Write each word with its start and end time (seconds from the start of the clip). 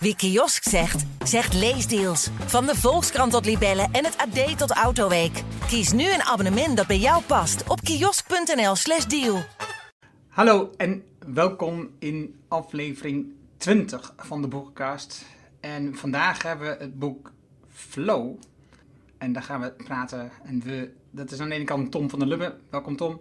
Wie 0.00 0.16
kiosk 0.16 0.62
zegt, 0.62 1.04
zegt 1.24 1.54
leesdeals. 1.54 2.30
Van 2.46 2.66
de 2.66 2.74
Volkskrant 2.74 3.32
tot 3.32 3.44
Libellen 3.44 3.92
en 3.92 4.04
het 4.04 4.16
AD 4.16 4.58
tot 4.58 4.70
Autoweek. 4.70 5.42
Kies 5.66 5.92
nu 5.92 6.12
een 6.12 6.22
abonnement 6.22 6.76
dat 6.76 6.86
bij 6.86 6.98
jou 6.98 7.22
past 7.22 7.68
op 7.68 7.80
kiosk.nl/slash 7.80 9.04
deal. 9.04 9.42
Hallo 10.28 10.70
en 10.76 11.02
welkom 11.26 11.90
in 11.98 12.34
aflevering 12.48 13.32
20 13.56 14.12
van 14.16 14.42
de 14.42 14.48
Boekencast. 14.48 15.26
En 15.60 15.94
vandaag 15.94 16.42
hebben 16.42 16.68
we 16.68 16.84
het 16.84 16.98
boek 16.98 17.32
Flow. 17.68 18.36
En 19.18 19.32
daar 19.32 19.42
gaan 19.42 19.60
we 19.60 19.72
praten. 19.72 20.30
En 20.44 20.60
we, 20.60 20.92
dat 21.10 21.30
is 21.30 21.40
aan 21.40 21.48
de 21.48 21.54
ene 21.54 21.64
kant 21.64 21.90
Tom 21.90 22.10
van 22.10 22.18
der 22.18 22.28
Lubbe. 22.28 22.58
Welkom 22.70 22.96
Tom. 22.96 23.20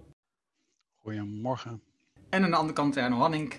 Goedemorgen. 0.95 1.81
En 2.29 2.43
aan 2.43 2.49
de 2.49 2.55
andere 2.55 2.73
kant 2.73 2.97
Erno 2.97 3.17
Hanning. 3.17 3.53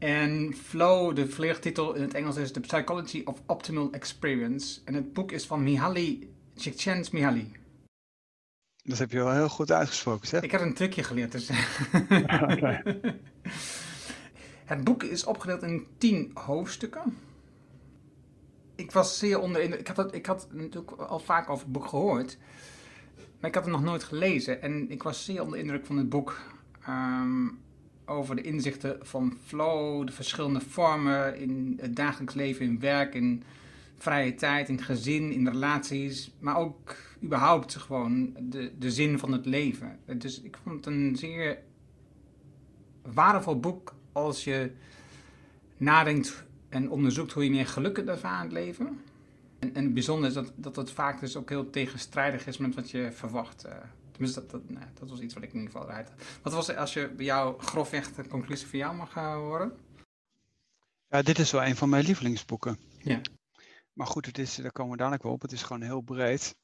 En 0.00 0.54
Flow, 0.54 1.16
de 1.16 1.28
volledige 1.28 1.60
titel 1.60 1.94
in 1.94 2.02
het 2.02 2.14
Engels 2.14 2.36
is 2.36 2.52
The 2.52 2.60
Psychology 2.60 3.22
of 3.24 3.42
Optimal 3.46 3.92
Experience. 3.92 4.80
En 4.84 4.94
het 4.94 5.12
boek 5.12 5.32
is 5.32 5.46
van 5.46 5.62
Mihaly 5.62 6.28
Csikszentmihalyi. 6.56 7.52
Dat 8.82 8.98
heb 8.98 9.10
je 9.10 9.18
wel 9.18 9.32
heel 9.32 9.48
goed 9.48 9.72
uitgesproken, 9.72 10.28
zeg. 10.28 10.42
Ik 10.42 10.50
heb 10.50 10.60
een 10.60 10.74
trucje 10.74 11.02
geleerd, 11.02 11.32
dus... 11.32 11.48
het 14.72 14.84
boek 14.84 15.02
is 15.02 15.24
opgedeeld 15.24 15.62
in 15.62 15.86
tien 15.98 16.30
hoofdstukken. 16.34 17.16
Ik 18.74 18.92
was 18.92 19.18
zeer 19.18 19.38
onder 19.38 19.62
indruk. 19.62 19.80
Ik 19.80 19.86
had, 19.86 19.96
het, 19.96 20.14
ik 20.14 20.26
had 20.26 20.48
natuurlijk 20.52 20.92
al 20.92 21.18
vaak 21.18 21.50
over 21.50 21.64
het 21.64 21.72
boek 21.72 21.86
gehoord. 21.86 22.38
Maar 23.40 23.50
ik 23.50 23.54
had 23.54 23.64
het 23.64 23.72
nog 23.72 23.82
nooit 23.82 24.04
gelezen. 24.04 24.62
En 24.62 24.90
ik 24.90 25.02
was 25.02 25.24
zeer 25.24 25.42
onder 25.42 25.58
indruk 25.58 25.86
van 25.86 25.96
het 25.96 26.08
boek. 26.08 26.40
Ehm, 26.84 27.46
over 28.10 28.36
de 28.36 28.42
inzichten 28.42 28.98
van 29.00 29.38
flow, 29.46 30.06
de 30.06 30.12
verschillende 30.12 30.60
vormen 30.60 31.36
in 31.36 31.78
het 31.80 31.96
dagelijks 31.96 32.34
leven, 32.34 32.66
in 32.66 32.80
werk, 32.80 33.14
in 33.14 33.42
vrije 33.96 34.34
tijd, 34.34 34.68
in 34.68 34.82
gezin, 34.82 35.32
in 35.32 35.48
relaties, 35.48 36.30
maar 36.38 36.56
ook 36.56 36.96
überhaupt 37.22 37.76
gewoon 37.76 38.36
de, 38.38 38.72
de 38.78 38.90
zin 38.90 39.18
van 39.18 39.32
het 39.32 39.46
leven. 39.46 39.98
Dus 40.18 40.40
ik 40.40 40.58
vond 40.62 40.84
het 40.84 40.94
een 40.94 41.16
zeer 41.16 41.58
waardevol 43.02 43.60
boek 43.60 43.94
als 44.12 44.44
je 44.44 44.70
nadenkt 45.76 46.44
en 46.68 46.90
onderzoekt 46.90 47.32
hoe 47.32 47.44
je 47.44 47.50
meer 47.50 47.66
geluk 47.66 47.94
kunt 47.94 48.08
ervaren 48.08 48.42
het 48.42 48.52
leven. 48.52 49.00
En, 49.58 49.74
en 49.74 49.84
het 49.84 49.94
bijzonder 49.94 50.28
is 50.28 50.34
dat, 50.34 50.52
dat 50.54 50.76
het 50.76 50.90
vaak 50.90 51.20
dus 51.20 51.36
ook 51.36 51.48
heel 51.48 51.70
tegenstrijdig 51.70 52.46
is 52.46 52.58
met 52.58 52.74
wat 52.74 52.90
je 52.90 53.12
verwacht. 53.12 53.66
Tenminste, 54.20 54.46
dat, 54.46 54.50
dat, 54.50 54.70
nee, 54.78 54.92
dat 54.94 55.08
was 55.08 55.20
iets 55.20 55.34
wat 55.34 55.42
ik 55.42 55.52
in 55.52 55.58
ieder 55.58 55.72
geval 55.72 55.88
eruit 55.88 56.10
Wat 56.42 56.52
was 56.52 56.76
als 56.76 56.92
je 56.92 57.08
bij 57.08 57.24
jou 57.24 57.62
grofweg 57.62 58.14
de 58.14 58.26
conclusie 58.26 58.66
van 58.66 58.78
jou 58.78 58.94
mag 58.94 59.16
uh, 59.16 59.34
horen? 59.34 59.72
Ja, 61.08 61.22
dit 61.22 61.38
is 61.38 61.50
wel 61.50 61.64
een 61.64 61.76
van 61.76 61.88
mijn 61.88 62.04
lievelingsboeken. 62.04 62.78
Ja. 62.98 63.20
Maar 63.92 64.06
goed, 64.06 64.26
het 64.26 64.38
is, 64.38 64.54
daar 64.54 64.72
komen 64.72 64.92
we 64.92 64.96
dadelijk 64.96 65.22
wel 65.22 65.32
op. 65.32 65.42
Het 65.42 65.52
is 65.52 65.62
gewoon 65.62 65.82
heel 65.82 66.00
breed. 66.00 66.54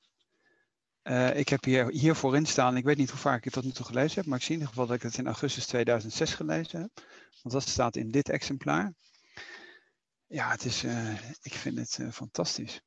Uh, 1.03 1.39
ik 1.39 1.48
heb 1.48 1.65
hier, 1.65 1.89
hier 1.89 2.15
voorin 2.15 2.47
staan, 2.47 2.77
ik 2.77 2.85
weet 2.85 2.97
niet 2.97 3.11
hoe 3.11 3.19
vaak 3.19 3.39
ik 3.39 3.45
het 3.45 3.53
tot 3.53 3.65
nu 3.65 3.70
toe 3.70 3.87
gelezen 3.87 4.17
heb, 4.17 4.27
maar 4.27 4.39
ik 4.39 4.45
zie 4.45 4.55
in 4.55 4.61
ieder 4.61 4.75
geval 4.75 4.87
dat 4.87 4.97
ik 4.97 5.03
het 5.03 5.19
in 5.19 5.27
augustus 5.27 5.67
2006 5.67 6.35
gelezen 6.35 6.81
heb. 6.81 6.91
Want 7.43 7.55
dat 7.55 7.69
staat 7.69 7.97
in 7.97 8.11
dit 8.11 8.29
exemplaar. 8.29 8.93
Ja, 10.27 10.51
het 10.51 10.65
is, 10.65 10.85
uh, 10.85 11.13
ik 11.41 11.55
vind 11.55 11.79
het 11.79 11.98
uh, 12.01 12.11
fantastisch. 12.11 12.81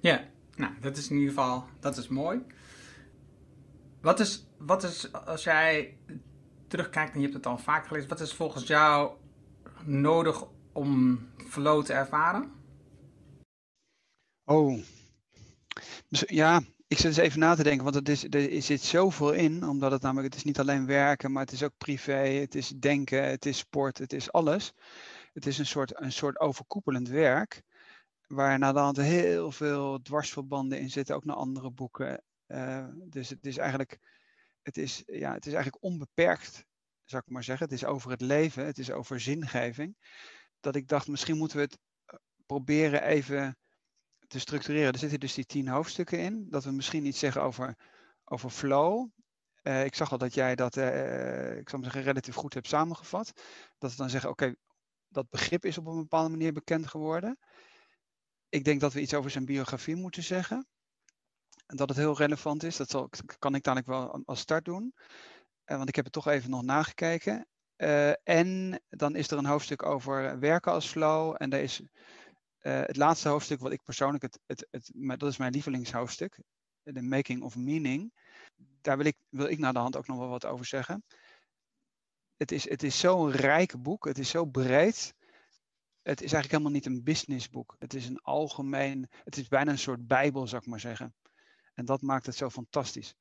Ja, 0.00 0.24
nou, 0.54 0.80
dat 0.80 0.96
is 0.96 1.08
in 1.08 1.16
ieder 1.16 1.34
geval, 1.34 1.64
dat 1.80 1.96
is 1.96 2.08
mooi. 2.08 2.44
Wat 4.06 4.20
is, 4.20 4.46
wat 4.58 4.82
is, 4.82 5.12
als 5.12 5.44
jij 5.44 5.98
terugkijkt 6.68 7.12
en 7.12 7.20
je 7.20 7.22
hebt 7.22 7.36
het 7.36 7.46
al 7.46 7.58
vaak 7.58 7.86
gelezen, 7.86 8.08
wat 8.08 8.20
is 8.20 8.34
volgens 8.34 8.66
jou 8.66 9.12
nodig 9.84 10.44
om 10.72 11.20
flow 11.36 11.84
te 11.84 11.92
ervaren? 11.92 12.52
Oh, 14.44 14.78
dus, 16.08 16.24
ja, 16.26 16.62
ik 16.86 16.96
zit 16.96 17.04
eens 17.04 17.16
even 17.16 17.38
na 17.38 17.54
te 17.54 17.62
denken, 17.62 17.84
want 17.84 17.94
het 17.94 18.08
is, 18.08 18.24
er 18.24 18.62
zit 18.62 18.82
zoveel 18.82 19.32
in, 19.32 19.68
omdat 19.68 19.92
het 19.92 20.02
namelijk, 20.02 20.26
het 20.26 20.36
is 20.36 20.44
niet 20.44 20.60
alleen 20.60 20.86
werken, 20.86 21.32
maar 21.32 21.42
het 21.42 21.52
is 21.52 21.62
ook 21.62 21.78
privé, 21.78 22.12
het 22.12 22.54
is 22.54 22.68
denken, 22.68 23.28
het 23.28 23.46
is 23.46 23.58
sport, 23.58 23.98
het 23.98 24.12
is 24.12 24.32
alles. 24.32 24.72
Het 25.32 25.46
is 25.46 25.58
een 25.58 25.66
soort, 25.66 26.00
een 26.00 26.12
soort 26.12 26.40
overkoepelend 26.40 27.08
werk, 27.08 27.62
waar 28.26 28.58
na 28.58 28.72
de 28.72 28.78
hand 28.78 28.96
heel 28.96 29.52
veel 29.52 30.02
dwarsverbanden 30.02 30.80
in 30.80 30.90
zitten, 30.90 31.14
ook 31.14 31.24
naar 31.24 31.36
andere 31.36 31.70
boeken. 31.70 32.22
Uh, 32.48 32.86
dus 32.94 33.28
het 33.28 33.46
is 33.46 33.56
eigenlijk, 33.56 33.98
het 34.62 34.76
is, 34.76 35.02
ja, 35.06 35.32
het 35.32 35.46
is 35.46 35.52
eigenlijk 35.52 35.84
onbeperkt, 35.84 36.64
zou 37.04 37.22
ik 37.26 37.32
maar 37.32 37.44
zeggen. 37.44 37.66
Het 37.66 37.74
is 37.74 37.84
over 37.84 38.10
het 38.10 38.20
leven, 38.20 38.66
het 38.66 38.78
is 38.78 38.90
over 38.90 39.20
zingeving. 39.20 39.96
Dat 40.60 40.76
ik 40.76 40.88
dacht, 40.88 41.08
misschien 41.08 41.36
moeten 41.36 41.56
we 41.56 41.62
het 41.62 41.78
eh, 42.04 42.18
proberen 42.46 43.02
even 43.02 43.58
te 44.26 44.38
structureren. 44.38 44.92
Er 44.92 44.98
zitten 44.98 45.20
dus 45.20 45.34
die 45.34 45.46
tien 45.46 45.68
hoofdstukken 45.68 46.18
in. 46.18 46.46
Dat 46.50 46.64
we 46.64 46.70
misschien 46.70 47.06
iets 47.06 47.18
zeggen 47.18 47.42
over, 47.42 47.76
over 48.24 48.50
flow. 48.50 49.08
Uh, 49.62 49.84
ik 49.84 49.94
zag 49.94 50.12
al 50.12 50.18
dat 50.18 50.34
jij 50.34 50.54
dat, 50.54 50.76
ik 50.76 51.68
zou 51.68 51.82
maar 51.82 51.82
zeggen, 51.82 52.02
relatief 52.02 52.34
goed 52.34 52.54
hebt 52.54 52.66
samengevat. 52.66 53.32
Dat 53.78 53.90
we 53.90 53.96
dan 53.96 54.10
zeggen, 54.10 54.30
oké, 54.30 54.54
dat 55.08 55.30
begrip 55.30 55.64
is 55.64 55.78
op 55.78 55.86
een 55.86 55.96
bepaalde 55.96 56.30
manier 56.30 56.52
bekend 56.52 56.86
geworden. 56.86 57.38
Ik 58.48 58.64
denk 58.64 58.80
dat 58.80 58.92
we 58.92 59.00
iets 59.00 59.14
over 59.14 59.30
zijn 59.30 59.44
biografie 59.44 59.96
moeten 59.96 60.22
zeggen 60.22 60.66
dat 61.66 61.88
het 61.88 61.98
heel 61.98 62.16
relevant 62.16 62.62
is. 62.62 62.76
Dat 62.76 63.22
kan 63.38 63.54
ik 63.54 63.62
dadelijk 63.62 63.88
wel 63.88 64.22
als 64.24 64.40
start 64.40 64.64
doen. 64.64 64.94
Uh, 65.66 65.76
want 65.76 65.88
ik 65.88 65.96
heb 65.96 66.04
het 66.04 66.14
toch 66.14 66.26
even 66.26 66.50
nog 66.50 66.62
nagekeken. 66.62 67.46
Uh, 67.76 68.28
en 68.28 68.80
dan 68.88 69.16
is 69.16 69.30
er 69.30 69.38
een 69.38 69.46
hoofdstuk 69.46 69.82
over 69.82 70.38
werken 70.38 70.72
als 70.72 70.86
flow. 70.86 71.34
En 71.38 71.50
daar 71.50 71.60
is 71.60 71.80
uh, 71.80 72.80
het 72.80 72.96
laatste 72.96 73.28
hoofdstuk 73.28 73.60
wat 73.60 73.72
ik 73.72 73.82
persoonlijk, 73.82 74.22
het, 74.22 74.38
het, 74.46 74.66
het, 74.70 74.90
het, 74.94 75.20
dat 75.20 75.30
is 75.30 75.36
mijn 75.36 75.52
lievelingshoofdstuk. 75.52 76.38
The 76.82 77.02
Making 77.02 77.42
of 77.42 77.56
Meaning. 77.56 78.12
Daar 78.80 78.96
wil 78.96 79.06
ik, 79.06 79.16
wil 79.28 79.46
ik 79.46 79.58
naar 79.58 79.72
de 79.72 79.78
hand 79.78 79.96
ook 79.96 80.06
nog 80.06 80.18
wel 80.18 80.28
wat 80.28 80.44
over 80.44 80.66
zeggen. 80.66 81.04
Het 82.36 82.52
is, 82.52 82.68
het 82.68 82.82
is 82.82 82.98
zo'n 82.98 83.30
rijk 83.30 83.82
boek. 83.82 84.04
Het 84.04 84.18
is 84.18 84.28
zo 84.28 84.44
breed. 84.44 85.14
Het 86.02 86.22
is 86.22 86.32
eigenlijk 86.32 86.50
helemaal 86.50 86.72
niet 86.72 86.86
een 86.86 87.04
businessboek. 87.04 87.76
Het 87.78 87.94
is 87.94 88.06
een 88.06 88.20
algemeen, 88.20 89.08
het 89.24 89.36
is 89.36 89.48
bijna 89.48 89.70
een 89.70 89.78
soort 89.78 90.06
bijbel, 90.06 90.46
zou 90.46 90.62
ik 90.62 90.68
maar 90.68 90.80
zeggen. 90.80 91.14
En 91.76 91.84
dat 91.84 92.02
maakt 92.02 92.26
het 92.26 92.34
zo 92.34 92.50
fantastisch. 92.50 93.14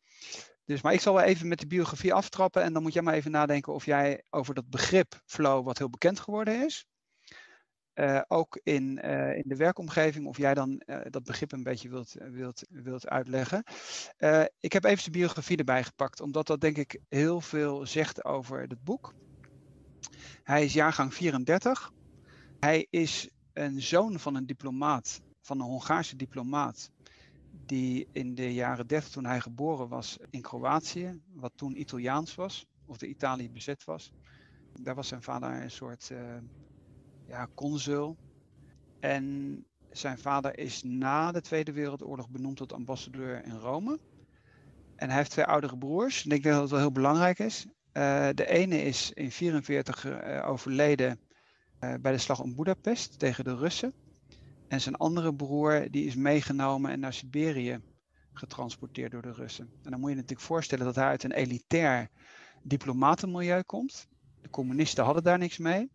Dus, 0.65 0.81
maar 0.81 0.93
ik 0.93 1.01
zal 1.01 1.13
wel 1.13 1.23
even 1.23 1.47
met 1.47 1.59
de 1.59 1.67
biografie 1.67 2.13
aftrappen 2.13 2.63
en 2.63 2.73
dan 2.73 2.81
moet 2.81 2.93
jij 2.93 3.01
maar 3.01 3.13
even 3.13 3.31
nadenken 3.31 3.73
of 3.73 3.85
jij 3.85 4.23
over 4.29 4.53
dat 4.53 4.69
begrip 4.69 5.21
flow, 5.25 5.65
wat 5.65 5.77
heel 5.77 5.89
bekend 5.89 6.19
geworden 6.19 6.65
is, 6.65 6.85
uh, 7.95 8.21
ook 8.27 8.59
in, 8.63 8.99
uh, 9.05 9.35
in 9.35 9.43
de 9.45 9.55
werkomgeving, 9.55 10.27
of 10.27 10.37
jij 10.37 10.53
dan 10.53 10.81
uh, 10.85 10.99
dat 11.09 11.23
begrip 11.23 11.51
een 11.51 11.63
beetje 11.63 11.89
wilt, 11.89 12.15
wilt, 12.31 12.65
wilt 12.69 13.07
uitleggen. 13.07 13.63
ik 14.59 14.73
heb 14.73 14.83
even 14.83 15.03
de 15.03 15.17
biografie 15.19 15.57
erbij 15.57 15.83
gepakt, 15.83 16.21
omdat 16.21 16.47
dat 16.47 16.61
denk 16.61 16.77
ik 16.77 16.99
heel 17.09 17.41
veel 17.41 17.85
zegt 17.85 18.25
over 18.25 18.61
het 18.61 18.83
boek. 18.83 19.13
Hij 20.43 20.63
is 20.63 20.73
jaargang 20.73 21.13
34. 21.13 21.91
Hij 22.59 22.87
is 22.89 23.29
een 23.53 23.81
zoon 23.81 24.19
van 24.19 24.35
een 24.35 24.45
diplomaat, 24.45 25.21
van 25.41 25.59
een 25.59 25.65
Hongaarse 25.65 26.15
diplomaat 26.15 26.89
die 27.65 28.07
in 28.11 28.35
de 28.35 28.53
jaren 28.53 28.87
30 28.87 29.11
toen 29.11 29.25
hij 29.25 29.39
geboren 29.39 29.87
was 29.87 30.17
in 30.29 30.41
Kroatië, 30.41 31.21
wat 31.33 31.51
toen 31.55 31.79
Italiaans 31.79 32.35
was, 32.35 32.65
of 32.85 32.97
de 32.97 33.07
Italië 33.07 33.49
bezet 33.49 33.83
was. 33.83 34.11
Daar 34.81 34.95
was 34.95 35.07
zijn 35.07 35.21
vader 35.21 35.61
een 35.61 35.71
soort 35.71 36.09
uh, 36.11 36.19
ja, 37.27 37.47
consul. 37.53 38.17
En 38.99 39.65
zijn 39.91 40.17
vader 40.17 40.57
is 40.57 40.83
na 40.83 41.31
de 41.31 41.41
Tweede 41.41 41.71
Wereldoorlog 41.71 42.29
benoemd 42.29 42.57
tot 42.57 42.73
ambassadeur 42.73 43.45
in 43.45 43.55
Rome. 43.57 43.99
En 44.95 45.07
hij 45.07 45.17
heeft 45.17 45.31
twee 45.31 45.45
oudere 45.45 45.77
broers. 45.77 46.25
En 46.25 46.31
ik 46.31 46.43
denk 46.43 46.53
dat 46.53 46.63
het 46.63 46.71
wel 46.71 46.79
heel 46.79 46.91
belangrijk 46.91 47.39
is. 47.39 47.65
Uh, 47.65 48.29
de 48.33 48.47
ene 48.47 48.81
is 48.81 49.11
in 49.13 49.29
1944 49.31 50.05
uh, 50.05 50.49
overleden 50.49 51.19
bij 51.79 52.11
de 52.11 52.17
slag 52.17 52.41
om 52.41 52.55
Budapest 52.55 53.19
tegen 53.19 53.43
de 53.43 53.55
Russen. 53.55 53.93
En 54.67 54.81
zijn 54.81 54.95
andere 54.95 55.35
broer 55.35 55.87
die 55.91 56.05
is 56.05 56.15
meegenomen 56.15 56.91
en 56.91 56.99
naar 56.99 57.13
Siberië 57.13 57.81
getransporteerd 58.33 59.11
door 59.11 59.21
de 59.21 59.31
Russen. 59.31 59.69
En 59.83 59.91
dan 59.91 59.99
moet 59.99 60.09
je 60.09 60.15
natuurlijk 60.15 60.47
voorstellen 60.47 60.85
dat 60.85 60.95
hij 60.95 61.05
uit 61.05 61.23
een 61.23 61.31
elitair 61.31 62.09
diplomatenmilieu 62.63 63.63
komt. 63.63 64.07
De 64.41 64.49
communisten 64.49 65.03
hadden 65.03 65.23
daar 65.23 65.37
niks 65.37 65.57
mee. 65.57 65.91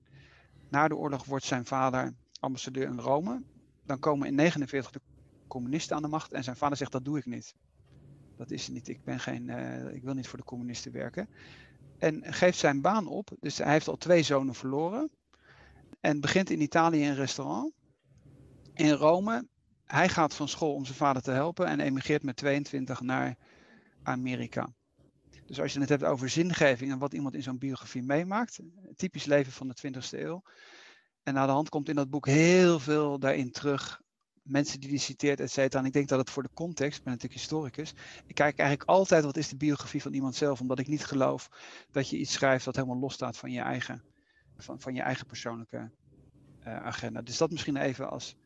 Na 0.69 0.89
de 0.89 0.97
oorlog 0.97 1.25
wordt 1.25 1.45
zijn 1.45 1.67
vader 1.67 2.15
ambassadeur 2.41 2.87
in 2.87 2.99
Rome. 2.99 3.43
Dan 3.85 3.99
komen 3.99 4.27
in 4.27 4.37
1949 4.37 4.91
de 4.91 5.01
communisten 5.49 5.97
aan 5.97 6.03
de 6.03 6.09
macht 6.09 6.33
en 6.33 6.45
zijn 6.45 6.57
vader 6.57 6.77
zegt 6.77 6.93
dat 6.93 7.05
doe 7.05 7.19
ik 7.19 7.27
niet. 7.27 7.55
Dat 8.37 8.51
is 8.51 8.69
niet. 8.69 8.89
Ik, 8.89 9.05
ben 9.05 9.21
geen, 9.21 9.49
uh, 9.49 9.95
ik 9.95 10.03
wil 10.03 10.15
niet 10.15 10.29
voor 10.29 10.39
de 10.39 10.45
communisten 10.45 10.93
werken. 10.93 11.29
En 11.99 12.33
geeft 12.33 12.59
zijn 12.59 12.81
baan 12.81 13.07
op. 13.07 13.31
Dus 13.41 13.59
hij 13.59 13.73
heeft 13.73 13.89
al 13.89 13.97
twee 13.97 14.23
zonen 14.23 14.55
verloren. 14.55 15.11
En 16.01 16.21
begint 16.21 16.51
in 16.51 16.61
Italië 16.61 17.09
een 17.09 17.15
restaurant 17.15 17.73
in 18.75 18.91
Rome. 18.91 19.49
Hij 19.85 20.09
gaat 20.09 20.35
van 20.35 20.49
school 20.49 20.75
om 20.75 20.85
zijn 20.85 20.97
vader 20.97 21.23
te 21.23 21.31
helpen 21.31 21.67
en 21.67 21.81
emigreert 21.81 22.23
met 22.23 22.37
22 22.37 23.01
naar 23.01 23.37
Amerika. 24.03 24.69
Dus 25.47 25.61
als 25.61 25.73
je 25.73 25.81
het 25.81 25.89
hebt 25.89 26.05
over 26.05 26.29
zingeving 26.29 26.93
en 26.93 26.99
wat 26.99 27.15
iemand 27.15 27.35
in 27.35 27.43
zo'n 27.43 27.59
biografie 27.59 28.03
meemaakt, 28.03 28.61
typisch 28.97 29.25
leven 29.25 29.53
van 29.53 29.69
de 29.69 29.77
20e 29.87 30.19
eeuw. 30.19 30.43
En 31.23 31.39
aan 31.39 31.47
de 31.47 31.53
hand 31.53 31.69
komt 31.69 31.89
in 31.89 31.95
dat 31.95 32.11
boek 32.11 32.27
heel 32.27 32.81
veel 32.81 33.19
daarin 33.19 33.51
terug. 33.51 34.01
Mensen 34.43 34.81
die 34.81 34.91
die 34.91 34.99
citeert, 34.99 35.41
et 35.41 35.51
cetera. 35.51 35.81
En 35.81 35.87
ik 35.87 35.93
denk 35.93 36.09
dat 36.09 36.19
het 36.19 36.31
voor 36.31 36.43
de 36.43 36.51
context, 36.55 36.99
ik 36.99 37.05
ben 37.05 37.13
natuurlijk 37.13 37.41
historicus. 37.41 37.95
Ik 38.27 38.35
kijk 38.35 38.59
eigenlijk 38.59 38.91
altijd 38.91 39.25
wat 39.25 39.37
is 39.37 39.49
de 39.49 39.57
biografie 39.57 40.03
van 40.03 40.13
iemand 40.13 40.35
zelf. 40.35 40.61
Omdat 40.61 40.79
ik 40.79 40.89
niet 40.89 41.05
geloof 41.05 41.49
dat 41.91 42.09
je 42.09 42.19
iets 42.19 42.33
schrijft 42.33 42.65
dat 42.65 42.77
helemaal 42.77 42.99
losstaat 42.99 43.37
van 43.37 43.51
je 43.51 43.61
eigen, 43.61 44.03
van, 44.57 44.81
van 44.81 44.95
je 44.95 45.03
eigen 45.03 45.27
persoonlijke 45.27 45.91
uh, 46.67 46.77
agenda. 46.77 47.23
Dus 47.23 47.37
dat 47.37 47.51
misschien 47.51 47.77
even 47.77 48.11
als 48.11 48.37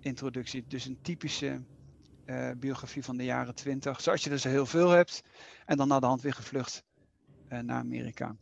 introductie. 0.00 0.64
Dus 0.66 0.84
een 0.84 0.98
typische 1.02 1.60
uh, 2.26 2.50
biografie 2.56 3.04
van 3.04 3.16
de 3.16 3.24
jaren 3.24 3.54
twintig. 3.54 4.00
Zoals 4.00 4.24
je 4.24 4.30
er 4.30 4.38
zo 4.38 4.48
heel 4.48 4.66
veel 4.66 4.90
hebt. 4.90 5.22
En 5.66 5.76
dan 5.76 5.88
naar 5.88 6.00
de 6.00 6.06
hand 6.06 6.22
weer 6.22 6.34
gevlucht 6.34 6.84
uh, 7.48 7.58
naar 7.58 7.78
Amerika. 7.78 8.36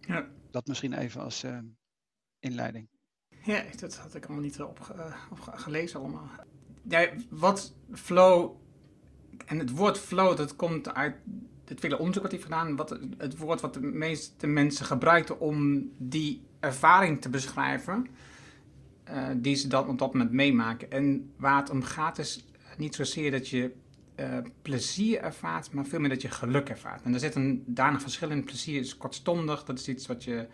Ja. 0.00 0.28
Dat 0.50 0.66
misschien 0.66 0.92
even 0.92 1.20
als 1.20 1.44
uh, 1.44 1.58
inleiding. 2.38 2.88
Ja, 3.42 3.64
dat 3.80 3.96
had 3.96 4.14
ik 4.14 4.24
allemaal 4.24 4.44
niet 4.44 4.60
op, 4.60 4.96
op 5.30 5.40
gelezen 5.40 6.00
allemaal. 6.00 6.30
Ja, 6.88 7.08
wat 7.30 7.74
flow, 7.92 8.56
en 9.46 9.58
het 9.58 9.70
woord 9.70 9.98
flow, 9.98 10.36
dat 10.36 10.56
komt 10.56 10.94
uit 10.94 11.16
het 11.64 11.80
vele 11.80 11.98
onderzoek 11.98 12.22
wat 12.22 12.32
hij 12.32 12.40
gedaan. 12.40 12.76
Wat, 12.76 12.98
het 13.18 13.36
woord 13.36 13.60
wat 13.60 13.74
de 13.74 13.80
meeste 13.80 14.46
mensen 14.46 14.86
gebruikten 14.86 15.40
om 15.40 15.90
die 15.98 16.46
ervaring 16.60 17.20
te 17.20 17.28
beschrijven. 17.28 18.06
Uh, 19.10 19.26
die 19.36 19.54
ze 19.54 19.68
dan 19.68 19.88
op 19.88 19.98
dat 19.98 20.12
moment 20.12 20.32
meemaken. 20.32 20.90
En 20.90 21.30
waar 21.36 21.56
het 21.56 21.70
om 21.70 21.82
gaat 21.82 22.18
is 22.18 22.44
niet 22.76 22.94
zozeer 22.94 23.30
dat 23.30 23.48
je 23.48 23.72
uh, 24.20 24.38
plezier 24.62 25.20
ervaart, 25.20 25.72
maar 25.72 25.84
veel 25.84 26.00
meer 26.00 26.08
dat 26.08 26.22
je 26.22 26.30
geluk 26.30 26.68
ervaart. 26.68 27.02
En 27.02 27.14
er 27.14 27.20
zit 27.20 27.34
een 27.34 27.62
danig 27.66 28.00
verschil 28.00 28.30
in. 28.30 28.44
Plezier 28.44 28.80
is 28.80 28.96
kortstondig, 28.96 29.64
dat 29.64 29.78
is 29.78 29.88
iets 29.88 30.06
wat 30.06 30.24
je, 30.24 30.46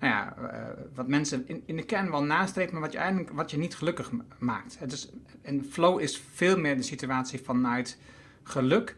nou 0.00 0.12
ja, 0.12 0.36
uh, 0.38 0.84
wat 0.94 1.08
mensen 1.08 1.48
in, 1.48 1.62
in 1.66 1.76
de 1.76 1.84
kern 1.84 2.10
wel 2.10 2.22
nastreven, 2.22 2.72
maar 2.72 2.82
wat 2.82 2.92
je 2.92 2.98
eigenlijk 2.98 3.30
wat 3.30 3.50
je 3.50 3.58
niet 3.58 3.76
gelukkig 3.76 4.10
maakt. 4.38 4.78
Het 4.78 4.92
is, 4.92 5.08
en 5.42 5.64
flow 5.70 6.00
is 6.00 6.22
veel 6.34 6.58
meer 6.58 6.76
de 6.76 6.82
situatie 6.82 7.40
vanuit 7.40 7.98
geluk. 8.42 8.96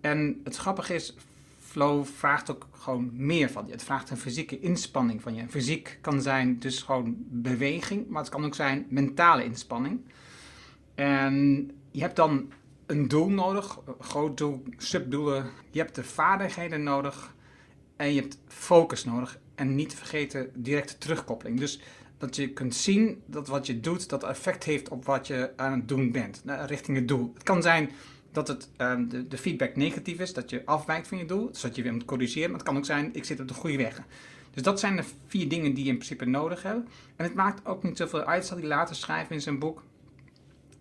En 0.00 0.40
het 0.44 0.56
grappige 0.56 0.94
is, 0.94 1.16
flow 1.72 2.04
vraagt 2.04 2.50
ook 2.50 2.68
gewoon 2.72 3.10
meer 3.12 3.50
van 3.50 3.66
je. 3.66 3.72
Het 3.72 3.82
vraagt 3.82 4.10
een 4.10 4.16
fysieke 4.16 4.60
inspanning 4.60 5.22
van 5.22 5.34
je. 5.34 5.48
Fysiek 5.48 5.98
kan 6.00 6.22
zijn 6.22 6.58
dus 6.58 6.82
gewoon 6.82 7.16
beweging, 7.18 8.08
maar 8.08 8.22
het 8.22 8.30
kan 8.30 8.44
ook 8.44 8.54
zijn 8.54 8.86
mentale 8.88 9.44
inspanning. 9.44 10.00
En 10.94 11.70
je 11.90 12.00
hebt 12.00 12.16
dan 12.16 12.52
een 12.86 13.08
doel 13.08 13.28
nodig, 13.28 13.80
een 13.86 14.04
groot 14.04 14.36
doel, 14.36 14.62
subdoelen. 14.76 15.50
Je 15.70 15.78
hebt 15.78 15.94
de 15.94 16.04
vaardigheden 16.04 16.82
nodig 16.82 17.34
en 17.96 18.12
je 18.12 18.20
hebt 18.20 18.38
focus 18.48 19.04
nodig. 19.04 19.38
En 19.54 19.74
niet 19.74 19.94
vergeten 19.94 20.50
directe 20.54 20.98
terugkoppeling. 20.98 21.58
Dus 21.58 21.80
dat 22.18 22.36
je 22.36 22.52
kunt 22.52 22.74
zien 22.74 23.22
dat 23.26 23.48
wat 23.48 23.66
je 23.66 23.80
doet, 23.80 24.08
dat 24.08 24.24
effect 24.24 24.64
heeft 24.64 24.88
op 24.88 25.04
wat 25.04 25.26
je 25.26 25.52
aan 25.56 25.72
het 25.72 25.88
doen 25.88 26.12
bent, 26.12 26.42
richting 26.46 26.96
het 26.96 27.08
doel. 27.08 27.30
Het 27.34 27.42
kan 27.42 27.62
zijn 27.62 27.90
dat 28.32 28.48
het, 28.48 28.68
um, 28.78 29.28
de, 29.28 29.38
feedback 29.38 29.76
negatief 29.76 30.18
is, 30.18 30.32
dat 30.32 30.50
je 30.50 30.62
afwijkt 30.64 31.08
van 31.08 31.18
je 31.18 31.24
doel, 31.24 31.48
zodat 31.52 31.76
je 31.76 31.82
weer 31.82 31.92
moet 31.92 32.04
corrigeren. 32.04 32.48
Maar 32.48 32.58
het 32.58 32.68
kan 32.68 32.76
ook 32.76 32.84
zijn, 32.84 33.14
ik 33.14 33.24
zit 33.24 33.40
op 33.40 33.48
de 33.48 33.54
goede 33.54 33.76
weg. 33.76 34.02
Dus 34.50 34.62
dat 34.62 34.80
zijn 34.80 34.96
de 34.96 35.04
vier 35.26 35.48
dingen 35.48 35.74
die 35.74 35.84
je 35.84 35.90
in 35.90 35.96
principe 35.96 36.24
nodig 36.24 36.62
hebt. 36.62 36.88
En 37.16 37.24
het 37.24 37.34
maakt 37.34 37.66
ook 37.66 37.82
niet 37.82 37.96
zoveel 37.96 38.24
uit, 38.24 38.46
zal 38.46 38.56
hij 38.56 38.66
later 38.66 38.96
schrijven 38.96 39.34
in 39.34 39.40
zijn 39.40 39.58
boek, 39.58 39.82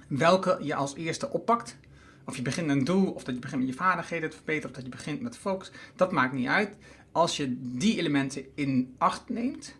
welke 0.07 0.59
je 0.61 0.75
als 0.75 0.95
eerste 0.95 1.29
oppakt. 1.29 1.77
Of 2.25 2.35
je 2.35 2.41
begint 2.41 2.69
een 2.69 2.83
doel, 2.83 3.11
of 3.11 3.23
dat 3.23 3.33
je 3.33 3.41
begint 3.41 3.61
met 3.61 3.69
je 3.69 3.77
vaardigheden 3.77 4.29
te 4.29 4.35
verbeteren, 4.35 4.69
of 4.69 4.75
dat 4.75 4.85
je 4.85 4.91
begint 4.91 5.21
met 5.21 5.37
focus. 5.37 5.71
Dat 5.95 6.11
maakt 6.11 6.33
niet 6.33 6.47
uit. 6.47 6.77
Als 7.11 7.37
je 7.37 7.55
die 7.59 7.97
elementen 7.97 8.45
in 8.55 8.95
acht 8.97 9.29
neemt 9.29 9.75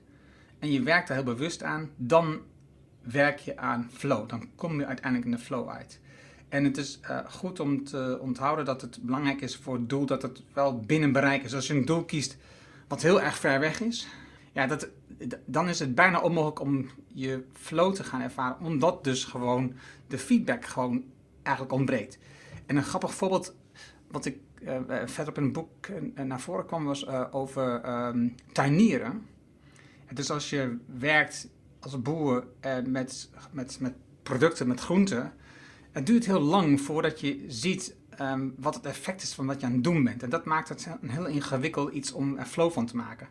en 0.59 0.71
je 0.71 0.81
werkt 0.81 1.07
daar 1.07 1.17
heel 1.17 1.25
bewust 1.25 1.63
aan, 1.63 1.89
dan 1.95 2.39
werk 3.01 3.39
je 3.39 3.57
aan 3.57 3.89
flow. 3.93 4.29
Dan 4.29 4.49
kom 4.55 4.79
je 4.79 4.85
uiteindelijk 4.85 5.25
in 5.25 5.37
de 5.37 5.43
flow 5.43 5.69
uit. 5.69 5.99
En 6.51 6.63
het 6.63 6.77
is 6.77 6.99
uh, 7.03 7.19
goed 7.29 7.59
om 7.59 7.83
te 7.83 8.17
onthouden 8.21 8.65
dat 8.65 8.81
het 8.81 8.99
belangrijk 9.01 9.41
is 9.41 9.55
voor 9.55 9.73
het 9.73 9.89
doel 9.89 10.05
dat 10.05 10.21
het 10.21 10.43
wel 10.53 10.79
binnen 10.79 11.11
bereik 11.11 11.43
is. 11.43 11.53
Als 11.53 11.67
je 11.67 11.73
een 11.73 11.85
doel 11.85 12.03
kiest 12.03 12.37
wat 12.87 13.01
heel 13.01 13.21
erg 13.21 13.37
ver 13.37 13.59
weg 13.59 13.81
is, 13.81 14.07
ja, 14.51 14.67
dat, 14.67 14.87
dan 15.45 15.69
is 15.69 15.79
het 15.79 15.95
bijna 15.95 16.21
onmogelijk 16.21 16.59
om 16.59 16.89
je 17.07 17.43
flow 17.53 17.93
te 17.93 18.03
gaan 18.03 18.21
ervaren, 18.21 18.59
omdat 18.59 19.03
dus 19.03 19.25
gewoon 19.25 19.73
de 20.07 20.17
feedback 20.17 20.65
gewoon 20.65 21.03
eigenlijk 21.41 21.75
ontbreekt. 21.75 22.17
En 22.65 22.75
een 22.75 22.83
grappig 22.83 23.13
voorbeeld 23.13 23.55
wat 24.07 24.25
ik 24.25 24.37
uh, 24.61 24.77
verderop 25.05 25.37
in 25.37 25.43
het 25.43 25.53
boek 25.53 25.87
uh, 25.87 26.23
naar 26.23 26.41
voren 26.41 26.65
kwam 26.65 26.85
was 26.85 27.07
over 27.31 27.89
um, 28.07 28.35
tuinieren. 28.51 29.25
Dus 30.13 30.31
als 30.31 30.49
je 30.49 30.77
werkt 30.99 31.47
als 31.79 32.01
boer 32.01 32.45
met, 32.85 33.29
met, 33.51 33.77
met 33.79 33.93
producten, 34.23 34.67
met 34.67 34.79
groenten, 34.79 35.33
het 35.91 36.05
duurt 36.05 36.25
heel 36.25 36.41
lang 36.41 36.81
voordat 36.81 37.19
je 37.19 37.45
ziet 37.47 37.95
um, 38.21 38.53
wat 38.57 38.75
het 38.75 38.85
effect 38.85 39.21
is 39.21 39.33
van 39.33 39.45
wat 39.45 39.59
je 39.59 39.65
aan 39.65 39.73
het 39.73 39.83
doen 39.83 40.03
bent. 40.03 40.23
En 40.23 40.29
dat 40.29 40.45
maakt 40.45 40.69
het 40.69 40.87
een 41.01 41.09
heel 41.09 41.25
ingewikkeld 41.25 41.93
iets 41.93 42.11
om 42.11 42.37
er 42.37 42.45
flow 42.45 42.71
van 42.71 42.85
te 42.85 42.95
maken. 42.95 43.27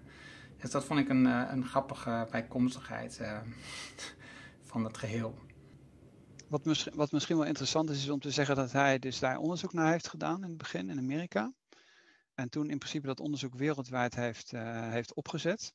Dus 0.61 0.71
dat 0.71 0.85
vond 0.85 1.01
ik 1.01 1.09
een, 1.09 1.25
een 1.25 1.67
grappige 1.67 2.27
bijkomstigheid 2.31 3.21
van 4.62 4.85
het 4.85 4.99
geheel. 4.99 5.39
Wat 6.49 6.65
misschien, 6.65 6.93
wat 6.95 7.12
misschien 7.12 7.37
wel 7.37 7.47
interessant 7.47 7.91
is, 7.91 8.03
is 8.03 8.09
om 8.09 8.21
te 8.21 8.31
zeggen 8.31 8.57
dat 8.57 8.73
hij 8.73 8.99
dus 8.99 9.19
daar 9.19 9.39
onderzoek 9.39 9.73
naar 9.73 9.91
heeft 9.91 10.09
gedaan 10.09 10.43
in 10.43 10.49
het 10.49 10.59
begin 10.59 10.91
in 10.91 10.99
Amerika. 10.99 11.53
En 12.35 12.49
toen 12.49 12.71
in 12.71 12.79
principe 12.79 13.07
dat 13.07 13.21
onderzoek 13.21 13.55
wereldwijd 13.55 14.15
heeft, 14.15 14.53
uh, 14.53 14.91
heeft 14.91 15.15
opgezet. 15.15 15.73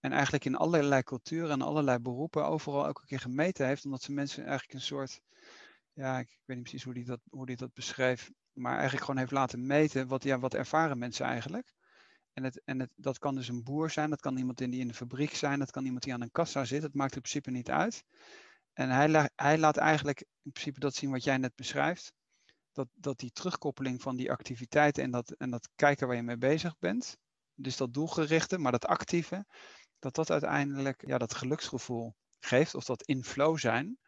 En 0.00 0.12
eigenlijk 0.12 0.44
in 0.44 0.56
allerlei 0.56 1.02
culturen 1.02 1.50
en 1.50 1.62
allerlei 1.62 1.98
beroepen 1.98 2.46
overal 2.46 2.86
elke 2.86 3.06
keer 3.06 3.20
gemeten 3.20 3.66
heeft. 3.66 3.84
Omdat 3.84 4.02
ze 4.02 4.12
mensen 4.12 4.44
eigenlijk 4.44 4.72
een 4.72 4.80
soort, 4.80 5.20
ja, 5.98 6.18
ik 6.18 6.38
weet 6.44 6.56
niet 6.56 6.66
precies 6.68 6.84
hoe 6.84 6.92
hij 6.92 7.04
dat, 7.04 7.20
hoe 7.30 7.46
die 7.46 7.56
dat 7.56 7.74
beschreef. 7.74 8.30
Maar 8.52 8.72
eigenlijk 8.72 9.04
gewoon 9.04 9.20
heeft 9.20 9.32
laten 9.32 9.66
meten 9.66 10.06
wat, 10.06 10.22
ja, 10.22 10.38
wat 10.38 10.54
ervaren 10.54 10.98
mensen 10.98 11.26
eigenlijk. 11.26 11.74
En, 12.32 12.44
het, 12.44 12.62
en 12.64 12.80
het, 12.80 12.90
dat 12.96 13.18
kan 13.18 13.34
dus 13.34 13.48
een 13.48 13.62
boer 13.62 13.90
zijn, 13.90 14.10
dat 14.10 14.20
kan 14.20 14.36
iemand 14.36 14.58
die 14.58 14.80
in 14.80 14.88
de 14.88 14.94
fabriek 14.94 15.34
zijn, 15.34 15.58
dat 15.58 15.70
kan 15.70 15.84
iemand 15.84 16.02
die 16.02 16.12
aan 16.12 16.22
een 16.22 16.30
kassa 16.30 16.64
zit. 16.64 16.82
Het 16.82 16.94
maakt 16.94 17.14
in 17.14 17.20
principe 17.20 17.50
niet 17.50 17.70
uit. 17.70 18.04
En 18.72 18.90
hij, 18.90 19.30
hij 19.34 19.58
laat 19.58 19.76
eigenlijk 19.76 20.20
in 20.20 20.52
principe 20.52 20.80
dat 20.80 20.94
zien 20.94 21.10
wat 21.10 21.24
jij 21.24 21.36
net 21.36 21.54
beschrijft. 21.54 22.12
Dat, 22.72 22.88
dat 22.94 23.18
die 23.18 23.32
terugkoppeling 23.32 24.02
van 24.02 24.16
die 24.16 24.30
activiteiten 24.30 25.02
en 25.02 25.10
dat, 25.10 25.30
en 25.30 25.50
dat 25.50 25.68
kijken 25.74 26.06
waar 26.06 26.16
je 26.16 26.22
mee 26.22 26.38
bezig 26.38 26.78
bent. 26.78 27.16
Dus 27.54 27.76
dat 27.76 27.94
doelgerichte, 27.94 28.58
maar 28.58 28.72
dat 28.72 28.86
actieve. 28.86 29.46
Dat 29.98 30.14
dat 30.14 30.30
uiteindelijk 30.30 31.06
ja, 31.06 31.18
dat 31.18 31.34
geluksgevoel 31.34 32.14
geeft. 32.38 32.74
Of 32.74 32.84
dat 32.84 33.02
in 33.02 33.24
flow 33.24 33.58
zijn. 33.58 33.98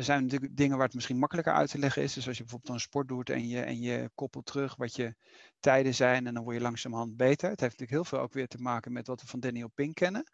Er 0.00 0.06
zijn 0.06 0.22
natuurlijk 0.22 0.56
dingen 0.56 0.76
waar 0.76 0.86
het 0.86 0.94
misschien 0.94 1.18
makkelijker 1.18 1.52
uit 1.52 1.70
te 1.70 1.78
leggen 1.78 2.02
is. 2.02 2.12
Dus 2.12 2.26
als 2.26 2.36
je 2.36 2.42
bijvoorbeeld 2.42 2.72
een 2.72 2.80
sport 2.80 3.08
doet 3.08 3.30
en 3.30 3.48
je, 3.48 3.60
en 3.60 3.80
je 3.80 4.10
koppelt 4.14 4.46
terug 4.46 4.76
wat 4.76 4.96
je 4.96 5.14
tijden 5.58 5.94
zijn 5.94 6.26
en 6.26 6.34
dan 6.34 6.42
word 6.42 6.56
je 6.56 6.62
langzamerhand 6.62 7.16
beter. 7.16 7.50
Het 7.50 7.60
heeft 7.60 7.78
natuurlijk 7.78 7.90
heel 7.90 8.04
veel 8.04 8.18
ook 8.18 8.32
weer 8.32 8.48
te 8.48 8.58
maken 8.58 8.92
met 8.92 9.06
wat 9.06 9.20
we 9.20 9.26
van 9.26 9.40
Daniel 9.40 9.68
Pink 9.68 9.94
kennen 9.94 10.30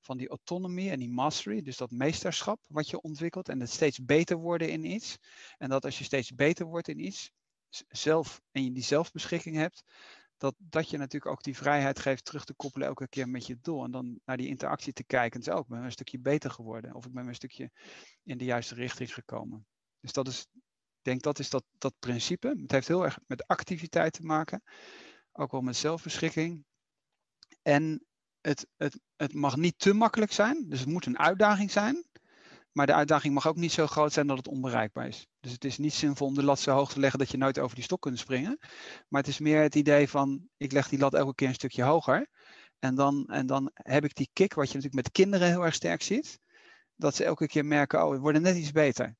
van 0.00 0.16
die 0.16 0.28
autonomy 0.28 0.90
en 0.90 0.98
die 0.98 1.10
mastery, 1.10 1.62
dus 1.62 1.76
dat 1.76 1.90
meesterschap 1.90 2.60
wat 2.66 2.90
je 2.90 3.00
ontwikkelt 3.00 3.48
en 3.48 3.60
het 3.60 3.70
steeds 3.70 4.04
beter 4.04 4.36
worden 4.36 4.70
in 4.70 4.84
iets. 4.84 5.16
En 5.58 5.68
dat 5.68 5.84
als 5.84 5.98
je 5.98 6.04
steeds 6.04 6.34
beter 6.34 6.66
wordt 6.66 6.88
in 6.88 7.04
iets, 7.04 7.30
zelf 7.88 8.40
en 8.52 8.64
je 8.64 8.72
die 8.72 8.82
zelfbeschikking 8.82 9.56
hebt, 9.56 9.82
dat, 10.40 10.54
dat 10.58 10.90
je 10.90 10.96
natuurlijk 10.96 11.32
ook 11.32 11.42
die 11.42 11.56
vrijheid 11.56 11.98
geeft 11.98 12.24
terug 12.24 12.44
te 12.44 12.54
koppelen 12.54 12.88
elke 12.88 13.08
keer 13.08 13.28
met 13.28 13.46
je 13.46 13.58
doel. 13.60 13.84
En 13.84 13.90
dan 13.90 14.20
naar 14.24 14.36
die 14.36 14.48
interactie 14.48 14.92
te 14.92 15.04
kijken 15.04 15.38
en 15.38 15.44
zo, 15.44 15.52
oh, 15.52 15.58
ik 15.58 15.66
ben 15.66 15.82
een 15.82 15.92
stukje 15.92 16.18
beter 16.18 16.50
geworden. 16.50 16.94
Of 16.94 17.06
ik 17.06 17.12
ben 17.12 17.26
een 17.26 17.34
stukje 17.34 17.70
in 18.22 18.38
de 18.38 18.44
juiste 18.44 18.74
richting 18.74 19.14
gekomen. 19.14 19.66
Dus 20.00 20.12
dat 20.12 20.28
is, 20.28 20.46
ik 20.52 21.02
denk 21.02 21.22
dat 21.22 21.38
is 21.38 21.50
dat, 21.50 21.64
dat 21.78 21.94
principe. 21.98 22.48
Het 22.48 22.70
heeft 22.70 22.88
heel 22.88 23.04
erg 23.04 23.18
met 23.26 23.46
activiteit 23.46 24.12
te 24.12 24.22
maken. 24.22 24.62
Ook 25.32 25.50
wel 25.50 25.60
met 25.60 25.76
zelfbeschikking. 25.76 26.64
En 27.62 28.06
het, 28.40 28.66
het, 28.76 29.00
het 29.16 29.34
mag 29.34 29.56
niet 29.56 29.78
te 29.78 29.92
makkelijk 29.92 30.32
zijn. 30.32 30.68
Dus 30.68 30.80
het 30.80 30.88
moet 30.88 31.06
een 31.06 31.18
uitdaging 31.18 31.70
zijn. 31.70 32.04
Maar 32.72 32.86
de 32.86 32.94
uitdaging 32.94 33.34
mag 33.34 33.46
ook 33.46 33.56
niet 33.56 33.72
zo 33.72 33.86
groot 33.86 34.12
zijn 34.12 34.26
dat 34.26 34.36
het 34.36 34.48
onbereikbaar 34.48 35.06
is. 35.06 35.26
Dus 35.40 35.52
het 35.52 35.64
is 35.64 35.78
niet 35.78 35.94
zinvol 35.94 36.26
om 36.26 36.34
de 36.34 36.44
lat 36.44 36.60
zo 36.60 36.72
hoog 36.72 36.92
te 36.92 37.00
leggen 37.00 37.18
dat 37.18 37.30
je 37.30 37.36
nooit 37.36 37.58
over 37.58 37.74
die 37.74 37.84
stok 37.84 38.00
kunt 38.00 38.18
springen. 38.18 38.58
Maar 39.08 39.20
het 39.20 39.30
is 39.30 39.38
meer 39.38 39.62
het 39.62 39.74
idee 39.74 40.08
van, 40.08 40.48
ik 40.56 40.72
leg 40.72 40.88
die 40.88 40.98
lat 40.98 41.14
elke 41.14 41.34
keer 41.34 41.48
een 41.48 41.54
stukje 41.54 41.82
hoger. 41.82 42.28
En 42.78 42.94
dan, 42.94 43.26
en 43.26 43.46
dan 43.46 43.70
heb 43.72 44.04
ik 44.04 44.14
die 44.14 44.30
kick, 44.32 44.54
wat 44.54 44.68
je 44.68 44.74
natuurlijk 44.74 45.04
met 45.04 45.12
kinderen 45.12 45.48
heel 45.48 45.64
erg 45.64 45.74
sterk 45.74 46.02
ziet. 46.02 46.38
Dat 46.96 47.14
ze 47.14 47.24
elke 47.24 47.46
keer 47.46 47.64
merken, 47.64 48.04
oh, 48.04 48.10
we 48.10 48.18
worden 48.18 48.42
net 48.42 48.56
iets 48.56 48.72
beter. 48.72 49.16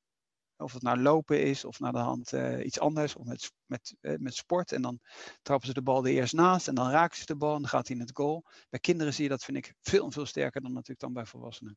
Of 0.57 0.73
het 0.73 0.81
nou 0.81 1.01
lopen 1.01 1.43
is, 1.43 1.65
of 1.65 1.79
naar 1.79 1.91
de 1.91 1.97
hand 1.97 2.33
uh, 2.33 2.65
iets 2.65 2.79
anders, 2.79 3.15
of 3.15 3.25
met, 3.25 3.51
met, 3.65 3.95
uh, 4.01 4.17
met 4.17 4.35
sport. 4.35 4.71
En 4.71 4.81
dan 4.81 4.99
trappen 5.41 5.67
ze 5.67 5.73
de 5.73 5.81
bal 5.81 6.05
er 6.05 6.11
eerst 6.11 6.33
naast 6.33 6.67
en 6.67 6.75
dan 6.75 6.89
raken 6.89 7.17
ze 7.17 7.25
de 7.25 7.35
bal 7.35 7.55
en 7.55 7.61
dan 7.61 7.69
gaat 7.69 7.87
hij 7.87 7.95
in 7.95 8.01
het 8.01 8.11
goal. 8.13 8.45
Bij 8.69 8.79
kinderen 8.79 9.13
zie 9.13 9.23
je 9.23 9.29
dat, 9.29 9.43
vind 9.43 9.57
ik, 9.57 9.73
veel 9.81 10.05
en 10.05 10.11
veel 10.11 10.25
sterker 10.25 10.61
dan 10.61 10.73
natuurlijk 10.73 10.99
dan 10.99 11.13
bij 11.13 11.25
volwassenen. 11.25 11.75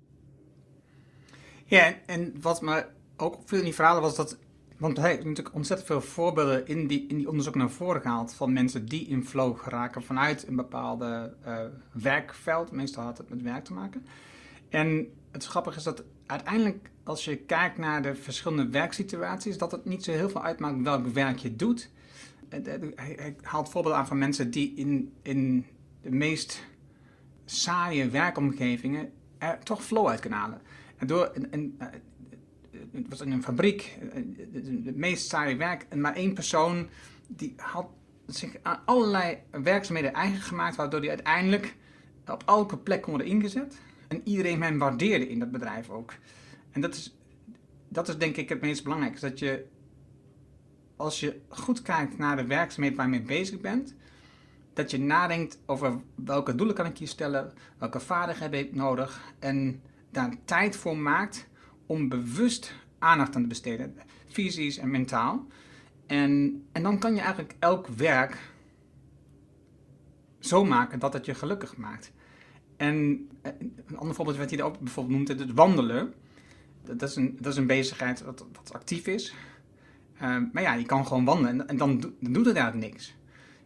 Ja, 1.64 1.94
en 2.06 2.34
wat 2.40 2.62
me 2.62 2.86
ook 3.16 3.36
opviel 3.36 3.58
in 3.58 3.64
die 3.64 3.74
verhalen 3.74 4.02
was 4.02 4.16
dat 4.16 4.38
want 4.76 4.96
hij 4.96 5.10
heeft 5.10 5.24
natuurlijk 5.24 5.54
ontzettend 5.54 5.88
veel 5.88 6.00
voorbeelden 6.00 6.66
in 6.66 6.86
die, 6.86 7.06
in 7.06 7.16
die 7.16 7.28
onderzoek 7.28 7.54
naar 7.54 7.70
voren 7.70 8.00
gehaald 8.00 8.34
van 8.34 8.52
mensen 8.52 8.86
die 8.86 9.06
in 9.06 9.24
flow 9.24 9.58
geraken 9.58 10.02
vanuit 10.02 10.46
een 10.46 10.56
bepaalde 10.56 11.34
uh, 11.46 11.58
werkveld. 11.92 12.70
Meestal 12.70 13.04
had 13.04 13.18
het 13.18 13.28
met 13.28 13.42
werk 13.42 13.64
te 13.64 13.72
maken. 13.72 14.06
En 14.68 15.12
het 15.30 15.44
grappige 15.44 15.76
is 15.76 15.82
dat 15.82 16.04
uiteindelijk, 16.26 16.90
als 17.04 17.24
je 17.24 17.36
kijkt 17.36 17.78
naar 17.78 18.02
de 18.02 18.14
verschillende 18.14 18.68
werksituaties, 18.68 19.58
dat 19.58 19.72
het 19.72 19.84
niet 19.84 20.04
zo 20.04 20.12
heel 20.12 20.28
veel 20.28 20.42
uitmaakt 20.42 20.82
welk 20.82 21.06
werk 21.06 21.38
je 21.38 21.56
doet. 21.56 21.90
Hij 22.48 23.36
haalt 23.42 23.68
voorbeelden 23.68 24.00
aan 24.00 24.06
van 24.06 24.18
mensen 24.18 24.50
die 24.50 24.74
in, 24.76 25.12
in 25.22 25.66
de 26.02 26.10
meest 26.10 26.64
saaie 27.44 28.08
werkomgevingen 28.08 29.12
er 29.38 29.58
toch 29.58 29.84
flow 29.84 30.08
uit 30.08 30.20
kunnen 30.20 30.38
halen. 30.38 30.60
En 30.96 31.06
door 31.06 31.30
een, 31.34 31.46
een, 31.50 31.74
eh, 31.78 31.86
het 32.92 33.08
was 33.08 33.20
in 33.20 33.32
een 33.32 33.42
fabriek, 33.42 33.98
het 34.84 34.96
meest 34.96 35.28
saaie 35.28 35.56
werk, 35.56 35.86
en 35.88 36.00
maar 36.00 36.14
één 36.14 36.34
persoon 36.34 36.88
die 37.28 37.54
had 37.56 37.86
zich 38.26 38.56
aan 38.62 38.80
allerlei 38.84 39.38
werkzaamheden 39.50 40.12
eigen 40.12 40.40
gemaakt, 40.40 40.76
waardoor 40.76 41.00
hij 41.00 41.08
uiteindelijk 41.08 41.76
op 42.26 42.42
elke 42.46 42.78
plek 42.78 43.02
kon 43.02 43.12
worden 43.12 43.32
ingezet. 43.32 43.80
En 44.08 44.20
iedereen 44.24 44.62
hem 44.62 44.78
waardeerde 44.78 45.28
in 45.28 45.38
dat 45.38 45.50
bedrijf 45.50 45.90
ook. 45.90 46.14
En 46.70 46.80
dat 46.80 46.94
is, 46.94 47.16
dat 47.88 48.08
is 48.08 48.18
denk 48.18 48.36
ik 48.36 48.48
het 48.48 48.60
meest 48.60 48.82
belangrijke. 48.82 49.20
Dat 49.20 49.38
je, 49.38 49.66
als 50.96 51.20
je 51.20 51.40
goed 51.48 51.82
kijkt 51.82 52.18
naar 52.18 52.36
de 52.36 52.46
werkzaamheid 52.46 52.96
waar 52.96 53.10
je 53.10 53.22
bezig 53.22 53.60
bent, 53.60 53.94
dat 54.72 54.90
je 54.90 54.98
nadenkt 54.98 55.58
over 55.66 56.00
welke 56.14 56.54
doelen 56.54 56.74
kan 56.74 56.86
ik 56.86 56.98
hier 56.98 57.08
stellen, 57.08 57.52
welke 57.78 58.00
vaardigheden 58.00 58.58
heb 58.58 58.66
ik 58.66 58.74
nodig 58.74 59.34
en 59.38 59.82
daar 60.14 60.34
tijd 60.44 60.76
voor 60.76 60.96
maakt 60.96 61.48
om 61.86 62.08
bewust 62.08 62.74
aandacht 62.98 63.36
aan 63.36 63.42
te 63.42 63.48
besteden, 63.48 63.96
fysisch 64.28 64.78
en 64.78 64.90
mentaal. 64.90 65.46
En, 66.06 66.64
en 66.72 66.82
dan 66.82 66.98
kan 66.98 67.14
je 67.14 67.20
eigenlijk 67.20 67.54
elk 67.58 67.86
werk 67.88 68.38
zo 70.38 70.64
maken 70.64 70.98
dat 70.98 71.12
het 71.12 71.26
je 71.26 71.34
gelukkig 71.34 71.76
maakt. 71.76 72.12
En 72.76 73.28
eh, 73.42 73.52
een 73.86 73.96
ander 73.96 74.14
voorbeeld 74.14 74.36
wat 74.36 74.50
hij 74.50 74.62
ook 74.62 74.78
bijvoorbeeld 74.78 75.16
noemt, 75.16 75.40
het 75.40 75.52
wandelen. 75.52 76.14
Dat 76.82 77.02
is 77.02 77.16
een, 77.16 77.36
dat 77.40 77.52
is 77.52 77.58
een 77.58 77.66
bezigheid 77.66 78.22
wat, 78.22 78.46
wat 78.52 78.72
actief 78.72 79.06
is. 79.06 79.34
Uh, 80.14 80.36
maar 80.52 80.62
ja, 80.62 80.74
je 80.74 80.86
kan 80.86 81.06
gewoon 81.06 81.24
wandelen 81.24 81.68
en, 81.68 81.76
dan, 81.76 82.14
doet 82.20 82.46
het 82.46 82.56
eigenlijk 82.56 82.92
niks. 82.92 83.14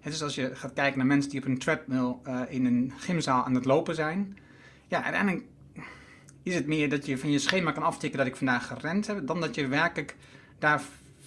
Het 0.00 0.12
is 0.12 0.22
als 0.22 0.34
je 0.34 0.54
gaat 0.54 0.72
kijken 0.72 0.98
naar 0.98 1.06
mensen 1.06 1.30
die 1.30 1.40
op 1.40 1.46
een 1.46 1.58
treadmill 1.58 2.14
uh, 2.26 2.40
in 2.48 2.64
een 2.64 2.92
gymzaal 2.96 3.44
aan 3.44 3.54
het 3.54 3.64
lopen 3.64 3.94
zijn. 3.94 4.38
Ja, 4.86 5.02
uiteindelijk 5.02 5.46
is 6.42 6.54
het 6.54 6.66
meer 6.66 6.90
dat 6.90 7.06
je 7.06 7.18
van 7.18 7.30
je 7.30 7.38
schema 7.38 7.72
kan 7.72 7.82
aftikken 7.82 8.18
dat 8.18 8.26
ik 8.28 8.36
vandaag 8.36 8.66
gerend 8.66 9.06
heb, 9.06 9.26
dan 9.26 9.40
dat 9.40 9.54
je 9.54 9.66
werkelijk 9.66 10.16
daar 10.58 10.82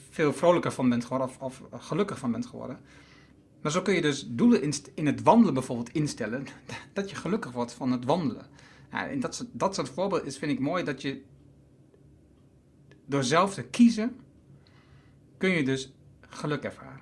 veel 0.10 0.34
vrolijker 0.34 0.72
van 0.72 0.90
bent 0.90 1.04
geworden 1.06 1.30
of, 1.40 1.62
gelukkig 1.72 2.18
van 2.18 2.32
bent 2.32 2.46
geworden. 2.46 2.80
Maar 3.62 3.72
zo 3.72 3.82
kun 3.82 3.94
je 3.94 4.02
dus 4.02 4.28
doelen 4.28 4.62
in, 4.62 4.74
in 4.96 5.06
het 5.06 5.24
wandelen 5.24 5.54
bijvoorbeeld 5.54 5.92
instellen, 5.92 6.48
dat 6.94 7.10
je 7.10 7.16
gelukkig 7.16 7.52
wordt 7.52 7.74
van 7.74 7.92
het 7.92 8.06
wandelen. 8.06 8.46
Ja, 8.92 9.08
en 9.08 9.20
dat, 9.20 9.46
dat 9.52 9.76
soort 9.76 9.90
voorbeelden 9.90 10.28
is, 10.28 10.38
vind 10.38 10.52
ik 10.52 10.60
mooi 10.60 10.84
dat 10.84 11.02
je 11.02 11.22
door 13.06 13.24
zelf 13.24 13.54
te 13.54 13.64
kiezen, 13.64 14.16
kun 15.38 15.50
je 15.50 15.64
dus 15.64 15.94
geluk 16.30 16.64
ervaren. 16.64 17.02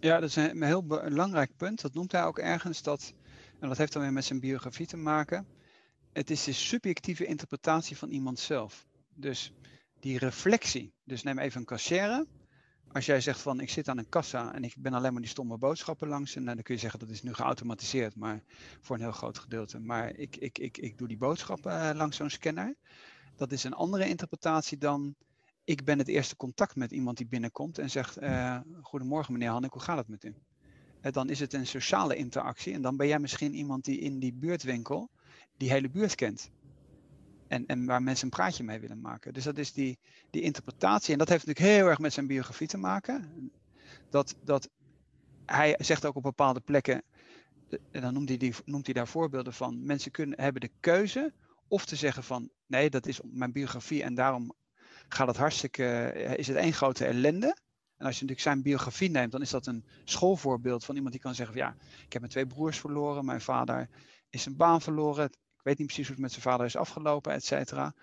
Ja, 0.00 0.20
dat 0.20 0.28
is 0.28 0.36
een 0.36 0.62
heel 0.62 0.84
belangrijk 0.86 1.50
punt. 1.56 1.80
Dat 1.80 1.94
noemt 1.94 2.12
hij 2.12 2.24
ook 2.24 2.38
ergens. 2.38 2.82
Dat, 2.82 3.14
en 3.58 3.68
dat 3.68 3.78
heeft 3.78 3.92
dan 3.92 4.02
weer 4.02 4.12
met 4.12 4.24
zijn 4.24 4.40
biografie 4.40 4.86
te 4.86 4.96
maken. 4.96 5.46
Het 6.12 6.30
is 6.30 6.44
de 6.44 6.52
subjectieve 6.52 7.24
interpretatie 7.24 7.96
van 7.96 8.10
iemand 8.10 8.38
zelf. 8.38 8.86
Dus 9.14 9.52
die 10.00 10.18
reflectie. 10.18 10.92
Dus 11.04 11.22
neem 11.22 11.38
even 11.38 11.60
een 11.60 11.66
kassière 11.66 12.26
als 12.92 13.06
jij 13.06 13.20
zegt 13.20 13.40
van 13.40 13.60
ik 13.60 13.70
zit 13.70 13.88
aan 13.88 13.98
een 13.98 14.08
kassa 14.08 14.54
en 14.54 14.64
ik 14.64 14.74
ben 14.78 14.94
alleen 14.94 15.12
maar 15.12 15.20
die 15.20 15.30
stomme 15.30 15.58
boodschappen 15.58 16.08
langs. 16.08 16.36
En 16.36 16.44
dan 16.44 16.62
kun 16.62 16.74
je 16.74 16.80
zeggen 16.80 17.00
dat 17.00 17.08
is 17.08 17.22
nu 17.22 17.34
geautomatiseerd, 17.34 18.16
maar 18.16 18.42
voor 18.80 18.96
een 18.96 19.02
heel 19.02 19.12
groot 19.12 19.38
gedeelte. 19.38 19.78
Maar 19.78 20.14
ik, 20.16 20.36
ik, 20.36 20.58
ik, 20.58 20.78
ik 20.78 20.98
doe 20.98 21.08
die 21.08 21.16
boodschappen 21.16 21.72
uh, 21.72 21.90
langs 21.94 22.16
zo'n 22.16 22.30
scanner. 22.30 22.74
Dat 23.36 23.52
is 23.52 23.64
een 23.64 23.74
andere 23.74 24.08
interpretatie 24.08 24.78
dan 24.78 25.14
ik 25.64 25.84
ben 25.84 25.98
het 25.98 26.08
eerste 26.08 26.36
contact 26.36 26.76
met 26.76 26.92
iemand 26.92 27.16
die 27.16 27.26
binnenkomt 27.26 27.78
en 27.78 27.90
zegt 27.90 28.22
uh, 28.22 28.60
goedemorgen 28.82 29.32
meneer 29.32 29.50
Hannik, 29.50 29.72
hoe 29.72 29.82
gaat 29.82 29.96
het 29.96 30.08
met 30.08 30.24
u? 30.24 30.34
En 31.00 31.12
dan 31.12 31.28
is 31.28 31.40
het 31.40 31.52
een 31.52 31.66
sociale 31.66 32.16
interactie 32.16 32.72
en 32.74 32.82
dan 32.82 32.96
ben 32.96 33.06
jij 33.06 33.18
misschien 33.18 33.54
iemand 33.54 33.84
die 33.84 33.98
in 33.98 34.18
die 34.18 34.32
buurtwinkel 34.32 35.10
die 35.60 35.70
hele 35.70 35.88
buurt 35.88 36.14
kent. 36.14 36.50
En, 37.48 37.66
en 37.66 37.86
waar 37.86 38.02
mensen 38.02 38.24
een 38.24 38.30
praatje 38.30 38.64
mee 38.64 38.80
willen 38.80 39.00
maken. 39.00 39.32
Dus 39.32 39.44
dat 39.44 39.58
is 39.58 39.72
die, 39.72 39.98
die 40.30 40.42
interpretatie. 40.42 41.12
En 41.12 41.18
dat 41.18 41.28
heeft 41.28 41.46
natuurlijk 41.46 41.74
heel 41.74 41.86
erg 41.86 41.98
met 41.98 42.12
zijn 42.12 42.26
biografie 42.26 42.66
te 42.66 42.78
maken. 42.78 43.50
Dat, 44.10 44.36
dat 44.44 44.68
hij 45.46 45.74
zegt 45.78 46.06
ook 46.06 46.16
op 46.16 46.22
bepaalde 46.22 46.60
plekken, 46.60 47.02
en 47.90 48.00
dan 48.00 48.12
noemt 48.12 48.28
hij, 48.28 48.38
die, 48.38 48.54
noemt 48.64 48.84
hij 48.84 48.94
daar 48.94 49.08
voorbeelden 49.08 49.52
van. 49.52 49.84
Mensen 49.84 50.10
kunnen, 50.10 50.40
hebben 50.40 50.60
de 50.60 50.70
keuze 50.80 51.32
of 51.68 51.84
te 51.84 51.96
zeggen 51.96 52.24
van 52.24 52.50
nee, 52.66 52.90
dat 52.90 53.06
is 53.06 53.20
mijn 53.24 53.52
biografie 53.52 54.02
en 54.02 54.14
daarom 54.14 54.52
gaat 55.08 55.28
het 55.28 55.36
hartstikke, 55.36 56.12
is 56.36 56.46
het 56.46 56.56
één 56.56 56.72
grote 56.72 57.04
ellende. 57.04 57.46
En 57.96 58.06
als 58.06 58.18
je 58.18 58.24
natuurlijk 58.24 58.40
zijn 58.40 58.62
biografie 58.62 59.10
neemt, 59.10 59.32
dan 59.32 59.42
is 59.42 59.50
dat 59.50 59.66
een 59.66 59.84
schoolvoorbeeld 60.04 60.84
van 60.84 60.94
iemand 60.94 61.12
die 61.12 61.22
kan 61.22 61.34
zeggen 61.34 61.56
van 61.56 61.66
ja, 61.66 61.74
ik 62.04 62.12
heb 62.12 62.20
mijn 62.20 62.32
twee 62.32 62.46
broers 62.46 62.78
verloren, 62.78 63.24
mijn 63.24 63.40
vader 63.40 63.88
is 64.30 64.42
zijn 64.42 64.56
baan 64.56 64.80
verloren, 64.80 65.30
ik 65.60 65.66
weet 65.66 65.78
niet 65.78 65.86
precies 65.86 66.06
hoe 66.06 66.14
het 66.14 66.22
met 66.22 66.32
zijn 66.32 66.42
vader 66.42 66.66
is 66.66 66.76
afgelopen, 66.76 67.32
et 67.32 67.44
cetera. 67.44 67.94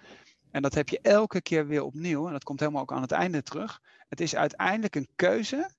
En 0.51 0.61
dat 0.61 0.73
heb 0.73 0.89
je 0.89 0.99
elke 1.01 1.41
keer 1.41 1.67
weer 1.67 1.83
opnieuw. 1.83 2.25
En 2.25 2.31
dat 2.31 2.43
komt 2.43 2.59
helemaal 2.59 2.81
ook 2.81 2.91
aan 2.91 3.01
het 3.01 3.11
einde 3.11 3.43
terug. 3.43 3.81
Het 4.09 4.21
is 4.21 4.35
uiteindelijk 4.35 4.95
een 4.95 5.07
keuze 5.15 5.69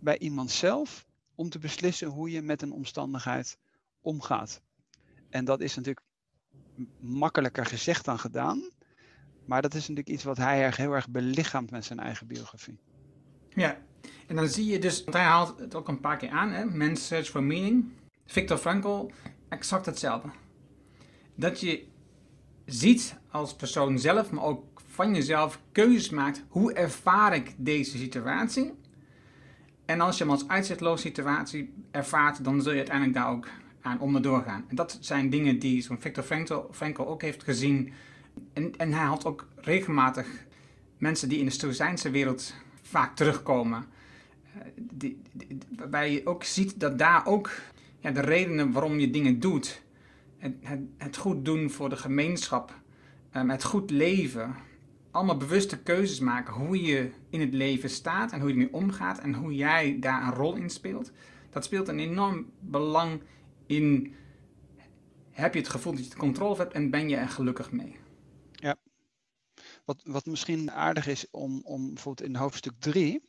bij 0.00 0.18
iemand 0.18 0.50
zelf 0.50 1.06
om 1.34 1.48
te 1.48 1.58
beslissen 1.58 2.08
hoe 2.08 2.30
je 2.30 2.42
met 2.42 2.62
een 2.62 2.72
omstandigheid 2.72 3.58
omgaat. 4.00 4.62
En 5.30 5.44
dat 5.44 5.60
is 5.60 5.74
natuurlijk 5.74 6.06
makkelijker 7.00 7.66
gezegd 7.66 8.04
dan 8.04 8.18
gedaan. 8.18 8.70
Maar 9.44 9.62
dat 9.62 9.74
is 9.74 9.80
natuurlijk 9.80 10.08
iets 10.08 10.24
wat 10.24 10.36
hij 10.36 10.62
erg 10.62 10.76
heel 10.76 10.92
erg 10.92 11.08
belichaamt 11.08 11.70
met 11.70 11.84
zijn 11.84 11.98
eigen 11.98 12.26
biografie. 12.26 12.78
Ja, 13.48 13.78
en 14.26 14.36
dan 14.36 14.48
zie 14.48 14.66
je 14.66 14.78
dus, 14.78 15.04
want 15.04 15.16
hij 15.16 15.24
haalt 15.24 15.58
het 15.58 15.74
ook 15.74 15.88
een 15.88 16.00
paar 16.00 16.16
keer 16.16 16.30
aan, 16.30 16.50
hè? 16.50 16.94
Search 16.96 17.28
for 17.28 17.42
Meaning. 17.42 17.92
Viktor 18.26 18.58
Frankl, 18.58 19.10
exact 19.48 19.86
hetzelfde 19.86 20.28
dat 21.40 21.60
je 21.60 21.84
ziet 22.64 23.16
als 23.30 23.54
persoon 23.54 23.98
zelf, 23.98 24.30
maar 24.30 24.44
ook 24.44 24.80
van 24.86 25.14
jezelf 25.14 25.60
keuzes 25.72 26.10
maakt. 26.10 26.44
Hoe 26.48 26.72
ervaar 26.72 27.34
ik 27.34 27.54
deze 27.56 27.98
situatie? 27.98 28.72
En 29.84 30.00
als 30.00 30.18
je 30.18 30.24
hem 30.24 30.32
als 30.32 30.48
uitzichtloze 30.48 31.02
situatie 31.02 31.72
ervaart, 31.90 32.44
dan 32.44 32.62
zul 32.62 32.72
je 32.72 32.78
uiteindelijk 32.78 33.16
daar 33.16 33.30
ook 33.30 33.48
aan 33.80 34.00
onderdoor 34.00 34.42
gaan. 34.42 34.64
En 34.68 34.76
dat 34.76 34.98
zijn 35.00 35.30
dingen 35.30 35.58
die 35.58 35.82
zo'n 35.82 36.00
Victor 36.00 36.24
Frankl, 36.70 37.02
ook 37.02 37.22
heeft 37.22 37.42
gezien. 37.42 37.92
En, 38.52 38.76
en 38.76 38.92
hij 38.92 39.06
had 39.06 39.24
ook 39.24 39.48
regelmatig 39.56 40.26
mensen 40.98 41.28
die 41.28 41.38
in 41.38 41.44
de 41.44 41.50
stoïcijnse 41.50 42.10
wereld 42.10 42.54
vaak 42.82 43.16
terugkomen. 43.16 43.84
Eh, 44.54 44.60
die, 44.76 45.22
waarbij 45.76 46.12
je 46.12 46.26
ook 46.26 46.44
ziet 46.44 46.80
dat 46.80 46.98
daar 46.98 47.26
ook 47.26 47.50
ja, 47.98 48.10
de 48.10 48.20
redenen 48.20 48.72
waarom 48.72 48.98
je 48.98 49.10
dingen 49.10 49.40
doet, 49.40 49.82
het, 50.40 50.80
het, 50.96 51.16
goed 51.16 51.44
doen 51.44 51.70
voor 51.70 51.88
de 51.88 51.96
gemeenschap, 51.96 52.80
um, 53.36 53.50
het 53.50 53.64
goed 53.64 53.90
leven, 53.90 54.56
allemaal 55.10 55.36
bewuste 55.36 55.82
keuzes 55.82 56.20
maken 56.20 56.54
hoe 56.54 56.82
je 56.82 57.10
in 57.30 57.40
het 57.40 57.54
leven 57.54 57.90
staat 57.90 58.32
en 58.32 58.40
hoe 58.40 58.48
je 58.48 58.54
ermee 58.54 58.72
omgaat 58.72 59.18
en 59.18 59.34
hoe 59.34 59.54
jij 59.54 59.98
daar 60.00 60.22
een 60.22 60.34
rol 60.34 60.54
in 60.54 60.70
speelt. 60.70 61.12
Dat 61.50 61.64
speelt 61.64 61.88
een 61.88 61.98
enorm 61.98 62.50
belang 62.60 63.22
in. 63.66 64.14
Heb 65.30 65.54
je 65.54 65.60
het 65.60 65.68
gevoel 65.68 65.92
dat 65.92 66.04
je 66.04 66.10
de 66.10 66.16
controle 66.16 66.56
hebt 66.56 66.72
en 66.72 66.90
ben 66.90 67.08
je 67.08 67.16
er 67.16 67.28
gelukkig 67.28 67.72
mee? 67.72 67.96
Ja. 68.52 68.76
Wat, 69.84 70.02
wat 70.04 70.26
misschien 70.26 70.70
aardig 70.70 71.06
is 71.06 71.30
om, 71.30 71.60
om 71.64 71.94
bijvoorbeeld 71.94 72.28
in 72.28 72.36
hoofdstuk 72.36 72.72
3, 72.78 73.22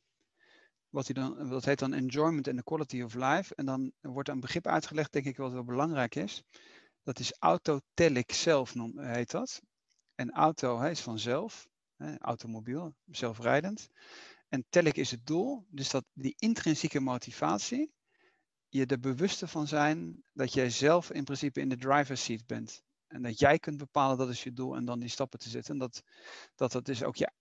wat 0.90 1.06
hij 1.06 1.14
dan, 1.24 1.50
dat 1.50 1.66
heet 1.66 1.80
dan 1.80 1.94
enjoyment 1.94 2.48
and 2.48 2.58
the 2.58 2.64
quality 2.64 3.02
of 3.02 3.14
life. 3.14 3.56
En 3.56 3.66
dan 3.66 3.92
wordt 4.02 4.30
een 4.30 4.40
begrip 4.40 4.68
uitgelegd, 4.68 5.14
denk 5.14 5.26
ik, 5.26 5.38
wat 5.38 5.52
wel 5.52 5.64
belangrijk 5.64 6.16
is. 6.16 6.44
Dat 7.04 7.20
is 7.20 7.34
autotelic 7.40 8.32
zelf 8.32 8.74
heet 8.96 9.32
dat. 9.32 9.62
En 10.16 10.32
auto 10.32 10.82
is 10.82 11.00
vanzelf, 11.00 11.68
automobiel, 12.18 12.96
zelfrijdend. 13.06 13.88
En 14.50 14.66
telic 14.70 14.98
is 14.98 15.12
het 15.12 15.26
doel, 15.26 15.66
dus 15.70 15.90
dat 15.90 16.06
die 16.14 16.36
intrinsieke 16.38 17.00
motivatie, 17.00 17.94
je 18.70 18.86
er 18.86 19.00
bewuste 19.00 19.48
van 19.48 19.68
zijn 19.68 20.24
dat 20.34 20.54
jij 20.54 20.70
zelf 20.70 21.12
in 21.12 21.24
principe 21.24 21.60
in 21.60 21.70
de 21.70 21.78
driver's 21.78 22.24
seat 22.24 22.46
bent. 22.46 22.84
En 23.08 23.22
dat 23.22 23.40
jij 23.40 23.60
kunt 23.60 23.78
bepalen 23.78 24.18
dat 24.18 24.30
is 24.30 24.44
je 24.44 24.54
doel 24.54 24.76
en 24.76 24.86
dan 24.86 25.00
die 25.00 25.10
stappen 25.10 25.40
te 25.40 25.50
zetten. 25.50 25.74
En 25.74 25.80
dat 25.80 26.04
dat, 26.56 26.72
dat 26.72 26.88
is 26.88 27.04
ook 27.04 27.16
je 27.16 27.32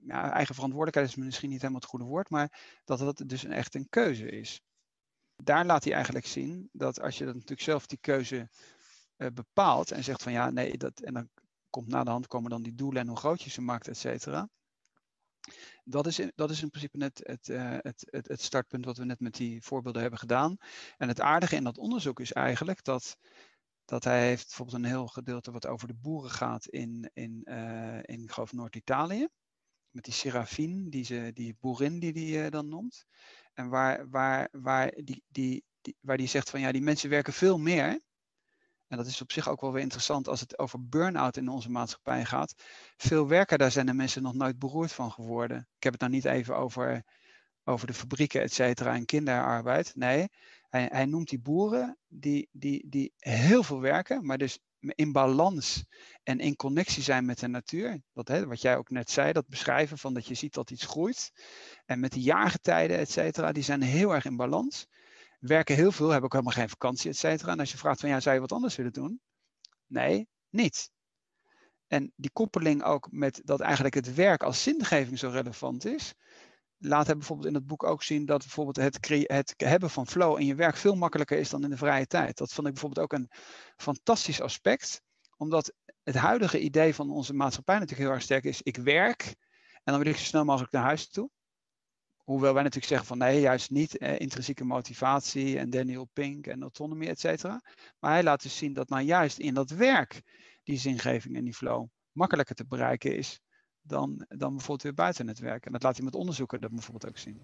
ja, 0.00 0.32
eigen 0.32 0.54
verantwoordelijkheid 0.54 1.08
is 1.08 1.24
misschien 1.24 1.50
niet 1.50 1.60
helemaal 1.60 1.80
het 1.80 1.90
goede 1.90 2.04
woord, 2.04 2.30
maar 2.30 2.80
dat 2.84 2.98
dat 2.98 3.22
dus 3.26 3.44
echt 3.44 3.74
een 3.74 3.88
keuze 3.88 4.30
is. 4.30 4.60
Daar 5.42 5.66
laat 5.66 5.84
hij 5.84 5.92
eigenlijk 5.92 6.26
zien 6.26 6.68
dat 6.72 7.00
als 7.00 7.18
je 7.18 7.24
dat 7.24 7.34
natuurlijk 7.34 7.62
zelf 7.62 7.86
die 7.86 7.98
keuze 8.00 8.48
uh, 9.16 9.28
bepaalt 9.34 9.90
en 9.90 10.04
zegt 10.04 10.22
van 10.22 10.32
ja, 10.32 10.50
nee, 10.50 10.76
dat, 10.76 11.00
en 11.00 11.14
dan 11.14 11.28
komt 11.70 11.88
na 11.88 12.04
de 12.04 12.10
hand 12.10 12.26
komen 12.26 12.50
dan 12.50 12.62
die 12.62 12.74
doelen 12.74 13.02
en 13.02 13.08
hoe 13.08 13.16
groot 13.16 13.42
je 13.42 13.50
ze 13.50 13.60
maakt, 13.60 13.88
et 13.88 13.98
cetera. 13.98 14.48
Dat 15.84 16.06
is, 16.06 16.18
in, 16.18 16.32
dat 16.34 16.50
is 16.50 16.62
in 16.62 16.70
principe 16.70 16.96
net 16.96 17.20
het, 17.22 17.48
uh, 17.48 17.76
het, 17.80 18.06
het, 18.10 18.28
het, 18.28 18.42
startpunt 18.42 18.84
wat 18.84 18.96
we 18.96 19.04
net 19.04 19.20
met 19.20 19.34
die 19.34 19.62
voorbeelden 19.62 20.00
hebben 20.00 20.18
gedaan. 20.18 20.56
En 20.96 21.08
het 21.08 21.20
aardige 21.20 21.56
in 21.56 21.64
dat 21.64 21.78
onderzoek 21.78 22.20
is 22.20 22.32
eigenlijk 22.32 22.84
dat 22.84 23.16
dat 23.86 24.04
hij 24.04 24.26
heeft 24.26 24.46
bijvoorbeeld 24.46 24.78
een 24.78 24.90
heel 24.90 25.06
gedeelte 25.06 25.50
wat 25.50 25.66
over 25.66 25.88
de 25.88 25.94
boeren 25.94 26.30
gaat 26.30 26.66
in, 26.66 27.10
in, 27.14 27.42
in 28.02 28.22
ik 28.22 28.30
geloof 28.30 28.52
Noord-Italië. 28.52 29.28
Met 29.90 30.04
die 30.04 30.14
serafin, 30.14 30.90
die, 30.90 31.04
ze, 31.04 31.30
die 31.34 31.56
boerin 31.60 31.98
die 31.98 32.36
hij 32.38 32.50
dan 32.50 32.68
noemt. 32.68 33.06
En 33.52 33.68
waar, 33.68 34.10
waar, 34.10 34.48
waar, 34.52 34.92
die, 35.04 35.22
die, 35.28 35.64
die, 35.80 35.96
waar 36.00 36.16
die 36.16 36.26
zegt 36.26 36.50
van 36.50 36.60
ja, 36.60 36.72
die 36.72 36.82
mensen 36.82 37.10
werken 37.10 37.32
veel 37.32 37.58
meer 37.58 38.00
en 38.88 38.96
dat 38.96 39.06
is 39.06 39.20
op 39.20 39.32
zich 39.32 39.48
ook 39.48 39.60
wel 39.60 39.72
weer 39.72 39.82
interessant 39.82 40.28
als 40.28 40.40
het 40.40 40.58
over 40.58 40.88
burn-out 40.88 41.36
in 41.36 41.48
onze 41.48 41.70
maatschappij 41.70 42.24
gaat. 42.24 42.54
Veel 42.96 43.28
werken, 43.28 43.58
daar 43.58 43.70
zijn 43.70 43.86
de 43.86 43.94
mensen 43.94 44.22
nog 44.22 44.34
nooit 44.34 44.58
beroerd 44.58 44.92
van 44.92 45.12
geworden. 45.12 45.68
Ik 45.76 45.82
heb 45.82 45.92
het 45.92 46.00
nou 46.00 46.12
niet 46.12 46.24
even 46.24 46.56
over, 46.56 47.04
over 47.64 47.86
de 47.86 47.94
fabrieken, 47.94 48.42
et 48.42 48.52
cetera, 48.52 48.94
en 48.94 49.04
kinderarbeid. 49.04 49.94
Nee, 49.94 50.28
hij, 50.68 50.88
hij 50.92 51.04
noemt 51.04 51.28
die 51.28 51.40
boeren 51.40 51.98
die, 52.08 52.48
die, 52.52 52.88
die 52.88 53.12
heel 53.16 53.62
veel 53.62 53.80
werken, 53.80 54.26
maar 54.26 54.38
dus 54.38 54.58
in 54.80 55.12
balans 55.12 55.84
en 56.22 56.38
in 56.38 56.56
connectie 56.56 57.02
zijn 57.02 57.24
met 57.24 57.38
de 57.38 57.48
natuur. 57.48 58.02
Dat, 58.12 58.28
hè, 58.28 58.46
wat 58.46 58.60
jij 58.60 58.76
ook 58.76 58.90
net 58.90 59.10
zei, 59.10 59.32
dat 59.32 59.48
beschrijven 59.48 59.98
van 59.98 60.14
dat 60.14 60.26
je 60.26 60.34
ziet 60.34 60.54
dat 60.54 60.70
iets 60.70 60.86
groeit. 60.86 61.30
En 61.84 62.00
met 62.00 62.12
de 62.12 62.20
jaargetijden, 62.20 62.98
et 62.98 63.10
cetera, 63.10 63.52
die 63.52 63.62
zijn 63.62 63.82
heel 63.82 64.14
erg 64.14 64.24
in 64.24 64.36
balans 64.36 64.86
werken 65.46 65.74
heel 65.74 65.92
veel, 65.92 66.06
hebben 66.06 66.24
ook 66.24 66.32
helemaal 66.32 66.54
geen 66.54 66.68
vakantie, 66.68 67.10
et 67.10 67.16
cetera. 67.16 67.52
En 67.52 67.60
als 67.60 67.72
je 67.72 67.78
vraagt 67.78 68.00
van 68.00 68.08
ja, 68.08 68.20
zou 68.20 68.34
je 68.34 68.40
wat 68.40 68.52
anders 68.52 68.76
willen 68.76 68.92
doen? 68.92 69.20
Nee, 69.86 70.28
niet. 70.50 70.90
En 71.86 72.12
die 72.16 72.30
koppeling 72.32 72.82
ook 72.82 73.08
met 73.10 73.40
dat 73.44 73.60
eigenlijk 73.60 73.94
het 73.94 74.14
werk 74.14 74.42
als 74.42 74.62
zingeving 74.62 75.18
zo 75.18 75.28
relevant 75.28 75.84
is, 75.84 76.14
laat 76.78 77.06
hij 77.06 77.16
bijvoorbeeld 77.16 77.48
in 77.48 77.54
het 77.54 77.66
boek 77.66 77.84
ook 77.84 78.02
zien 78.02 78.24
dat 78.24 78.38
bijvoorbeeld 78.38 78.76
het, 78.76 79.08
het 79.26 79.54
hebben 79.56 79.90
van 79.90 80.06
flow 80.06 80.40
in 80.40 80.46
je 80.46 80.54
werk 80.54 80.76
veel 80.76 80.94
makkelijker 80.94 81.38
is 81.38 81.50
dan 81.50 81.64
in 81.64 81.70
de 81.70 81.76
vrije 81.76 82.06
tijd. 82.06 82.36
Dat 82.36 82.52
vond 82.52 82.66
ik 82.66 82.72
bijvoorbeeld 82.72 83.04
ook 83.04 83.18
een 83.18 83.30
fantastisch 83.76 84.40
aspect, 84.40 85.02
omdat 85.36 85.72
het 86.02 86.14
huidige 86.14 86.60
idee 86.60 86.94
van 86.94 87.10
onze 87.10 87.34
maatschappij 87.34 87.74
natuurlijk 87.74 88.02
heel 88.02 88.14
erg 88.14 88.22
sterk 88.22 88.44
is: 88.44 88.62
ik 88.62 88.76
werk 88.76 89.24
en 89.72 89.92
dan 89.92 89.98
wil 89.98 90.12
ik 90.12 90.16
zo 90.18 90.24
snel 90.24 90.44
mogelijk 90.44 90.72
naar 90.72 90.82
huis 90.82 91.08
toe. 91.08 91.30
Hoewel 92.26 92.54
wij 92.54 92.62
natuurlijk 92.62 92.92
zeggen 92.92 93.06
van 93.06 93.18
nee, 93.18 93.40
juist 93.40 93.70
niet 93.70 93.98
eh, 93.98 94.20
intrinsieke 94.20 94.64
motivatie 94.64 95.58
en 95.58 95.70
Daniel 95.70 96.08
Pink 96.12 96.46
en 96.46 96.62
autonomie, 96.62 97.08
et 97.08 97.20
cetera. 97.20 97.60
Maar 97.98 98.12
hij 98.12 98.22
laat 98.22 98.42
dus 98.42 98.56
zien 98.56 98.72
dat 98.72 98.88
nou 98.88 99.02
juist 99.02 99.38
in 99.38 99.54
dat 99.54 99.70
werk 99.70 100.22
die 100.62 100.78
zingeving 100.78 101.36
en 101.36 101.44
die 101.44 101.54
flow 101.54 101.86
makkelijker 102.12 102.54
te 102.54 102.66
bereiken 102.66 103.16
is 103.16 103.40
dan, 103.82 104.24
dan 104.28 104.50
bijvoorbeeld 104.50 104.82
weer 104.82 104.94
buiten 104.94 105.28
het 105.28 105.38
werk. 105.38 105.66
En 105.66 105.72
dat 105.72 105.82
laat 105.82 105.96
hij 105.96 106.04
met 106.04 106.14
onderzoeken 106.14 106.60
dat 106.60 106.70
bijvoorbeeld 106.70 107.08
ook 107.08 107.18
zien. 107.18 107.40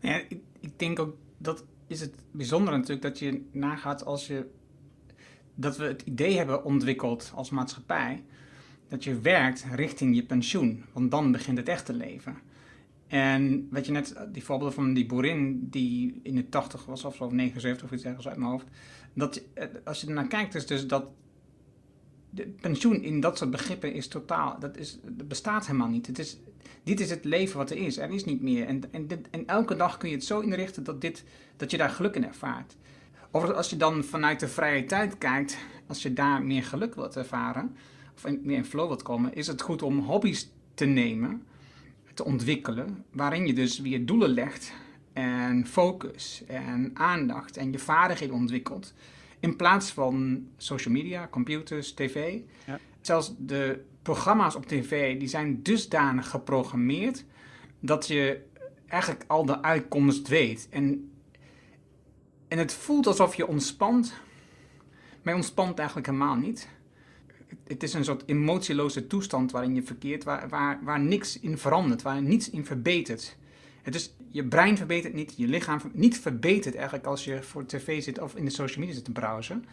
Ja, 0.00 0.16
ik, 0.16 0.42
ik 0.60 0.78
denk 0.78 0.98
ook 0.98 1.16
dat 1.38 1.64
is 1.86 2.00
het 2.00 2.14
bijzondere 2.32 2.76
natuurlijk 2.76 3.02
dat 3.02 3.18
je 3.18 3.48
nagaat 3.52 4.04
als 4.04 4.26
je 4.26 4.50
dat 5.54 5.76
we 5.76 5.84
het 5.84 6.02
idee 6.02 6.36
hebben 6.36 6.64
ontwikkeld 6.64 7.32
als 7.34 7.50
maatschappij 7.50 8.24
dat 8.88 9.04
je 9.04 9.20
werkt 9.20 9.64
richting 9.72 10.16
je 10.16 10.24
pensioen, 10.24 10.84
want 10.92 11.10
dan 11.10 11.32
begint 11.32 11.58
het 11.58 11.68
echte 11.68 11.92
leven. 11.92 12.52
En 13.14 13.68
weet 13.70 13.86
je 13.86 13.92
net, 13.92 14.16
die 14.32 14.44
voorbeelden 14.44 14.74
van 14.74 14.94
die 14.94 15.06
boerin 15.06 15.68
die 15.70 16.20
in 16.22 16.34
de 16.34 16.48
80 16.48 16.84
was, 16.84 17.04
of 17.04 17.30
79 17.30 17.84
of 17.84 17.92
iets 17.92 18.04
ergens 18.04 18.28
uit 18.28 18.36
mijn 18.36 18.50
hoofd. 18.50 18.66
Dat, 19.12 19.42
eh, 19.54 19.66
als 19.84 20.00
je 20.00 20.06
ernaar 20.06 20.26
kijkt, 20.26 20.54
is 20.54 20.66
dus 20.66 20.86
dat 20.86 21.06
de 22.30 22.46
pensioen 22.60 23.02
in 23.02 23.20
dat 23.20 23.38
soort 23.38 23.50
begrippen 23.50 23.92
is 23.92 24.08
totaal, 24.08 24.58
dat, 24.58 24.76
is, 24.76 24.98
dat 25.02 25.28
bestaat 25.28 25.66
helemaal 25.66 25.88
niet. 25.88 26.06
Het 26.06 26.18
is, 26.18 26.38
dit 26.82 27.00
is 27.00 27.10
het 27.10 27.24
leven 27.24 27.56
wat 27.56 27.70
er 27.70 27.76
is, 27.76 27.98
er 27.98 28.10
is 28.10 28.24
niet 28.24 28.42
meer. 28.42 28.66
En, 28.66 28.82
en, 28.90 29.06
dit, 29.06 29.30
en 29.30 29.46
elke 29.46 29.76
dag 29.76 29.96
kun 29.96 30.08
je 30.08 30.14
het 30.14 30.24
zo 30.24 30.40
inrichten 30.40 30.84
dat, 30.84 31.00
dit, 31.00 31.24
dat 31.56 31.70
je 31.70 31.76
daar 31.76 31.90
geluk 31.90 32.14
in 32.14 32.24
ervaart. 32.24 32.76
Of 33.30 33.50
als 33.50 33.70
je 33.70 33.76
dan 33.76 34.04
vanuit 34.04 34.40
de 34.40 34.48
vrije 34.48 34.84
tijd 34.84 35.18
kijkt, 35.18 35.56
als 35.86 36.02
je 36.02 36.12
daar 36.12 36.42
meer 36.42 36.62
geluk 36.62 36.94
wilt 36.94 37.16
ervaren, 37.16 37.76
of 38.14 38.24
meer 38.42 38.56
in 38.56 38.64
flow 38.64 38.86
wilt 38.86 39.02
komen, 39.02 39.34
is 39.34 39.46
het 39.46 39.62
goed 39.62 39.82
om 39.82 39.98
hobby's 39.98 40.50
te 40.74 40.84
nemen 40.84 41.42
te 42.14 42.24
ontwikkelen, 42.24 43.04
waarin 43.10 43.46
je 43.46 43.52
dus 43.52 43.78
weer 43.78 44.06
doelen 44.06 44.30
legt 44.30 44.72
en 45.12 45.66
focus 45.66 46.42
en 46.46 46.90
aandacht 46.94 47.56
en 47.56 47.72
je 47.72 47.78
vaardigheden 47.78 48.34
ontwikkelt. 48.34 48.94
In 49.40 49.56
plaats 49.56 49.90
van 49.90 50.46
social 50.56 50.94
media, 50.94 51.28
computers, 51.28 51.92
tv. 51.92 52.38
Ja. 52.66 52.78
Zelfs 53.00 53.34
de 53.38 53.84
programma's 54.02 54.54
op 54.54 54.66
tv 54.66 55.18
die 55.18 55.28
zijn 55.28 55.62
dusdanig 55.62 56.28
geprogrammeerd 56.28 57.24
dat 57.80 58.06
je 58.06 58.40
eigenlijk 58.86 59.24
al 59.26 59.44
de 59.44 59.62
uitkomst 59.62 60.28
weet. 60.28 60.68
En, 60.70 61.12
en 62.48 62.58
het 62.58 62.72
voelt 62.72 63.06
alsof 63.06 63.34
je 63.34 63.46
ontspant, 63.46 64.14
maar 65.22 65.32
je 65.32 65.38
ontspant 65.40 65.78
eigenlijk 65.78 66.06
helemaal 66.06 66.36
niet 66.36 66.68
het 67.66 67.82
is 67.82 67.94
een 67.94 68.04
soort 68.04 68.22
emotieloze 68.26 69.06
toestand 69.06 69.50
waarin 69.50 69.74
je 69.74 69.82
verkeert, 69.82 70.24
waar, 70.24 70.78
waar, 70.82 71.00
niks 71.00 71.40
in 71.40 71.58
verandert, 71.58 72.02
waar 72.02 72.22
niets 72.22 72.50
in 72.50 72.64
verbetert. 72.64 73.36
Het 73.82 73.94
is, 73.94 74.14
je 74.30 74.44
brein 74.44 74.76
verbetert 74.76 75.14
niet, 75.14 75.34
je 75.36 75.46
lichaam 75.46 75.80
niet 75.92 76.20
verbetert 76.20 76.74
eigenlijk 76.74 77.06
als 77.06 77.24
je 77.24 77.42
voor 77.42 77.66
tv 77.66 78.02
zit 78.02 78.20
of 78.20 78.34
in 78.34 78.44
de 78.44 78.50
social 78.50 78.78
media 78.78 78.94
zit 78.94 79.04
te 79.04 79.12
browsen. 79.12 79.64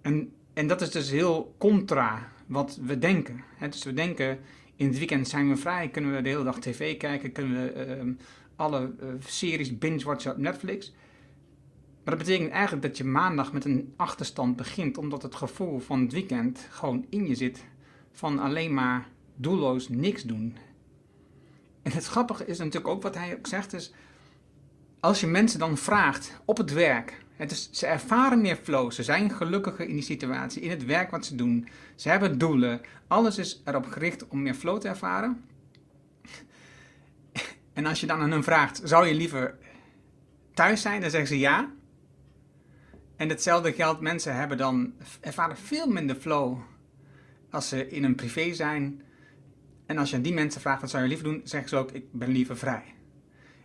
En, 0.00 0.32
en 0.52 0.66
dat 0.66 0.80
is 0.80 0.90
dus 0.90 1.10
heel 1.10 1.54
contra 1.58 2.32
wat 2.46 2.78
we 2.82 2.98
denken. 2.98 3.44
dus 3.70 3.84
we 3.84 3.94
denken, 3.94 4.38
in 4.76 4.86
het 4.86 4.98
weekend 4.98 5.28
zijn 5.28 5.48
we 5.48 5.56
vrij, 5.56 5.88
kunnen 5.88 6.14
we 6.14 6.22
de 6.22 6.28
hele 6.28 6.44
dag 6.44 6.60
tv 6.60 6.96
kijken, 6.96 7.32
kunnen 7.32 7.62
we 7.62 7.70
ehm, 7.70 8.12
alle 8.56 8.92
uh, 9.02 9.08
series 9.26 9.78
binge-watchen 9.78 10.32
op 10.32 10.36
Netflix. 10.36 10.92
Maar 12.10 12.18
dat 12.18 12.28
betekent 12.28 12.52
eigenlijk 12.52 12.82
dat 12.82 12.96
je 12.96 13.04
maandag 13.04 13.52
met 13.52 13.64
een 13.64 13.92
achterstand 13.96 14.56
begint, 14.56 14.98
omdat 14.98 15.22
het 15.22 15.34
gevoel 15.34 15.78
van 15.78 16.00
het 16.00 16.12
weekend 16.12 16.66
gewoon 16.70 17.06
in 17.08 17.26
je 17.26 17.34
zit 17.34 17.64
van 18.12 18.38
alleen 18.38 18.74
maar 18.74 19.08
doelloos 19.34 19.88
niks 19.88 20.22
doen. 20.22 20.56
En 21.82 21.92
het 21.92 22.06
grappige 22.06 22.46
is 22.46 22.58
natuurlijk 22.58 22.88
ook 22.88 23.02
wat 23.02 23.14
hij 23.14 23.36
ook 23.36 23.46
zegt, 23.46 23.72
is 23.72 23.92
als 25.00 25.20
je 25.20 25.26
mensen 25.26 25.58
dan 25.58 25.76
vraagt 25.76 26.40
op 26.44 26.56
het 26.56 26.72
werk, 26.72 27.24
het 27.36 27.50
is, 27.50 27.68
ze 27.72 27.86
ervaren 27.86 28.40
meer 28.40 28.56
flow, 28.56 28.92
ze 28.92 29.02
zijn 29.02 29.30
gelukkiger 29.30 29.88
in 29.88 29.94
die 29.94 30.02
situatie, 30.02 30.62
in 30.62 30.70
het 30.70 30.84
werk 30.84 31.10
wat 31.10 31.26
ze 31.26 31.34
doen, 31.34 31.68
ze 31.94 32.08
hebben 32.08 32.38
doelen, 32.38 32.80
alles 33.06 33.38
is 33.38 33.62
erop 33.64 33.86
gericht 33.86 34.28
om 34.28 34.42
meer 34.42 34.54
flow 34.54 34.80
te 34.80 34.88
ervaren. 34.88 35.44
En 37.72 37.86
als 37.86 38.00
je 38.00 38.06
dan 38.06 38.20
aan 38.20 38.30
hen 38.30 38.44
vraagt, 38.44 38.80
zou 38.84 39.06
je 39.06 39.14
liever 39.14 39.58
thuis 40.54 40.82
zijn, 40.82 41.00
dan 41.00 41.10
zeggen 41.10 41.28
ze 41.28 41.38
ja. 41.38 41.78
En 43.20 43.28
hetzelfde 43.28 43.72
geldt, 43.72 44.00
mensen 44.00 44.36
hebben 44.36 44.56
dan, 44.56 44.92
ervaren 45.20 45.56
veel 45.56 45.86
minder 45.86 46.16
flow 46.16 46.58
als 47.50 47.68
ze 47.68 47.88
in 47.88 48.04
een 48.04 48.14
privé 48.14 48.54
zijn. 48.54 49.02
En 49.86 49.98
als 49.98 50.10
je 50.10 50.16
aan 50.16 50.22
die 50.22 50.32
mensen 50.32 50.60
vraagt, 50.60 50.80
wat 50.80 50.90
zou 50.90 51.02
je 51.02 51.08
liever 51.08 51.26
doen, 51.26 51.40
zeggen 51.44 51.68
ze 51.68 51.76
ook, 51.76 51.92
ik 51.92 52.12
ben 52.12 52.28
liever 52.28 52.56
vrij. 52.56 52.94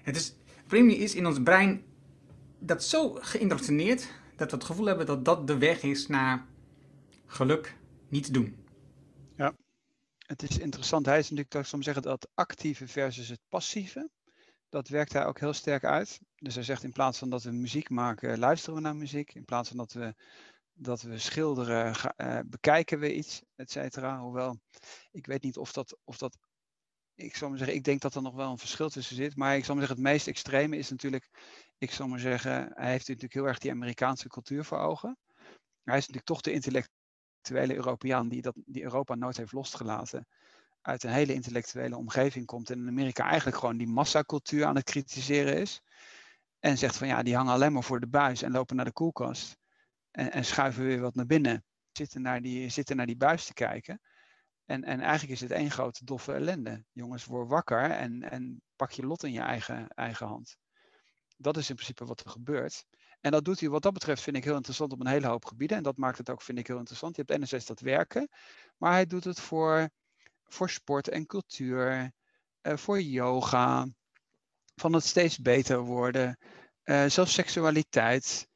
Het, 0.02 0.16
is, 0.16 0.36
is 0.88 1.16
in 1.16 1.26
ons 1.26 1.44
brein 1.44 1.84
dat 2.60 2.84
zo 2.84 3.18
geïndoctrineerd, 3.22 4.08
dat 4.36 4.52
we 4.52 4.58
het 4.58 4.66
gevoel 4.66 4.86
hebben 4.86 5.06
dat 5.06 5.26
dat 5.26 5.48
de 5.48 5.58
weg 5.58 5.84
is 5.84 6.08
naar 6.08 6.46
geluk 7.26 7.78
niet 8.10 8.34
doen. 8.34 8.56
Ja, 9.36 9.54
het 10.18 10.44
is 10.44 10.58
interessant. 10.58 11.06
Hij 11.06 11.18
is 11.18 11.24
natuurlijk 11.24 11.50
toch 11.50 11.68
soms 11.68 11.86
zeggen 11.86 12.04
dat 12.04 12.28
actieve 12.34 12.88
versus 12.88 13.30
het 13.30 13.42
passieve. 13.50 14.10
Dat 14.76 14.88
werkt 14.88 15.14
hij 15.14 15.26
ook 15.26 15.40
heel 15.40 15.54
sterk 15.54 15.84
uit. 15.84 16.20
Dus 16.36 16.56
hij 16.56 16.64
zegt 16.64 16.84
in 16.84 16.92
plaats 16.92 17.18
van 17.18 17.30
dat 17.30 17.44
we 17.44 17.52
muziek 17.52 17.90
maken, 17.90 18.40
luisteren 18.40 18.76
we 18.76 18.82
naar 18.82 18.96
muziek. 18.96 19.34
In 19.34 19.46
plaats 19.46 19.68
van 19.68 19.78
dat 19.78 19.94
we, 19.94 20.16
dat 20.74 21.02
we 21.02 21.18
schilderen, 21.18 21.96
uh, 22.18 22.40
bekijken 22.46 23.00
we 23.00 23.16
iets, 23.16 23.42
et 23.56 23.72
cetera. 23.72 24.20
Hoewel, 24.20 24.60
ik 25.12 25.26
weet 25.26 25.44
niet 25.44 25.58
of 25.58 25.72
dat, 25.72 25.98
of 26.04 26.18
dat 26.18 26.38
ik 27.14 27.36
zou 27.36 27.50
maar 27.50 27.60
zeggen, 27.60 27.78
ik 27.78 27.84
denk 27.84 28.02
dat 28.02 28.16
er 28.16 28.22
nog 28.22 28.36
wel 28.36 28.52
een 28.52 28.58
verschil 28.58 28.90
tussen 28.90 29.16
zit. 29.16 29.36
Maar 29.36 29.56
ik 29.56 29.66
zou 29.66 29.78
maar 29.78 29.88
zeggen, 29.88 30.04
het 30.04 30.14
meest 30.14 30.28
extreme 30.28 30.78
is 30.78 30.90
natuurlijk, 30.90 31.30
ik 31.78 31.92
zou 31.92 32.10
maar 32.10 32.20
zeggen, 32.20 32.72
hij 32.74 32.92
heeft 32.92 33.08
natuurlijk 33.08 33.34
heel 33.34 33.48
erg 33.48 33.60
die 33.60 33.72
Amerikaanse 33.72 34.28
cultuur 34.28 34.64
voor 34.64 34.80
ogen. 34.80 35.18
Hij 35.84 35.98
is 35.98 36.08
natuurlijk 36.08 36.26
toch 36.26 36.42
de 36.42 36.52
intellectuele 36.52 37.76
Europeaan 37.76 38.28
die, 38.28 38.42
dat, 38.42 38.56
die 38.66 38.84
Europa 38.84 39.16
nooit 39.16 39.38
heeft 39.38 39.52
losgelaten 39.52 40.28
uit 40.86 41.04
een 41.04 41.12
hele 41.12 41.34
intellectuele 41.34 41.98
omgeving 41.98 42.46
komt 42.46 42.70
en 42.70 42.80
in 42.80 42.88
Amerika 42.88 43.28
eigenlijk 43.28 43.58
gewoon 43.58 43.78
die 43.78 43.88
massacultuur 43.88 44.66
aan 44.66 44.76
het 44.76 44.84
kritiseren 44.84 45.58
is. 45.58 45.82
En 46.60 46.78
zegt 46.78 46.98
van 46.98 47.08
ja, 47.08 47.24
die 47.24 47.36
hangen 47.36 47.54
alleen 47.54 47.74
maar 47.74 47.84
voor 47.84 48.00
de 48.00 48.08
buis 48.08 48.42
en 48.42 48.52
lopen 48.52 48.76
naar 48.76 48.86
de 48.86 48.92
koelkast. 48.92 49.58
En, 50.12 50.32
en 50.32 50.46
schuiven 50.46 50.86
weer 50.86 51.00
wat 51.00 51.16
naar 51.16 51.26
binnen. 51.26 51.64
Zitten 51.92 52.22
naar 52.22 52.42
die, 52.42 52.70
zitten 52.70 52.96
naar 52.96 53.06
die 53.06 53.18
buis 53.18 53.46
te 53.46 53.54
kijken. 53.54 54.02
En, 54.66 54.84
en 54.84 55.00
eigenlijk 55.00 55.32
is 55.32 55.42
het 55.42 55.52
één 55.52 55.72
grote 55.72 56.06
doffe 56.06 56.34
ellende. 56.34 56.84
Jongens, 56.92 57.26
word 57.26 57.50
wakker 57.50 57.92
en, 57.92 58.30
en 58.30 58.62
pak 58.76 58.92
je 58.92 59.06
lot 59.06 59.24
in 59.24 59.32
je 59.32 59.42
eigen, 59.42 59.88
eigen 59.88 60.28
hand. 60.28 60.58
Dat 61.38 61.58
is 61.58 61.70
in 61.70 61.76
principe 61.76 62.06
wat 62.06 62.20
er 62.20 62.30
gebeurt. 62.30 62.86
En 63.22 63.32
dat 63.32 63.46
doet 63.46 63.60
hij 63.60 63.70
wat 63.70 63.82
dat 63.82 63.94
betreft, 63.94 64.22
vind 64.22 64.36
ik 64.36 64.44
heel 64.44 64.56
interessant 64.56 64.92
op 64.92 65.00
een 65.00 65.08
hele 65.08 65.28
hoop 65.28 65.46
gebieden. 65.46 65.78
En 65.78 65.84
dat 65.84 65.98
maakt 65.98 66.18
het 66.18 66.30
ook, 66.30 66.42
vind 66.42 66.60
ik, 66.60 66.68
heel 66.68 66.78
interessant. 66.78 67.16
Je 67.16 67.22
hebt 67.22 67.34
enerzijds 67.34 67.66
dat 67.66 67.80
werken, 67.80 68.30
maar 68.78 68.92
hij 68.92 69.06
doet 69.06 69.24
het 69.24 69.40
voor 69.40 69.90
voor 70.48 70.70
sport 70.70 71.08
en 71.08 71.26
cultuur, 71.26 72.12
uh, 72.64 72.78
voor 72.78 73.02
yoga, 73.02 73.88
van 74.76 74.94
het 74.94 75.04
steeds 75.04 75.40
beter 75.40 75.80
worden, 75.80 76.38
uh, 76.86 77.06
zelfs 77.06 77.34
seksualiteit. 77.34 78.48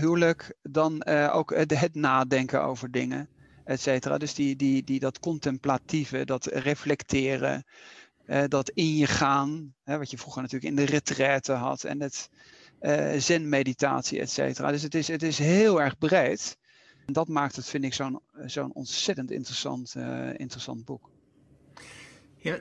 huwelijk 0.00 0.56
dan 0.62 1.04
ook 1.06 1.54
het, 1.54 1.94
nadenken 1.94 2.62
over 2.62 2.90
dingen, 2.90 3.28
et 3.64 3.80
cetera. 3.80 4.18
Dus 4.18 4.34
die, 4.34 4.56
die, 4.56 4.84
die, 4.84 5.00
dat 5.00 5.18
contemplatieve, 5.18 6.24
dat 6.24 6.46
reflecteren, 6.46 7.64
dat 8.48 8.70
in 8.70 8.96
je 8.96 9.06
gaan, 9.06 9.74
wat 9.84 10.10
je 10.10 10.18
vroeger 10.18 10.42
natuurlijk 10.42 10.70
in 10.70 10.84
de 10.84 10.92
retraite 10.92 11.52
had 11.52 11.84
en 11.84 12.00
het 12.00 12.28
zen-meditatie, 13.22 14.20
et 14.20 14.30
cetera. 14.30 14.70
Dus 14.70 14.82
het 14.82 14.94
is, 14.94 15.08
het 15.08 15.22
is 15.22 15.38
heel 15.38 15.80
erg 15.80 15.98
breed. 15.98 16.58
En 17.06 17.12
dat 17.12 17.28
maakt 17.28 17.56
het, 17.56 17.68
vind 17.68 17.84
ik, 17.84 17.94
zo'n 17.94 18.20
zo'n 18.44 18.72
ontzettend 18.74 19.30
interessant, 19.30 19.94
interessant 20.36 20.84
boek. 20.84 21.10
Ja, 22.46 22.58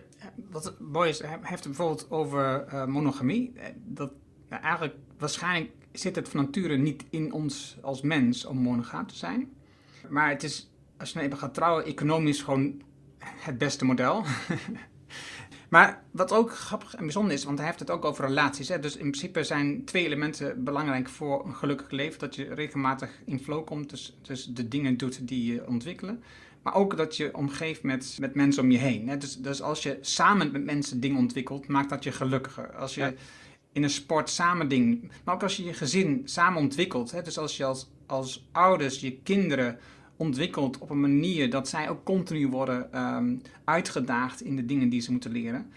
wat 0.49 0.73
mooi 0.79 1.13
heeft 1.41 1.63
het 1.63 1.63
bijvoorbeeld 1.63 2.11
over 2.11 2.65
uh, 2.73 2.85
monogamie. 2.85 3.53
Eh, 3.55 3.65
dat 3.85 4.11
eigenlijk 4.49 4.95
waarschijnlijk 5.17 5.71
zit 5.91 6.15
het 6.15 6.29
van 6.29 6.43
nature 6.43 6.77
niet 6.77 7.03
in 7.09 7.33
ons 7.33 7.77
als 7.81 8.01
mens 8.01 8.45
om 8.45 8.57
monogaam 8.57 9.07
te 9.07 9.15
zijn. 9.15 9.53
Maar 10.09 10.29
het 10.29 10.43
is, 10.43 10.71
als 10.97 11.09
je 11.09 11.15
nou 11.15 11.27
even 11.27 11.39
gaat 11.39 11.53
trouwen, 11.53 11.85
economisch 11.85 12.41
gewoon 12.41 12.81
het 13.19 13.57
beste 13.57 13.85
model. 13.85 14.23
maar 15.69 16.03
wat 16.11 16.31
ook 16.31 16.51
grappig 16.55 16.95
en 16.95 17.03
bijzonder 17.03 17.33
is, 17.33 17.43
want 17.43 17.57
hij 17.57 17.67
heeft 17.67 17.79
het 17.79 17.89
ook 17.89 18.05
over 18.05 18.25
relaties. 18.25 18.67
Hè? 18.67 18.79
Dus 18.79 18.93
in 18.93 19.11
principe 19.11 19.43
zijn 19.43 19.85
twee 19.85 20.05
elementen 20.05 20.63
belangrijk 20.63 21.09
voor 21.09 21.45
een 21.45 21.55
gelukkig 21.55 21.89
leven. 21.89 22.19
Dat 22.19 22.35
je 22.35 22.53
regelmatig 22.53 23.21
in 23.25 23.39
flow 23.39 23.65
komt, 23.65 23.89
dus, 23.89 24.17
dus 24.21 24.45
de 24.45 24.67
dingen 24.67 24.97
doet 24.97 25.27
die 25.27 25.53
je 25.53 25.67
ontwikkelen. 25.67 26.23
Maar 26.65 26.75
ook 26.75 26.97
dat 26.97 27.17
je 27.17 27.35
omgeeft 27.35 27.83
met, 27.83 28.17
met 28.19 28.35
mensen 28.35 28.63
om 28.63 28.71
je 28.71 28.77
heen. 28.77 29.07
Hè? 29.09 29.17
Dus, 29.17 29.37
dus 29.37 29.61
als 29.61 29.83
je 29.83 29.97
samen 30.01 30.51
met 30.51 30.63
mensen 30.63 30.99
dingen 30.99 31.17
ontwikkelt, 31.17 31.67
maakt 31.67 31.89
dat 31.89 32.03
je 32.03 32.11
gelukkiger. 32.11 32.75
Als 32.75 32.95
je 32.95 33.13
in 33.71 33.83
een 33.83 33.89
sport 33.89 34.29
samen 34.29 34.67
dingen. 34.67 35.11
Maar 35.23 35.35
ook 35.35 35.43
als 35.43 35.57
je 35.57 35.63
je 35.63 35.73
gezin 35.73 36.21
samen 36.23 36.61
ontwikkelt. 36.61 37.11
Hè? 37.11 37.21
Dus 37.21 37.37
als 37.37 37.57
je 37.57 37.65
als, 37.65 37.89
als 38.05 38.47
ouders 38.51 38.99
je 38.99 39.17
kinderen 39.23 39.79
ontwikkelt 40.15 40.77
op 40.77 40.89
een 40.89 40.99
manier 40.99 41.49
dat 41.49 41.67
zij 41.67 41.89
ook 41.89 42.03
continu 42.03 42.47
worden 42.47 43.01
um, 43.15 43.41
uitgedaagd 43.63 44.41
in 44.41 44.55
de 44.55 44.65
dingen 44.65 44.89
die 44.89 45.01
ze 45.01 45.11
moeten 45.11 45.31
leren. 45.31 45.69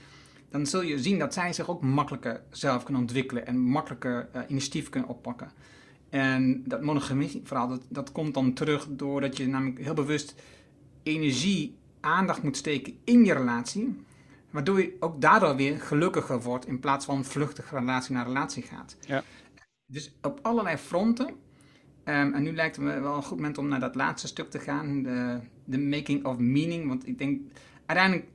Dan 0.50 0.66
zul 0.66 0.82
je 0.82 0.98
zien 0.98 1.18
dat 1.18 1.34
zij 1.34 1.52
zich 1.52 1.70
ook 1.70 1.82
makkelijker 1.82 2.42
zelf 2.50 2.82
kunnen 2.82 3.02
ontwikkelen 3.02 3.46
en 3.46 3.58
makkelijker 3.58 4.28
uh, 4.34 4.42
initiatief 4.48 4.88
kunnen 4.88 5.08
oppakken. 5.08 5.50
En 6.10 6.62
dat 6.66 6.82
monogamie 6.82 7.40
vooral, 7.44 7.68
dat, 7.68 7.82
dat 7.88 8.12
komt 8.12 8.34
dan 8.34 8.52
terug 8.52 8.86
doordat 8.90 9.36
je 9.36 9.46
namelijk 9.46 9.78
heel 9.78 9.94
bewust 9.94 10.34
energie, 11.08 11.76
aandacht 12.00 12.42
moet 12.42 12.56
steken 12.56 12.98
in 13.04 13.24
je 13.24 13.32
relatie. 13.32 13.96
Waardoor 14.50 14.80
je 14.80 14.96
ook 15.00 15.20
daardoor 15.20 15.56
weer 15.56 15.80
gelukkiger 15.80 16.42
wordt 16.42 16.66
in 16.66 16.80
plaats 16.80 17.04
van 17.04 17.24
vluchtig 17.24 17.70
relatie 17.70 18.14
naar 18.14 18.26
relatie 18.26 18.62
gaat. 18.62 18.96
Ja. 19.00 19.22
Dus 19.86 20.12
op 20.22 20.38
allerlei 20.42 20.76
fronten. 20.76 21.34
Ehm, 22.04 22.32
en 22.32 22.42
nu 22.42 22.54
lijkt 22.54 22.76
het 22.76 22.84
me 22.84 23.00
wel 23.00 23.16
een 23.16 23.22
goed 23.22 23.36
moment 23.36 23.58
om 23.58 23.68
naar 23.68 23.80
dat 23.80 23.94
laatste 23.94 24.26
stuk 24.26 24.50
te 24.50 24.58
gaan. 24.58 25.02
De, 25.02 25.40
de 25.64 25.78
making 25.78 26.24
of 26.24 26.38
meaning. 26.38 26.88
Want 26.88 27.06
ik 27.06 27.18
denk, 27.18 27.40
uiteindelijk 27.86 28.28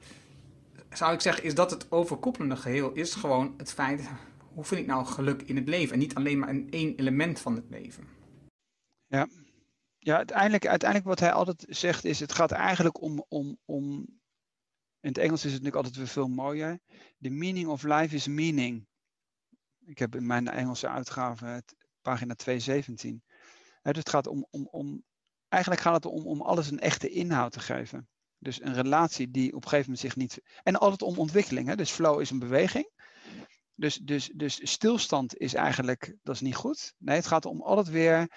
zou 0.89 1.13
ik 1.13 1.21
zeggen, 1.21 1.43
is 1.43 1.55
dat 1.55 1.71
het 1.71 1.91
overkoepelende 1.91 2.55
geheel. 2.55 2.91
Is 2.93 3.15
gewoon 3.15 3.53
het 3.57 3.73
feit, 3.73 4.09
hoe 4.53 4.63
vind 4.63 4.81
ik 4.81 4.87
nou 4.87 5.05
geluk 5.05 5.41
in 5.41 5.55
het 5.55 5.67
leven? 5.67 5.93
En 5.93 5.99
niet 5.99 6.15
alleen 6.15 6.39
maar 6.39 6.49
een 6.49 6.67
één 6.69 6.95
element 6.95 7.39
van 7.39 7.55
het 7.55 7.65
leven. 7.69 8.03
Ja, 9.07 9.27
ja, 10.03 10.17
uiteindelijk, 10.17 10.67
uiteindelijk 10.67 11.09
wat 11.09 11.19
hij 11.19 11.31
altijd 11.31 11.65
zegt 11.67 12.05
is, 12.05 12.19
het 12.19 12.33
gaat 12.33 12.51
eigenlijk 12.51 13.01
om, 13.01 13.25
om, 13.27 13.57
om, 13.65 14.05
in 14.99 15.09
het 15.09 15.17
Engels 15.17 15.45
is 15.45 15.53
het 15.53 15.63
natuurlijk 15.63 15.75
altijd 15.75 15.95
weer 15.95 16.07
veel 16.07 16.27
mooier. 16.27 16.79
The 17.21 17.29
meaning 17.29 17.67
of 17.67 17.83
life 17.83 18.15
is 18.15 18.27
meaning. 18.27 18.87
Ik 19.85 19.99
heb 19.99 20.15
in 20.15 20.25
mijn 20.25 20.47
Engelse 20.47 20.87
uitgave 20.87 21.45
het, 21.45 21.75
pagina 22.01 22.33
217. 22.33 23.23
dus 23.81 23.97
het 23.97 24.09
gaat 24.09 24.27
om, 24.27 24.47
om, 24.49 24.67
om, 24.71 25.03
eigenlijk 25.49 25.81
gaat 25.83 25.95
het 25.95 26.05
om, 26.05 26.27
om 26.27 26.41
alles 26.41 26.71
een 26.71 26.79
echte 26.79 27.09
inhoud 27.09 27.51
te 27.51 27.59
geven. 27.59 28.07
Dus 28.37 28.61
een 28.61 28.73
relatie 28.73 29.31
die 29.31 29.55
op 29.55 29.63
een 29.63 29.69
gegeven 29.69 29.91
moment 29.91 29.99
zich 29.99 30.15
niet. 30.15 30.41
En 30.63 30.75
altijd 30.75 31.01
om 31.01 31.17
ontwikkeling. 31.17 31.73
Dus 31.73 31.91
flow 31.91 32.21
is 32.21 32.29
een 32.29 32.39
beweging. 32.39 32.91
Dus, 33.75 33.95
dus, 33.95 34.31
dus 34.35 34.71
stilstand 34.71 35.37
is 35.37 35.53
eigenlijk, 35.53 36.15
dat 36.23 36.35
is 36.35 36.41
niet 36.41 36.55
goed. 36.55 36.93
Nee, 36.97 37.15
het 37.15 37.25
gaat 37.25 37.45
om 37.45 37.61
altijd 37.61 37.87
weer 37.87 38.27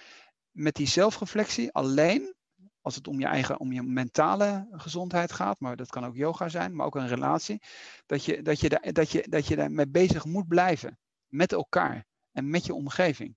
met 0.57 0.75
die 0.75 0.87
zelfreflectie 0.87 1.71
alleen, 1.71 2.35
als 2.81 2.95
het 2.95 3.07
om 3.07 3.19
je 3.19 3.25
eigen, 3.25 3.59
om 3.59 3.71
je 3.71 3.83
mentale 3.83 4.67
gezondheid 4.71 5.31
gaat, 5.31 5.59
maar 5.59 5.75
dat 5.75 5.89
kan 5.89 6.05
ook 6.05 6.15
yoga 6.15 6.49
zijn, 6.49 6.75
maar 6.75 6.85
ook 6.85 6.95
een 6.95 7.07
relatie, 7.07 7.61
dat 8.05 8.25
je, 8.25 8.41
dat 8.41 8.59
je, 8.59 8.69
daar, 8.69 8.93
dat 8.93 9.11
je, 9.11 9.25
dat 9.29 9.47
je 9.47 9.55
daarmee 9.55 9.87
bezig 9.87 10.25
moet 10.25 10.47
blijven. 10.47 10.99
Met 11.27 11.51
elkaar 11.51 12.05
en 12.31 12.49
met 12.49 12.65
je 12.65 12.73
omgeving. 12.73 13.35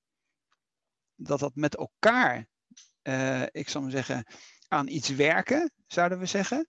Dat 1.14 1.38
dat 1.40 1.54
met 1.54 1.76
elkaar, 1.76 2.46
uh, 3.02 3.42
ik 3.42 3.68
zou 3.68 3.84
maar 3.84 3.92
zeggen, 3.92 4.26
aan 4.68 4.88
iets 4.88 5.08
werken, 5.08 5.72
zouden 5.86 6.18
we 6.18 6.26
zeggen. 6.26 6.68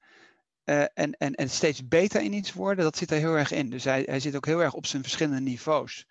Uh, 0.65 0.81
en, 0.93 1.11
en, 1.11 1.33
en 1.33 1.49
steeds 1.49 1.87
beter 1.87 2.21
in 2.21 2.33
iets 2.33 2.53
worden, 2.53 2.83
dat 2.83 2.97
zit 2.97 3.11
er 3.11 3.17
heel 3.17 3.37
erg 3.37 3.51
in. 3.51 3.69
Dus 3.69 3.83
hij, 3.83 4.01
hij 4.05 4.19
zit 4.19 4.35
ook 4.35 4.45
heel 4.45 4.61
erg 4.61 4.73
op 4.73 4.85
zijn 4.85 5.01
verschillende 5.01 5.41
niveaus. 5.41 6.07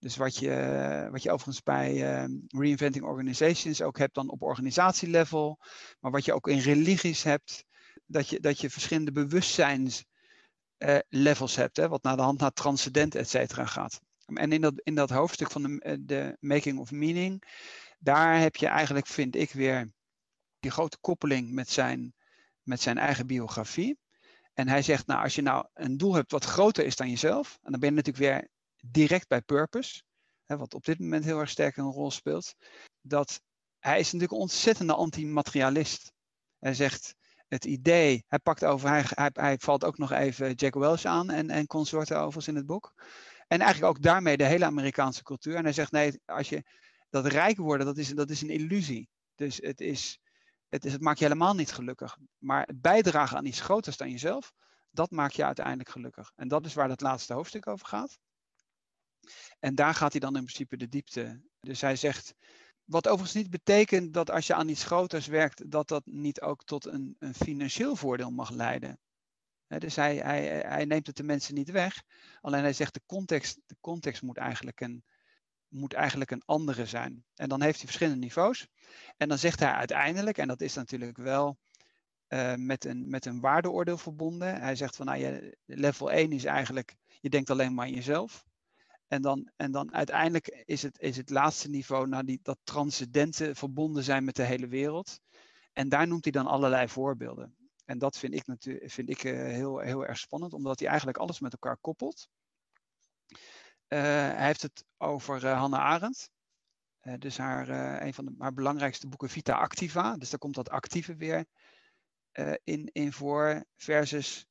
Dus 0.00 0.16
wat 0.16 0.36
je, 0.36 1.08
wat 1.10 1.22
je 1.22 1.30
overigens 1.30 1.62
bij 1.62 2.12
ehm, 2.12 2.32
Reinventing 2.48 3.04
Organizations 3.04 3.82
ook 3.82 3.98
hebt 3.98 4.14
dan 4.14 4.30
op 4.30 4.42
organisatielevel, 4.42 5.58
maar 6.00 6.10
wat 6.10 6.24
je 6.24 6.32
ook 6.32 6.48
in 6.48 6.58
religies 6.58 7.22
hebt, 7.22 7.64
dat 8.06 8.28
je, 8.28 8.40
dat 8.40 8.60
je 8.60 8.70
verschillende 8.70 9.12
bewustzijnslevels 9.12 11.56
hebt, 11.56 11.76
hè, 11.76 11.88
wat 11.88 12.02
naar 12.02 12.16
de 12.16 12.22
hand 12.22 12.40
naar 12.40 12.52
transcendent, 12.52 13.14
et 13.14 13.28
cetera 13.28 13.64
gaat. 13.64 14.00
En 14.26 14.52
in 14.52 14.60
dat, 14.60 14.80
in 14.82 14.94
dat 14.94 15.10
hoofdstuk 15.10 15.50
van 15.50 15.62
de, 15.62 15.80
eh, 15.80 15.96
de 16.00 16.36
Making 16.40 16.78
of 16.78 16.90
Meaning, 16.90 17.42
daar 17.98 18.38
heb 18.38 18.56
je 18.56 18.66
eigenlijk, 18.66 19.06
vind 19.06 19.36
ik, 19.36 19.52
weer 19.52 19.92
die 20.60 20.70
grote 20.70 20.98
koppeling 21.00 21.52
met 21.52 21.70
zijn, 21.70 22.14
met 22.62 22.80
zijn 22.80 22.98
eigen 22.98 23.26
biografie. 23.26 23.98
En 24.54 24.68
hij 24.68 24.82
zegt, 24.82 25.06
nou, 25.06 25.22
als 25.22 25.34
je 25.34 25.42
nou 25.42 25.66
een 25.74 25.96
doel 25.96 26.14
hebt 26.14 26.30
wat 26.30 26.44
groter 26.44 26.84
is 26.84 26.96
dan 26.96 27.08
jezelf, 27.08 27.58
en 27.62 27.70
dan 27.70 27.80
ben 27.80 27.90
je 27.90 27.94
natuurlijk 27.94 28.24
weer 28.24 28.48
direct 28.80 29.28
bij 29.28 29.40
purpose, 29.40 30.02
hè, 30.44 30.56
wat 30.56 30.74
op 30.74 30.84
dit 30.84 30.98
moment 30.98 31.24
heel 31.24 31.40
erg 31.40 31.50
sterk 31.50 31.76
een 31.76 31.92
rol 31.92 32.10
speelt, 32.10 32.54
dat 33.00 33.40
hij 33.78 33.98
is 33.98 34.04
natuurlijk 34.04 34.32
een 34.32 34.38
ontzettende 34.38 34.94
anti-materialist. 34.94 36.12
Hij 36.58 36.74
zegt 36.74 37.14
het 37.48 37.64
idee, 37.64 38.24
hij 38.28 38.38
pakt 38.38 38.64
over, 38.64 39.14
hij, 39.32 39.58
valt 39.58 39.84
ook 39.84 39.98
nog 39.98 40.12
even 40.12 40.52
Jack 40.52 40.74
Welch 40.74 41.04
aan 41.04 41.30
en, 41.30 41.50
en 41.50 41.66
consorten 41.66 42.16
overigens 42.16 42.48
in 42.48 42.56
het 42.56 42.66
boek. 42.66 42.94
En 43.46 43.60
eigenlijk 43.60 43.96
ook 43.96 44.02
daarmee 44.02 44.36
de 44.36 44.44
hele 44.44 44.64
Amerikaanse 44.64 45.22
cultuur. 45.22 45.54
En 45.54 45.64
hij 45.64 45.72
zegt 45.72 45.92
nee, 45.92 46.20
als 46.24 46.48
je 46.48 46.64
dat 47.08 47.26
rijk 47.26 47.56
worden, 47.56 47.86
dat 47.86 47.96
is, 47.96 48.08
dat 48.08 48.30
is 48.30 48.42
een 48.42 48.50
illusie. 48.50 49.08
Dus 49.34 49.56
het, 49.56 49.80
is, 49.80 50.20
het, 50.68 50.84
is, 50.84 50.92
het 50.92 51.00
maakt 51.00 51.18
je 51.18 51.24
helemaal 51.24 51.54
niet 51.54 51.72
gelukkig. 51.72 52.16
Maar 52.38 52.68
bijdragen 52.74 53.36
aan 53.36 53.46
iets 53.46 53.60
groters 53.60 53.96
dan 53.96 54.10
jezelf, 54.10 54.52
dat 54.90 55.10
maakt 55.10 55.34
je 55.34 55.44
uiteindelijk 55.44 55.88
gelukkig. 55.88 56.32
En 56.36 56.48
dat 56.48 56.66
is 56.66 56.74
waar 56.74 56.88
dat 56.88 57.00
laatste 57.00 57.34
hoofdstuk 57.34 57.66
over 57.66 57.86
gaat. 57.86 58.18
En 59.58 59.74
daar 59.74 59.94
gaat 59.94 60.12
hij 60.12 60.20
dan 60.20 60.36
in 60.36 60.44
principe 60.44 60.76
de 60.76 60.88
diepte. 60.88 61.42
Dus 61.60 61.80
hij 61.80 61.96
zegt, 61.96 62.34
wat 62.90 63.08
overigens 63.08 63.42
niet 63.42 63.50
betekent 63.50 64.12
dat 64.12 64.30
als 64.30 64.46
je 64.46 64.54
aan 64.54 64.68
iets 64.68 64.84
groters 64.84 65.26
werkt, 65.26 65.70
dat 65.70 65.88
dat 65.88 66.06
niet 66.06 66.40
ook 66.40 66.64
tot 66.64 66.86
een, 66.86 67.16
een 67.18 67.34
financieel 67.34 67.96
voordeel 67.96 68.30
mag 68.30 68.50
leiden. 68.50 68.98
dus 69.66 69.96
hij, 69.96 70.16
hij, 70.16 70.46
hij, 70.46 70.84
neemt 70.84 71.06
het 71.06 71.16
de 71.16 71.22
mensen 71.22 71.54
niet 71.54 71.70
weg. 71.70 72.02
Alleen 72.40 72.62
hij 72.62 72.72
zegt 72.72 72.94
de 72.94 73.02
context, 73.06 73.60
de 73.66 73.76
context 73.80 74.22
moet, 74.22 74.36
eigenlijk 74.36 74.80
een, 74.80 75.04
moet 75.68 75.92
eigenlijk 75.92 76.30
een 76.30 76.42
andere 76.44 76.86
zijn. 76.86 77.24
En 77.34 77.48
dan 77.48 77.62
heeft 77.62 77.76
hij 77.76 77.86
verschillende 77.86 78.20
niveaus. 78.20 78.68
En 79.16 79.28
dan 79.28 79.38
zegt 79.38 79.60
hij 79.60 79.72
uiteindelijk, 79.72 80.38
en 80.38 80.48
dat 80.48 80.60
is 80.60 80.74
natuurlijk 80.74 81.16
wel 81.16 81.58
uh, 82.28 82.54
met, 82.54 82.84
een, 82.84 83.08
met 83.08 83.26
een 83.26 83.40
waardeoordeel 83.40 83.98
verbonden. 83.98 84.60
Hij 84.60 84.76
zegt 84.76 84.96
van 84.96 85.06
nou, 85.06 85.54
level 85.64 86.10
1 86.10 86.32
is 86.32 86.44
eigenlijk, 86.44 86.94
je 87.20 87.30
denkt 87.30 87.50
alleen 87.50 87.74
maar 87.74 87.86
aan 87.86 87.94
jezelf. 87.94 88.44
En 89.10 89.22
dan, 89.22 89.50
en 89.56 89.70
dan 89.70 89.94
uiteindelijk 89.94 90.62
is 90.64 90.82
het, 90.82 91.00
is 91.00 91.16
het 91.16 91.30
laatste 91.30 91.68
niveau 91.68 92.08
naar 92.08 92.24
die, 92.24 92.40
dat 92.42 92.58
transcendente 92.64 93.54
verbonden 93.54 94.02
zijn 94.02 94.24
met 94.24 94.36
de 94.36 94.42
hele 94.42 94.66
wereld. 94.66 95.20
En 95.72 95.88
daar 95.88 96.06
noemt 96.06 96.24
hij 96.24 96.32
dan 96.32 96.46
allerlei 96.46 96.88
voorbeelden. 96.88 97.56
En 97.84 97.98
dat 97.98 98.18
vind 98.18 98.34
ik, 98.34 98.46
natuurlijk, 98.46 98.90
vind 98.90 99.08
ik 99.08 99.24
uh, 99.24 99.32
heel, 99.32 99.78
heel 99.78 100.06
erg 100.06 100.18
spannend, 100.18 100.52
omdat 100.52 100.78
hij 100.78 100.88
eigenlijk 100.88 101.18
alles 101.18 101.40
met 101.40 101.52
elkaar 101.52 101.76
koppelt. 101.80 102.28
Uh, 103.28 103.38
hij 103.88 104.46
heeft 104.46 104.62
het 104.62 104.84
over 104.96 105.44
uh, 105.44 105.58
Hannah 105.58 105.80
Arendt. 105.80 106.30
dus 107.18 107.38
haar, 107.38 107.68
een 108.02 108.14
van 108.14 108.24
de, 108.24 108.34
haar 108.38 108.54
belangrijkste 108.54 109.08
boeken, 109.08 109.28
Vita 109.28 109.58
Activa. 109.58 110.16
Dus 110.16 110.30
daar 110.30 110.38
komt 110.38 110.54
dat 110.54 110.70
actieve 110.70 111.14
weer 111.14 111.44
in, 112.64 112.88
in 112.92 113.12
voor. 113.12 113.64
Versus 113.76 114.46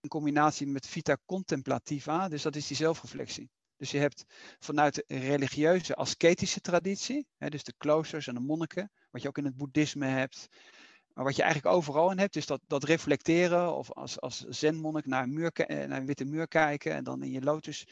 in 0.00 0.08
combinatie 0.08 0.66
met 0.66 0.86
Vita 0.86 1.16
Contemplativa. 1.24 2.28
Dus 2.28 2.42
dat 2.42 2.56
is 2.56 2.66
die 2.66 2.76
zelfreflectie. 2.76 3.50
Dus 3.76 3.90
je 3.90 3.98
hebt 3.98 4.24
vanuit 4.58 4.94
de 4.94 5.04
religieuze 5.06 5.94
ascetische 5.94 6.60
traditie, 6.60 7.26
hè, 7.36 7.48
dus 7.48 7.64
de 7.64 7.74
kloosters 7.76 8.26
en 8.26 8.34
de 8.34 8.40
monniken, 8.40 8.90
wat 9.10 9.22
je 9.22 9.28
ook 9.28 9.38
in 9.38 9.44
het 9.44 9.56
boeddhisme 9.56 10.06
hebt, 10.06 10.48
maar 11.14 11.24
wat 11.24 11.36
je 11.36 11.42
eigenlijk 11.42 11.74
overal 11.74 12.10
in 12.10 12.18
hebt, 12.18 12.36
is 12.36 12.46
dat, 12.46 12.60
dat 12.66 12.84
reflecteren 12.84 13.74
of 13.74 13.92
als, 13.92 14.20
als 14.20 14.40
zenmonnik 14.40 15.06
naar 15.06 15.22
een, 15.22 15.32
muur, 15.32 15.52
naar 15.66 15.90
een 15.90 16.06
witte 16.06 16.24
muur 16.24 16.48
kijken 16.48 16.92
en 16.92 17.04
dan 17.04 17.22
in 17.22 17.30
je 17.30 17.42
lotus. 17.42 17.86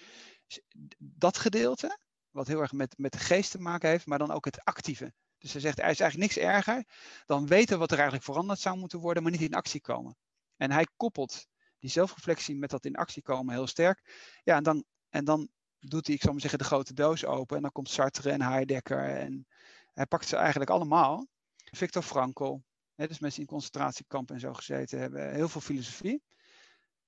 Dat 0.99 1.39
gedeelte, 1.39 1.99
wat 2.31 2.47
heel 2.47 2.61
erg 2.61 2.73
met, 2.73 2.99
met 2.99 3.13
de 3.13 3.19
geest 3.19 3.51
te 3.51 3.59
maken 3.59 3.89
heeft, 3.89 4.07
maar 4.07 4.19
dan 4.19 4.31
ook 4.31 4.45
het 4.45 4.65
actieve. 4.65 5.13
Dus 5.39 5.53
hij 5.53 5.61
zegt, 5.61 5.79
er 5.79 5.91
is 5.91 6.01
eigenlijk 6.01 6.33
niks 6.35 6.47
erger 6.47 6.85
dan 7.27 7.47
weten 7.47 7.79
wat 7.79 7.91
er 7.91 7.97
eigenlijk 7.97 8.27
veranderd 8.27 8.59
zou 8.59 8.79
moeten 8.79 8.99
worden, 8.99 9.23
maar 9.23 9.33
niet 9.33 9.41
in 9.41 9.55
actie 9.55 9.81
komen. 9.81 10.17
En 10.57 10.71
hij 10.71 10.87
koppelt 10.97 11.47
die 11.79 11.91
zelfreflectie 11.91 12.57
met 12.57 12.71
dat 12.71 12.85
in 12.85 12.97
actie 12.97 13.23
komen 13.23 13.55
heel 13.55 13.67
sterk. 13.67 14.03
Ja, 14.45 14.57
en 14.57 14.63
dan, 14.63 14.85
en 15.09 15.25
dan 15.25 15.49
doet 15.89 16.07
hij, 16.07 16.15
ik 16.15 16.23
zal 16.23 16.33
maar 16.33 16.41
zeggen, 16.41 16.59
de 16.59 16.65
grote 16.65 16.95
doos 16.95 17.25
open. 17.25 17.57
En 17.57 17.63
dan 17.63 17.73
komt 17.73 17.91
Sartre 17.91 18.31
en 18.31 18.43
Heidegger. 18.43 19.05
En 19.05 19.47
hij 19.93 20.07
pakt 20.07 20.29
ze 20.29 20.37
eigenlijk 20.37 20.71
allemaal. 20.71 21.27
Victor 21.57 22.03
Frankl, 22.03 22.59
hè, 22.95 23.07
dus 23.07 23.19
mensen 23.19 23.41
die 23.41 23.49
in 23.49 23.55
concentratiekampen 23.55 24.35
en 24.35 24.41
zo 24.41 24.53
gezeten 24.53 24.99
hebben. 24.99 25.33
Heel 25.35 25.49
veel 25.49 25.61
filosofie. 25.61 26.23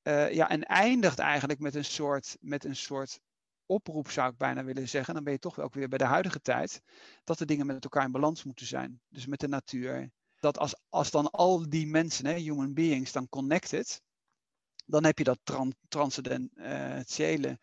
Uh, 0.03 0.33
ja, 0.33 0.49
en 0.49 0.63
eindigt 0.63 1.19
eigenlijk 1.19 1.61
met 1.61 1.75
een 1.75 1.85
soort, 1.85 2.37
met 2.41 2.65
een 2.65 2.77
soort 2.77 3.21
oproep, 3.67 4.11
zou 4.11 4.31
ik 4.31 4.37
bijna 4.37 4.65
willen 4.65 4.89
zeggen. 4.89 5.15
Dan 5.15 5.25
ben 5.25 5.33
je 5.33 5.39
toch 5.39 5.59
ook 5.59 5.75
weer 5.75 5.89
bij 5.89 5.99
de 5.99 6.05
huidige 6.05 6.41
tijd. 6.41 6.81
Dat 7.25 7.39
de 7.39 7.45
dingen 7.45 7.67
met 7.67 7.85
elkaar 7.85 8.05
in 8.05 8.13
balans 8.13 8.45
moeten 8.45 8.67
zijn. 8.67 9.01
Dus 9.09 9.27
met 9.27 9.41
de 9.41 9.49
natuur. 9.49 10.11
Dat 10.41 10.59
als, 10.59 10.75
als 10.89 11.11
dan 11.11 11.31
al 11.31 11.69
die 11.69 11.87
mensen, 11.87 12.27
hè, 12.27 12.35
human 12.35 12.75
beings, 12.75 13.13
dan 13.13 13.29
connected. 13.29 14.03
Dan 14.87 15.05
heb 15.05 15.19
je 15.19 15.25
dat 15.25 15.39
tran 15.43 15.75
transcendentiële 15.89 17.59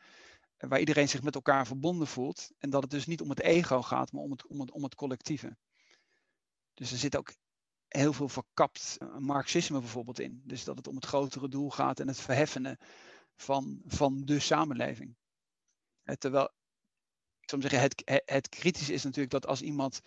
waar 0.67 0.79
iedereen 0.79 1.09
zich 1.09 1.21
met 1.21 1.35
elkaar 1.35 1.67
verbonden 1.67 2.07
voelt. 2.07 2.51
En 2.57 2.69
dat 2.69 2.81
het 2.81 2.91
dus 2.91 3.05
niet 3.05 3.21
om 3.21 3.29
het 3.29 3.41
ego 3.41 3.81
gaat, 3.81 4.11
maar 4.11 4.23
om 4.23 4.31
het, 4.31 4.47
om 4.47 4.59
het, 4.59 4.71
om 4.71 4.83
het 4.83 4.95
collectieve. 4.95 5.57
Dus 6.73 6.91
er 6.91 6.97
zit 6.97 7.17
ook 7.17 7.33
heel 7.87 8.13
veel 8.13 8.29
verkapt 8.29 8.97
eh, 8.99 9.17
marxisme 9.17 9.79
bijvoorbeeld 9.79 10.19
in. 10.19 10.41
Dus 10.45 10.63
dat 10.63 10.77
het 10.77 10.87
om 10.87 10.95
het 10.95 11.05
grotere 11.05 11.49
doel 11.49 11.69
gaat 11.69 11.99
en 11.99 12.07
het 12.07 12.19
verheffenen 12.19 12.77
van, 13.35 13.81
van 13.85 14.21
de 14.25 14.39
samenleving. 14.39 15.15
Eh, 16.03 16.15
terwijl, 16.15 16.49
ik 17.39 17.49
zou 17.49 17.61
zeggen, 17.61 17.81
het, 17.81 18.21
het, 18.25 18.49
kritische 18.49 18.93
is 18.93 19.03
natuurlijk 19.03 19.31
dat 19.31 19.47
als 19.47 19.61
iemand 19.61 20.01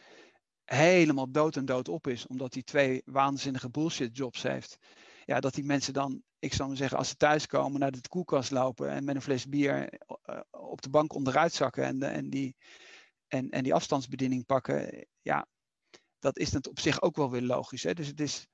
helemaal 0.64 1.31
dood 1.31 1.57
en 1.57 1.64
dood 1.64 1.88
op 1.88 2.07
is, 2.07 2.27
omdat 2.27 2.55
hij 2.55 2.62
twee 2.62 3.03
waanzinnige 3.05 3.71
bullshit 3.71 4.17
jobs 4.17 4.43
heeft, 4.43 4.77
ja, 5.25 5.40
dat 5.40 5.55
die 5.55 5.64
mensen 5.64 5.93
dan, 5.93 6.23
ik 6.44 6.52
zou 6.52 6.68
maar 6.68 6.76
zeggen, 6.76 6.98
als 6.98 7.09
ze 7.09 7.16
thuiskomen 7.16 7.80
naar 7.80 7.90
de 7.90 8.09
koelkast 8.09 8.50
lopen 8.50 8.88
en 8.88 9.04
met 9.04 9.14
een 9.14 9.22
fles 9.22 9.48
bier 9.48 9.88
eh, 9.88 10.40
op 10.50 10.83
de 10.83 10.90
bank 10.90 11.14
onderuit 11.14 11.52
zakken 11.52 11.85
en, 11.85 12.02
en, 12.02 12.30
die, 12.30 12.57
en, 13.28 13.50
en 13.50 13.62
die 13.62 13.74
afstandsbediening 13.74 14.46
pakken, 14.46 15.07
ja, 15.22 15.46
dat 16.18 16.38
is 16.38 16.52
het 16.52 16.68
op 16.68 16.80
zich 16.80 17.02
ook 17.02 17.16
wel 17.16 17.30
weer 17.30 17.42
logisch. 17.42 17.83
Hè? 17.83 17.94
Dus 17.94 18.07
het 18.07 18.20
is, 18.20 18.46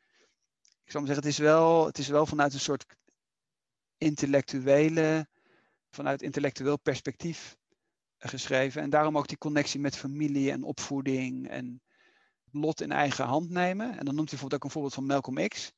ik 0.85 0.91
zou 0.91 1.05
maar 1.05 1.15
zeggen, 1.15 1.29
het 1.29 1.39
is 1.39 1.39
wel, 1.39 1.87
het 1.87 1.99
is 1.99 2.09
wel 2.09 2.27
vanuit 2.27 2.55
een 2.55 2.61
soort 2.61 2.87
intellectuele, 3.99 5.29
vanuit 5.91 6.23
intellectueel 6.23 6.79
perspectief 6.79 7.57
geschreven. 8.19 8.83
En 8.83 8.91
daarom 8.91 9.19
ook 9.19 9.29
die 9.29 9.39
connectie 9.39 9.81
met 9.81 9.97
familie 9.97 10.51
en 10.51 10.63
opvoeding 10.63 11.49
en 11.49 11.83
lot 12.53 12.81
in 12.81 12.93
eigen 12.93 13.25
hand 13.25 13.51
nemen. 13.51 13.99
En 13.99 14.05
dan 14.05 14.15
noemt 14.15 14.31
hij 14.31 14.39
bijvoorbeeld 14.39 14.55
ook 14.55 14.65
een 14.65 14.71
voorbeeld 14.71 14.95
van 14.95 15.07
Malcolm 15.07 15.49
X. 15.49 15.73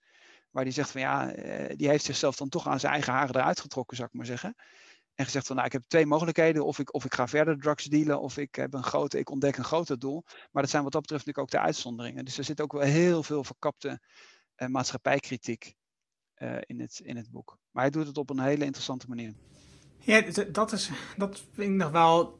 Waar 0.52 0.64
die 0.64 0.72
zegt 0.72 0.90
van 0.90 1.00
ja, 1.00 1.32
eh, 1.32 1.76
die 1.76 1.88
heeft 1.88 2.04
zichzelf 2.04 2.36
dan 2.36 2.48
toch 2.48 2.68
aan 2.68 2.80
zijn 2.80 2.92
eigen 2.92 3.12
haren 3.12 3.34
eruit 3.34 3.60
getrokken, 3.60 3.96
zou 3.96 4.08
ik 4.08 4.14
maar 4.16 4.26
zeggen. 4.26 4.54
En 5.14 5.24
gezegd 5.24 5.46
van 5.46 5.56
nou, 5.56 5.66
ik 5.66 5.72
heb 5.72 5.82
twee 5.86 6.06
mogelijkheden. 6.06 6.64
Of 6.64 6.78
ik, 6.78 6.94
of 6.94 7.04
ik 7.04 7.14
ga 7.14 7.28
verder 7.28 7.58
drugs 7.58 7.84
dealen, 7.84 8.20
of 8.20 8.36
ik, 8.36 8.54
heb 8.54 8.74
een 8.74 8.84
grote, 8.84 9.18
ik 9.18 9.30
ontdek 9.30 9.56
een 9.56 9.64
groter 9.64 9.98
doel. 9.98 10.22
Maar 10.50 10.62
dat 10.62 10.70
zijn 10.70 10.82
wat 10.82 10.92
dat 10.92 11.00
betreft 11.00 11.26
natuurlijk 11.26 11.54
ook 11.54 11.60
de 11.60 11.66
uitzonderingen. 11.66 12.24
Dus 12.24 12.38
er 12.38 12.44
zit 12.44 12.60
ook 12.60 12.72
wel 12.72 12.82
heel 12.82 13.22
veel 13.22 13.44
verkapte 13.44 14.00
uh, 14.56 14.68
maatschappijkritiek 14.68 15.74
uh, 16.36 16.56
in, 16.60 16.80
het, 16.80 17.00
in 17.04 17.16
het 17.16 17.30
boek. 17.30 17.58
Maar 17.70 17.82
hij 17.82 17.92
doet 17.92 18.06
het 18.06 18.18
op 18.18 18.30
een 18.30 18.40
hele 18.40 18.64
interessante 18.64 19.08
manier. 19.08 19.34
Ja, 19.98 20.20
dat, 20.52 20.72
is, 20.72 20.90
dat 21.16 21.42
vind 21.52 21.70
ik 21.70 21.76
nog 21.76 21.90
wel 21.90 22.38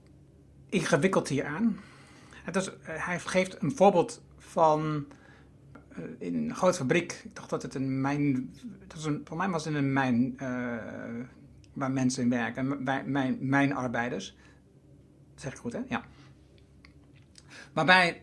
ingewikkeld 0.69 1.29
hieraan. 1.29 1.81
Het 2.31 2.57
is, 2.57 2.71
hij 2.83 3.21
geeft 3.21 3.63
een 3.63 3.77
voorbeeld 3.77 4.23
van 4.39 5.07
in 6.19 6.35
een 6.35 6.55
grote 6.55 6.77
fabriek. 6.77 7.21
Ik 7.25 7.35
dacht 7.35 7.51
dat 7.51 7.63
het 7.63 7.75
een 7.75 8.01
mijn. 8.01 8.53
Dat 8.87 9.05
een, 9.05 9.21
voor 9.25 9.37
mij 9.37 9.49
was 9.49 9.65
het 9.65 9.75
een 9.75 9.93
mijn. 9.93 10.37
Uh, 10.43 10.77
waar 11.73 11.91
mensen 11.91 12.23
in 12.23 12.31
werken. 12.31 12.83
Mijn, 13.07 13.39
mijn 13.41 13.75
arbeiders. 13.75 14.37
Dat 15.33 15.43
zeg 15.43 15.53
ik 15.53 15.59
goed, 15.59 15.73
hè? 15.73 15.81
Ja. 15.89 16.05
Waarbij 17.73 18.23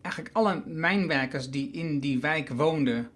eigenlijk 0.00 0.36
alle 0.36 0.62
mijnwerkers 0.66 1.50
die 1.50 1.70
in 1.70 2.00
die 2.00 2.20
wijk 2.20 2.48
woonden. 2.48 3.10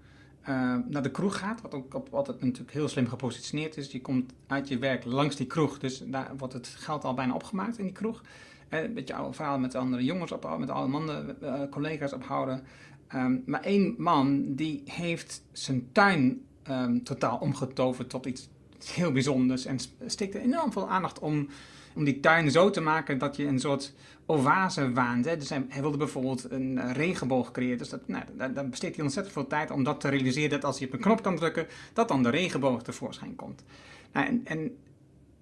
Uh, 0.48 0.76
naar 0.88 1.02
de 1.02 1.10
kroeg 1.10 1.38
gaat, 1.38 1.60
wat 1.60 1.74
ook 1.74 1.94
op, 1.94 2.14
altijd 2.14 2.42
natuurlijk 2.42 2.72
heel 2.72 2.88
slim 2.88 3.08
gepositioneerd 3.08 3.76
is. 3.76 3.92
Je 3.92 4.00
komt 4.00 4.32
uit 4.46 4.68
je 4.68 4.78
werk 4.78 5.04
langs 5.04 5.36
die 5.36 5.46
kroeg, 5.46 5.78
dus 5.78 6.02
daar 6.06 6.36
wordt 6.36 6.54
het 6.54 6.66
geld 6.66 7.04
al 7.04 7.14
bijna 7.14 7.34
opgemaakt 7.34 7.78
in 7.78 7.84
die 7.84 7.92
kroeg. 7.92 8.22
een 8.68 8.94
beetje 8.94 9.14
oude 9.14 9.32
verhaal 9.32 9.58
met 9.58 9.74
andere 9.74 10.04
jongens 10.04 10.32
ophouden, 10.32 10.66
met 10.66 10.76
alle 10.76 10.88
mannen, 10.88 11.36
uh, 11.42 11.62
collega's 11.70 12.12
ophouden. 12.12 12.62
Um, 13.14 13.42
maar 13.46 13.60
één 13.60 13.94
man 13.98 14.54
die 14.54 14.82
heeft 14.84 15.42
zijn 15.52 15.88
tuin 15.92 16.42
um, 16.70 17.04
totaal 17.04 17.38
omgetoverd 17.38 18.10
tot 18.10 18.26
iets 18.26 18.48
heel 18.84 19.12
bijzonders 19.12 19.64
en 19.64 19.78
stikte 20.06 20.40
enorm 20.40 20.72
veel 20.72 20.88
aandacht 20.88 21.18
om, 21.18 21.48
om 21.94 22.04
die 22.04 22.20
tuin 22.20 22.50
zo 22.50 22.70
te 22.70 22.80
maken 22.80 23.18
dat 23.18 23.36
je 23.36 23.46
een 23.46 23.60
soort 23.60 23.94
oase 24.26 24.92
waant. 24.92 25.24
Hè. 25.24 25.36
Dus 25.36 25.48
hij, 25.48 25.80
wilde 25.80 25.96
bijvoorbeeld 25.96 26.50
een 26.50 26.92
regenboog 26.92 27.50
creëren. 27.50 27.78
Dus 27.78 27.88
dat, 27.88 28.08
nou, 28.08 28.24
daar, 28.36 28.68
besteedt 28.68 28.94
hij 28.94 29.04
ontzettend 29.04 29.34
veel 29.34 29.46
tijd 29.46 29.70
om 29.70 29.84
dat 29.84 30.00
te 30.00 30.08
realiseren 30.08 30.50
dat 30.50 30.64
als 30.64 30.78
je 30.78 30.86
op 30.86 30.92
een 30.92 31.00
knop 31.00 31.22
kan 31.22 31.36
drukken, 31.36 31.66
dat 31.92 32.08
dan 32.08 32.22
de 32.22 32.30
regenboog 32.30 32.82
tevoorschijn 32.82 33.34
komt. 33.34 33.64
Nou, 34.12 34.26
en, 34.26 34.40
en, 34.44 34.76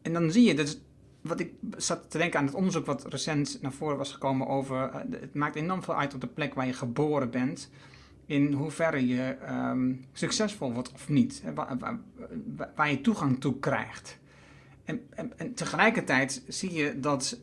en 0.02 0.12
dan 0.12 0.30
zie 0.30 0.44
je, 0.44 0.54
dus 0.54 0.80
wat 1.24 1.40
ik 1.40 1.52
zat 1.76 2.10
te 2.10 2.18
denken 2.18 2.38
aan 2.38 2.46
het 2.46 2.54
onderzoek 2.54 2.86
wat 2.86 3.06
recent 3.08 3.58
naar 3.62 3.72
voren 3.72 3.96
was 3.96 4.12
gekomen 4.12 4.46
over. 4.46 4.90
Uh, 4.94 5.20
het 5.20 5.34
maakt 5.34 5.56
enorm 5.56 5.82
veel 5.82 5.96
uit 5.96 6.14
op 6.14 6.20
de 6.20 6.26
plek 6.26 6.54
waar 6.54 6.66
je 6.66 6.72
geboren 6.72 7.30
bent. 7.30 7.70
In 8.26 8.52
hoeverre 8.52 9.06
je 9.06 9.36
um, 9.50 10.04
succesvol 10.12 10.72
wordt 10.72 10.92
of 10.92 11.08
niet. 11.08 11.42
Waar, 11.54 11.98
waar, 12.74 12.90
je 12.90 13.00
toegang 13.00 13.40
toe 13.40 13.58
krijgt. 13.58 14.18
En, 14.84 15.00
en, 15.36 15.54
tegelijkertijd 15.54 16.42
zie 16.48 16.72
je 16.72 17.00
dat 17.00 17.38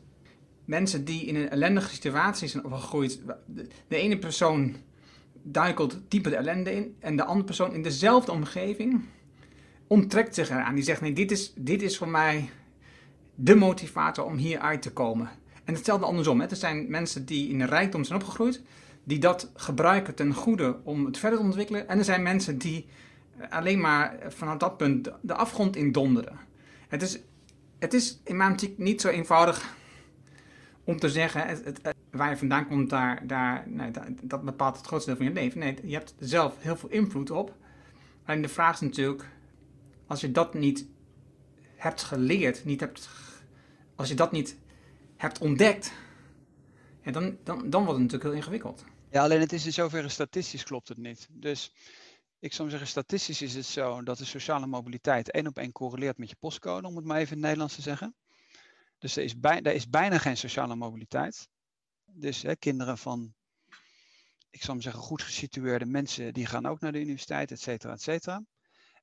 mensen 0.64 1.04
die 1.04 1.24
in 1.24 1.36
een 1.36 1.50
ellendige 1.50 1.88
situatie 1.88 2.48
zijn 2.48 2.64
opgegroeid. 2.64 3.20
De, 3.46 3.68
de 3.88 3.96
ene 3.96 4.18
persoon 4.18 4.76
duikelt 5.42 6.00
dieper 6.08 6.30
de 6.30 6.36
ellende 6.36 6.74
in. 6.74 6.96
En 6.98 7.16
de 7.16 7.24
andere 7.24 7.44
persoon 7.44 7.72
in 7.72 7.82
dezelfde 7.82 8.32
omgeving 8.32 9.04
onttrekt 9.86 10.34
zich 10.34 10.50
eraan. 10.50 10.74
Die 10.74 10.84
zegt: 10.84 11.00
Nee, 11.00 11.12
dit 11.12 11.30
is, 11.30 11.52
dit 11.56 11.82
is 11.82 11.98
voor 11.98 12.08
mij 12.08 12.50
de 13.34 13.54
motivator 13.54 14.24
om 14.24 14.36
hier 14.36 14.58
uit 14.58 14.82
te 14.82 14.92
komen. 14.92 15.30
En 15.64 15.74
hetzelfde 15.74 16.06
andersom. 16.06 16.40
Er 16.40 16.56
zijn 16.56 16.90
mensen 16.90 17.24
die 17.24 17.48
in 17.48 17.58
de 17.58 17.64
rijkdom 17.64 18.04
zijn 18.04 18.20
opgegroeid, 18.20 18.62
die 19.04 19.18
dat 19.18 19.50
gebruiken 19.54 20.14
ten 20.14 20.34
goede 20.34 20.76
om 20.84 21.04
het 21.04 21.18
verder 21.18 21.38
te 21.38 21.44
ontwikkelen. 21.44 21.88
En 21.88 21.98
er 21.98 22.04
zijn 22.04 22.22
mensen 22.22 22.58
die 22.58 22.86
alleen 23.50 23.80
maar 23.80 24.18
vanaf 24.28 24.56
dat 24.56 24.76
punt 24.76 25.10
de 25.20 25.34
afgrond 25.34 25.76
in 25.76 25.92
donderen. 25.92 26.38
Het 26.88 27.02
is, 27.02 27.20
het 27.78 27.94
is 27.94 28.20
in 28.24 28.36
mijn 28.36 28.50
optiek 28.50 28.78
niet 28.78 29.00
zo 29.00 29.08
eenvoudig 29.08 29.74
om 30.84 30.98
te 30.98 31.10
zeggen, 31.10 31.46
het, 31.46 31.80
waar 32.10 32.30
je 32.30 32.36
vandaan 32.36 32.68
komt, 32.68 32.90
daar, 32.90 33.26
daar, 33.26 33.64
nee, 33.66 33.90
dat 34.22 34.42
bepaalt 34.42 34.76
het 34.76 34.86
grootste 34.86 35.10
deel 35.10 35.18
van 35.18 35.28
je 35.28 35.40
leven. 35.40 35.58
Nee, 35.58 35.78
je 35.84 35.94
hebt 35.94 36.14
zelf 36.18 36.54
heel 36.58 36.76
veel 36.76 36.88
invloed 36.88 37.30
op. 37.30 37.56
Alleen 38.24 38.42
de 38.42 38.48
vraag 38.48 38.74
is 38.74 38.80
natuurlijk, 38.80 39.28
als 40.06 40.20
je 40.20 40.32
dat 40.32 40.54
niet 40.54 40.86
hebt 41.82 42.02
geleerd, 42.02 42.64
niet 42.64 42.80
hebt, 42.80 43.08
als 43.94 44.08
je 44.08 44.14
dat 44.14 44.32
niet 44.32 44.56
hebt 45.16 45.38
ontdekt, 45.38 45.92
dan, 47.02 47.38
dan, 47.44 47.70
dan 47.70 47.84
wordt 47.84 48.00
het 48.00 48.12
natuurlijk 48.12 48.22
heel 48.22 48.32
ingewikkeld. 48.32 48.84
Ja, 49.10 49.22
alleen 49.22 49.40
het 49.40 49.52
is 49.52 49.66
in 49.66 49.72
zoverre 49.72 50.08
statistisch 50.08 50.62
klopt 50.62 50.88
het 50.88 50.98
niet. 50.98 51.28
Dus 51.30 51.72
ik 52.38 52.52
zou 52.52 52.70
zeggen, 52.70 52.88
statistisch 52.88 53.42
is 53.42 53.54
het 53.54 53.66
zo 53.66 54.02
dat 54.02 54.18
de 54.18 54.24
sociale 54.24 54.66
mobiliteit 54.66 55.30
één 55.30 55.46
op 55.46 55.58
één 55.58 55.72
correleert 55.72 56.18
met 56.18 56.28
je 56.28 56.36
postcode, 56.38 56.86
om 56.86 56.96
het 56.96 57.04
maar 57.04 57.16
even 57.16 57.28
in 57.28 57.36
het 57.36 57.42
Nederlands 57.42 57.74
te 57.74 57.82
zeggen. 57.82 58.14
Dus 58.98 59.16
er 59.16 59.22
is, 59.22 59.34
er 59.40 59.74
is 59.74 59.88
bijna 59.88 60.18
geen 60.18 60.36
sociale 60.36 60.76
mobiliteit. 60.76 61.48
Dus 62.04 62.42
hè, 62.42 62.56
kinderen 62.56 62.98
van, 62.98 63.34
ik 64.50 64.62
zou 64.62 64.80
zeggen, 64.80 65.02
goed 65.02 65.22
gesitueerde 65.22 65.86
mensen, 65.86 66.34
die 66.34 66.46
gaan 66.46 66.66
ook 66.66 66.80
naar 66.80 66.92
de 66.92 67.00
universiteit, 67.00 67.50
et 67.50 67.60
cetera, 67.60 67.92
et 67.92 68.02
cetera. 68.02 68.42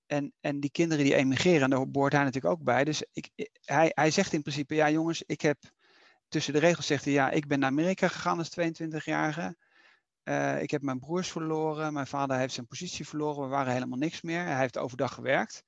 En, 0.09 0.33
en 0.39 0.59
die 0.59 0.71
kinderen 0.71 1.03
die 1.03 1.15
emigreren, 1.15 1.61
en 1.61 1.69
daar 1.69 1.89
behoort 1.89 2.13
hij 2.13 2.23
natuurlijk 2.23 2.53
ook 2.53 2.63
bij. 2.63 2.83
Dus 2.83 3.03
ik, 3.13 3.29
hij, 3.61 3.91
hij 3.93 4.11
zegt 4.11 4.33
in 4.33 4.41
principe, 4.41 4.75
ja 4.75 4.89
jongens, 4.89 5.23
ik 5.25 5.41
heb 5.41 5.57
tussen 6.27 6.53
de 6.53 6.59
regels 6.59 6.85
zegt 6.85 7.03
hij, 7.03 7.13
ja, 7.13 7.29
ik 7.29 7.47
ben 7.47 7.59
naar 7.59 7.69
Amerika 7.69 8.07
gegaan 8.07 8.37
als 8.37 8.49
22-jarige. 8.59 9.57
Uh, 10.23 10.61
ik 10.61 10.71
heb 10.71 10.81
mijn 10.81 10.99
broers 10.99 11.31
verloren, 11.31 11.93
mijn 11.93 12.07
vader 12.07 12.37
heeft 12.37 12.53
zijn 12.53 12.67
positie 12.67 13.07
verloren, 13.07 13.43
we 13.43 13.49
waren 13.49 13.73
helemaal 13.73 13.97
niks 13.97 14.21
meer. 14.21 14.43
Hij 14.43 14.59
heeft 14.59 14.77
overdag 14.77 15.13
gewerkt. 15.13 15.63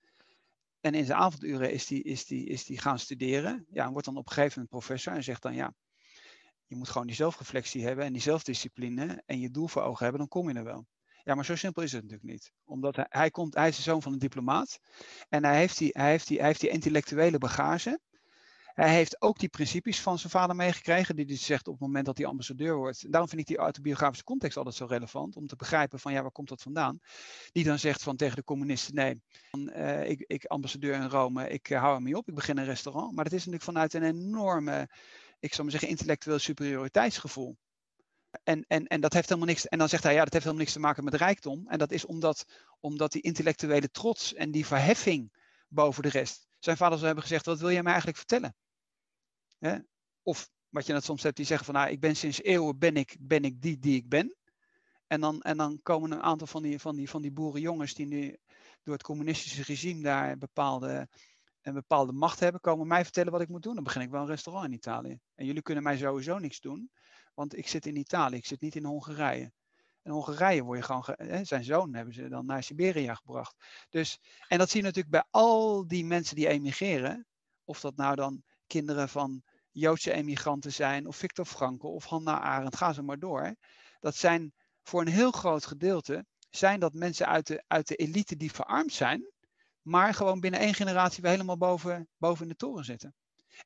En 0.79 0.93
in 0.93 1.05
zijn 1.05 1.19
avonduren 1.19 1.71
is 1.71 1.89
hij 1.89 1.97
is 1.97 2.31
is 2.31 2.65
die 2.65 2.79
gaan 2.79 2.99
studeren. 2.99 3.65
Ja, 3.71 3.85
en 3.85 3.91
wordt 3.91 4.05
dan 4.05 4.17
op 4.17 4.27
een 4.27 4.33
gegeven 4.33 4.53
moment 4.53 4.69
professor 4.69 5.13
en 5.13 5.23
zegt 5.23 5.41
dan, 5.41 5.53
ja, 5.53 5.73
je 6.65 6.75
moet 6.75 6.89
gewoon 6.89 7.07
die 7.07 7.15
zelfreflectie 7.15 7.85
hebben 7.85 8.05
en 8.05 8.13
die 8.13 8.21
zelfdiscipline 8.21 9.23
en 9.25 9.39
je 9.39 9.51
doel 9.51 9.67
voor 9.67 9.81
ogen 9.81 10.03
hebben, 10.03 10.19
dan 10.19 10.29
kom 10.29 10.49
je 10.49 10.55
er 10.55 10.63
wel. 10.63 10.85
Ja, 11.23 11.35
maar 11.35 11.45
zo 11.45 11.55
simpel 11.55 11.83
is 11.83 11.91
het 11.91 12.01
natuurlijk 12.01 12.31
niet. 12.31 12.51
Omdat 12.65 12.95
hij, 12.95 13.05
hij, 13.09 13.29
komt, 13.29 13.55
hij 13.55 13.67
is 13.67 13.75
de 13.75 13.81
zoon 13.81 14.01
van 14.01 14.13
een 14.13 14.19
diplomaat. 14.19 14.79
En 15.29 15.45
hij 15.45 15.57
heeft 15.57 15.77
die, 15.77 15.89
hij 15.93 16.09
heeft 16.09 16.27
die, 16.27 16.37
hij 16.37 16.47
heeft 16.47 16.59
die 16.59 16.69
intellectuele 16.69 17.37
bagage. 17.37 17.99
Hij 18.73 18.93
heeft 18.93 19.21
ook 19.21 19.39
die 19.39 19.49
principes 19.49 20.01
van 20.01 20.19
zijn 20.19 20.31
vader 20.31 20.55
meegekregen, 20.55 21.15
die 21.15 21.25
hij 21.25 21.37
zegt 21.37 21.67
op 21.67 21.73
het 21.73 21.81
moment 21.81 22.05
dat 22.05 22.17
hij 22.17 22.25
ambassadeur 22.25 22.75
wordt. 22.75 23.11
Daarom 23.11 23.29
vind 23.29 23.41
ik 23.41 23.47
die 23.47 23.57
autobiografische 23.57 24.23
context 24.23 24.57
altijd 24.57 24.75
zo 24.75 24.85
relevant, 24.85 25.35
om 25.35 25.47
te 25.47 25.55
begrijpen 25.55 25.99
van 25.99 26.13
ja, 26.13 26.21
waar 26.21 26.31
komt 26.31 26.49
dat 26.49 26.61
vandaan? 26.61 26.99
Die 27.51 27.63
dan 27.63 27.79
zegt 27.79 28.03
van 28.03 28.15
tegen 28.15 28.35
de 28.35 28.43
communisten, 28.43 28.95
nee, 28.95 29.21
uh, 29.51 30.09
ik, 30.09 30.23
ik 30.27 30.45
ambassadeur 30.45 30.93
in 30.93 31.09
Rome, 31.09 31.49
ik 31.49 31.69
uh, 31.69 31.79
hou 31.79 31.95
ermee 31.95 32.17
op, 32.17 32.27
ik 32.27 32.35
begin 32.35 32.57
een 32.57 32.65
restaurant. 32.65 33.15
Maar 33.15 33.23
dat 33.23 33.33
is 33.33 33.45
natuurlijk 33.45 33.63
vanuit 33.63 33.93
een 33.93 34.03
enorme, 34.03 34.89
ik 35.39 35.53
zou 35.53 35.61
maar 35.61 35.71
zeggen, 35.71 35.89
intellectueel 35.89 36.39
superioriteitsgevoel. 36.39 37.57
En, 38.43 38.65
en, 38.67 38.87
en 38.87 39.01
dat 39.01 39.13
heeft 39.13 39.29
helemaal 39.29 39.49
niks. 39.49 39.67
En 39.67 39.77
dan 39.77 39.89
zegt 39.89 40.03
hij, 40.03 40.13
ja, 40.13 40.23
dat 40.23 40.33
heeft 40.33 40.45
helemaal 40.45 40.63
niks 40.63 40.75
te 40.75 40.81
maken 40.81 41.03
met 41.03 41.13
rijkdom. 41.13 41.67
En 41.67 41.77
dat 41.77 41.91
is 41.91 42.05
omdat, 42.05 42.45
omdat 42.79 43.11
die 43.11 43.21
intellectuele 43.21 43.91
trots 43.91 44.33
en 44.33 44.51
die 44.51 44.65
verheffing 44.65 45.33
boven 45.67 46.03
de 46.03 46.09
rest. 46.09 46.47
Zijn 46.59 46.77
vader 46.77 46.93
zou 46.93 47.05
hebben 47.05 47.23
gezegd, 47.23 47.45
wat 47.45 47.59
wil 47.59 47.71
jij 47.71 47.83
mij 47.83 47.91
eigenlijk 47.91 48.17
vertellen? 48.17 48.55
Of 50.23 50.49
wat 50.69 50.85
je 50.85 50.93
net 50.93 51.03
soms 51.03 51.23
hebt, 51.23 51.35
die 51.35 51.45
zeggen 51.45 51.65
van, 51.65 51.75
nou, 51.75 51.89
ik 51.89 51.99
ben 51.99 52.15
sinds 52.15 52.41
eeuwen 52.41 52.79
ben 52.79 52.95
ik, 52.95 53.17
ben 53.19 53.43
ik 53.43 53.61
die 53.61 53.79
die 53.79 53.95
ik 53.95 54.09
ben. 54.09 54.35
En 55.07 55.21
dan, 55.21 55.41
en 55.41 55.57
dan 55.57 55.79
komen 55.83 56.11
een 56.11 56.21
aantal 56.21 56.47
van 56.47 56.61
die, 56.61 56.79
van, 56.79 56.95
die, 56.95 57.09
van 57.09 57.21
die 57.21 57.31
boerenjongens 57.31 57.93
die 57.93 58.05
nu 58.05 58.37
door 58.83 58.93
het 58.93 59.03
communistische 59.03 59.63
regime 59.63 60.01
daar 60.01 60.37
bepaalde, 60.37 61.09
een 61.61 61.73
bepaalde 61.73 62.11
macht 62.11 62.39
hebben, 62.39 62.61
komen 62.61 62.87
mij 62.87 63.03
vertellen 63.03 63.31
wat 63.31 63.41
ik 63.41 63.49
moet 63.49 63.63
doen. 63.63 63.75
Dan 63.75 63.83
begin 63.83 64.01
ik 64.01 64.09
wel 64.09 64.21
een 64.21 64.27
restaurant 64.27 64.65
in 64.65 64.73
Italië. 64.73 65.19
En 65.35 65.45
jullie 65.45 65.61
kunnen 65.61 65.83
mij 65.83 65.97
sowieso 65.97 66.37
niks 66.37 66.59
doen, 66.59 66.91
want 67.41 67.57
ik 67.57 67.67
zit 67.67 67.85
in 67.85 67.95
Italië, 67.95 68.35
ik 68.35 68.45
zit 68.45 68.61
niet 68.61 68.75
in 68.75 68.85
Hongarije. 68.85 69.51
In 70.03 70.11
Hongarije 70.11 70.63
word 70.63 70.77
je 70.77 70.85
gewoon, 70.85 71.03
hè, 71.05 71.43
zijn 71.43 71.63
zoon 71.63 71.93
hebben 71.93 72.13
ze 72.13 72.29
dan 72.29 72.45
naar 72.45 72.63
Siberia 72.63 73.15
gebracht. 73.15 73.55
Dus, 73.89 74.19
en 74.47 74.57
dat 74.57 74.69
zie 74.69 74.79
je 74.79 74.85
natuurlijk 74.85 75.13
bij 75.13 75.23
al 75.29 75.87
die 75.87 76.05
mensen 76.05 76.35
die 76.35 76.47
emigreren. 76.47 77.25
Of 77.63 77.79
dat 77.79 77.95
nou 77.95 78.15
dan 78.15 78.43
kinderen 78.67 79.09
van 79.09 79.43
Joodse 79.71 80.11
emigranten 80.11 80.73
zijn, 80.73 81.07
of 81.07 81.15
Victor 81.15 81.45
Frankl, 81.45 81.87
of 81.87 82.05
Hannah 82.05 82.41
Arendt, 82.41 82.75
ga 82.75 82.93
ze 82.93 83.01
maar 83.01 83.19
door. 83.19 83.55
Dat 83.99 84.15
zijn 84.15 84.53
voor 84.83 85.01
een 85.01 85.07
heel 85.07 85.31
groot 85.31 85.65
gedeelte, 85.65 86.25
zijn 86.49 86.79
dat 86.79 86.93
mensen 86.93 87.27
uit 87.27 87.47
de, 87.47 87.63
uit 87.67 87.87
de 87.87 87.95
elite 87.95 88.35
die 88.35 88.51
verarmd 88.51 88.93
zijn, 88.93 89.31
maar 89.81 90.13
gewoon 90.13 90.39
binnen 90.39 90.59
één 90.59 90.73
generatie 90.73 91.21
weer 91.21 91.31
helemaal 91.31 91.57
boven, 91.57 92.07
boven 92.17 92.43
in 92.43 92.49
de 92.49 92.55
toren 92.55 92.85
zitten. 92.85 93.15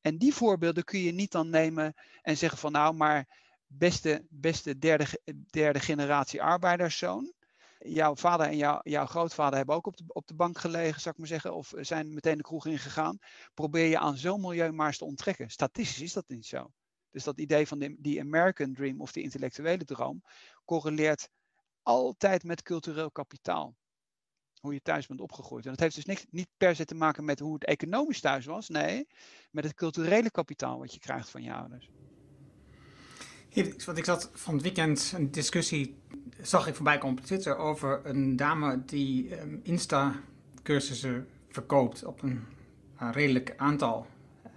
En 0.01 0.17
die 0.17 0.33
voorbeelden 0.33 0.83
kun 0.83 0.99
je 0.99 1.11
niet 1.11 1.31
dan 1.31 1.49
nemen 1.49 1.93
en 2.21 2.37
zeggen 2.37 2.57
van 2.57 2.71
nou, 2.71 2.95
maar 2.95 3.27
beste, 3.67 4.25
beste 4.29 4.77
derde, 4.77 5.05
derde 5.49 5.79
generatie 5.79 6.41
arbeiderszoon. 6.41 7.33
Jouw 7.79 8.15
vader 8.15 8.47
en 8.47 8.57
jouw, 8.57 8.79
jouw 8.83 9.05
grootvader 9.05 9.57
hebben 9.57 9.75
ook 9.75 9.87
op 9.87 9.97
de, 9.97 10.03
op 10.07 10.27
de 10.27 10.35
bank 10.35 10.57
gelegen, 10.57 11.01
zou 11.01 11.13
ik 11.13 11.19
maar 11.19 11.27
zeggen, 11.27 11.55
of 11.55 11.73
zijn 11.77 12.13
meteen 12.13 12.37
de 12.37 12.43
kroeg 12.43 12.65
ingegaan. 12.65 13.17
Probeer 13.53 13.85
je 13.85 13.99
aan 13.99 14.17
zo'n 14.17 14.41
milieu 14.41 14.71
maar 14.71 14.87
eens 14.87 14.97
te 14.97 15.05
onttrekken. 15.05 15.49
Statistisch 15.49 16.01
is 16.01 16.13
dat 16.13 16.27
niet 16.27 16.45
zo. 16.45 16.71
Dus 17.11 17.23
dat 17.23 17.39
idee 17.39 17.67
van 17.67 17.79
de, 17.79 17.95
die 17.99 18.19
American 18.19 18.73
Dream 18.73 19.01
of 19.01 19.11
die 19.11 19.23
intellectuele 19.23 19.85
droom 19.85 20.23
correleert 20.65 21.29
altijd 21.81 22.43
met 22.43 22.61
cultureel 22.61 23.11
kapitaal. 23.11 23.75
Hoe 24.61 24.73
je 24.73 24.81
thuis 24.81 25.07
bent 25.07 25.21
opgegroeid. 25.21 25.65
En 25.65 25.71
dat 25.71 25.79
heeft 25.79 26.05
dus 26.05 26.25
niet 26.29 26.47
per 26.57 26.75
se 26.75 26.85
te 26.85 26.95
maken 26.95 27.25
met 27.25 27.39
hoe 27.39 27.53
het 27.53 27.65
economisch 27.65 28.19
thuis 28.19 28.45
was. 28.45 28.69
Nee, 28.69 29.07
met 29.51 29.63
het 29.63 29.73
culturele 29.73 30.31
kapitaal 30.31 30.79
wat 30.79 30.93
je 30.93 30.99
krijgt 30.99 31.29
van 31.29 31.43
je 31.43 31.53
ouders. 31.53 31.89
Want 33.63 33.97
ik 33.97 34.05
zat 34.05 34.29
van 34.33 34.53
het 34.53 34.63
weekend 34.63 35.13
een 35.15 35.31
discussie, 35.31 35.95
zag 36.41 36.67
ik 36.67 36.75
voorbij 36.75 36.97
komen 36.97 37.17
op 37.17 37.25
Twitter, 37.25 37.57
over 37.57 38.01
een 38.03 38.35
dame 38.35 38.81
die 38.85 39.41
um, 39.41 39.59
Insta-cursussen 39.63 41.27
verkoopt 41.49 42.05
op 42.05 42.21
een, 42.21 42.43
redelijk 42.97 43.53
aantal. 43.57 44.07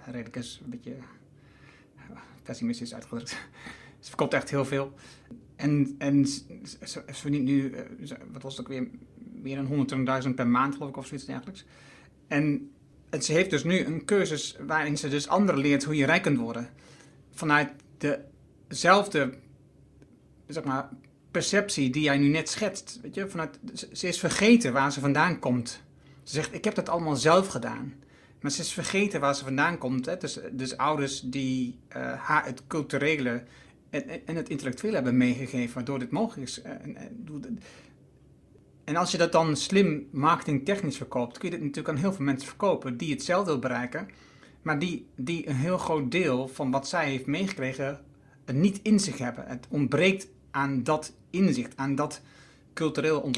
Redelijk 0.04 0.36
is 0.36 0.60
een 0.64 0.70
beetje 0.70 0.96
pessimistisch 2.42 2.94
uitgedrukt. 2.94 3.30
Ze 4.00 4.08
verkoopt 4.08 4.34
echt 4.34 4.50
heel 4.50 4.64
veel. 4.64 4.92
En, 5.56 5.94
en 5.98 6.26
ze, 6.26 7.02
verdient 7.06 7.44
nu, 7.44 7.70
eh, 7.70 8.16
wat 8.32 8.42
was 8.42 8.56
het 8.56 8.66
ook 8.66 8.72
weer, 8.72 8.88
meer 9.32 9.56
dan 9.56 10.22
120.000 10.28 10.34
per 10.34 10.48
maand 10.48 10.74
geloof 10.74 10.88
ik 10.88 10.96
of 10.96 11.06
zoiets 11.06 11.26
dergelijks. 11.26 11.64
En, 12.26 12.70
en 13.10 13.22
ze 13.22 13.32
heeft 13.32 13.50
dus 13.50 13.64
nu 13.64 13.84
een 13.84 14.04
cursus 14.04 14.56
waarin 14.66 14.98
ze 14.98 15.08
dus 15.08 15.28
anderen 15.28 15.60
leert 15.60 15.84
hoe 15.84 15.96
je 15.96 16.06
rijk 16.06 16.22
kunt 16.22 16.38
worden. 16.38 16.70
Vanuit 17.30 17.70
de 17.98 18.20
dezelfde 18.68 19.34
zeg 20.46 20.64
maar, 20.64 20.88
perceptie 21.30 21.90
die 21.90 22.02
jij 22.02 22.18
nu 22.18 22.28
net 22.28 22.48
schetst. 22.48 22.98
Weet 23.02 23.14
je, 23.14 23.28
vanuit, 23.28 23.58
ze 23.92 24.08
is 24.08 24.18
vergeten 24.18 24.72
waar 24.72 24.92
ze 24.92 25.00
vandaan 25.00 25.38
komt. 25.38 25.82
Ze 26.22 26.34
zegt, 26.34 26.54
ik 26.54 26.64
heb 26.64 26.74
dat 26.74 26.88
allemaal 26.88 27.16
zelf 27.16 27.46
gedaan. 27.46 27.94
Maar 28.40 28.50
ze 28.50 28.60
is 28.60 28.72
vergeten 28.72 29.20
waar 29.20 29.34
ze 29.34 29.44
vandaan 29.44 29.78
komt. 29.78 30.06
Hè? 30.06 30.16
Dus, 30.16 30.38
dus 30.52 30.76
ouders 30.76 31.20
die 31.20 31.78
uh, 31.88 32.12
haar 32.12 32.44
het 32.44 32.62
culturele 32.66 33.44
en, 33.90 34.26
en, 34.26 34.36
het 34.36 34.48
intellectuele 34.48 34.94
hebben 34.94 35.16
meegegeven, 35.16 35.74
waardoor 35.74 35.98
dit 35.98 36.10
mogelijk 36.10 36.48
is. 36.48 36.62
En, 36.62 36.96
en 38.84 38.96
als 38.96 39.10
je 39.10 39.18
dat 39.18 39.32
dan 39.32 39.56
slim 39.56 40.08
marketingtechnisch 40.10 40.96
verkoopt, 40.96 41.38
kun 41.38 41.50
je 41.50 41.54
dit 41.54 41.64
natuurlijk 41.64 41.94
aan 41.94 42.02
heel 42.02 42.12
veel 42.12 42.24
mensen 42.24 42.48
verkopen 42.48 42.96
die 42.96 43.10
hetzelfde 43.10 43.50
wil 43.50 43.60
bereiken, 43.60 44.08
maar 44.62 44.78
die, 44.78 45.06
die 45.16 45.48
een 45.48 45.56
heel 45.56 45.78
groot 45.78 46.10
deel 46.10 46.48
van 46.48 46.70
wat 46.70 46.88
zij 46.88 47.08
heeft 47.08 47.26
meegekregen 47.26 48.04
niet 48.54 48.80
in 48.82 49.00
zich 49.00 49.18
hebben. 49.18 49.46
Het 49.46 49.66
ontbreekt 49.70 50.28
aan 50.50 50.82
dat 50.82 51.12
inzicht, 51.30 51.76
aan 51.76 51.94
dat 51.94 52.20
cultureel 52.72 53.30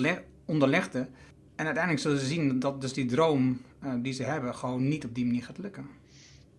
onderlegde. 0.44 1.08
En 1.56 1.64
uiteindelijk 1.64 2.02
zullen 2.02 2.18
ze 2.18 2.26
zien 2.26 2.58
dat 2.58 2.80
dus 2.80 2.92
die 2.92 3.06
droom 3.06 3.60
uh, 3.84 3.94
die 4.02 4.12
ze 4.12 4.22
hebben 4.22 4.54
gewoon 4.54 4.88
niet 4.88 5.04
op 5.04 5.14
die 5.14 5.24
manier 5.24 5.44
gaat 5.44 5.58
lukken. 5.58 5.88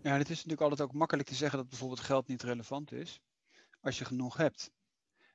Ja, 0.02 0.18
het 0.18 0.30
is 0.30 0.36
natuurlijk 0.36 0.62
altijd 0.62 0.82
ook 0.82 0.94
makkelijk 0.94 1.28
te 1.28 1.36
zeggen 1.36 1.58
dat 1.58 1.70
bijvoorbeeld 1.70 2.00
geld 2.00 2.28
niet 2.28 2.44
relevant 2.44 2.92
is, 2.92 3.22
als 3.82 3.98
je 3.98 4.06
genoeg 4.06 4.38
hebt. 4.38 4.72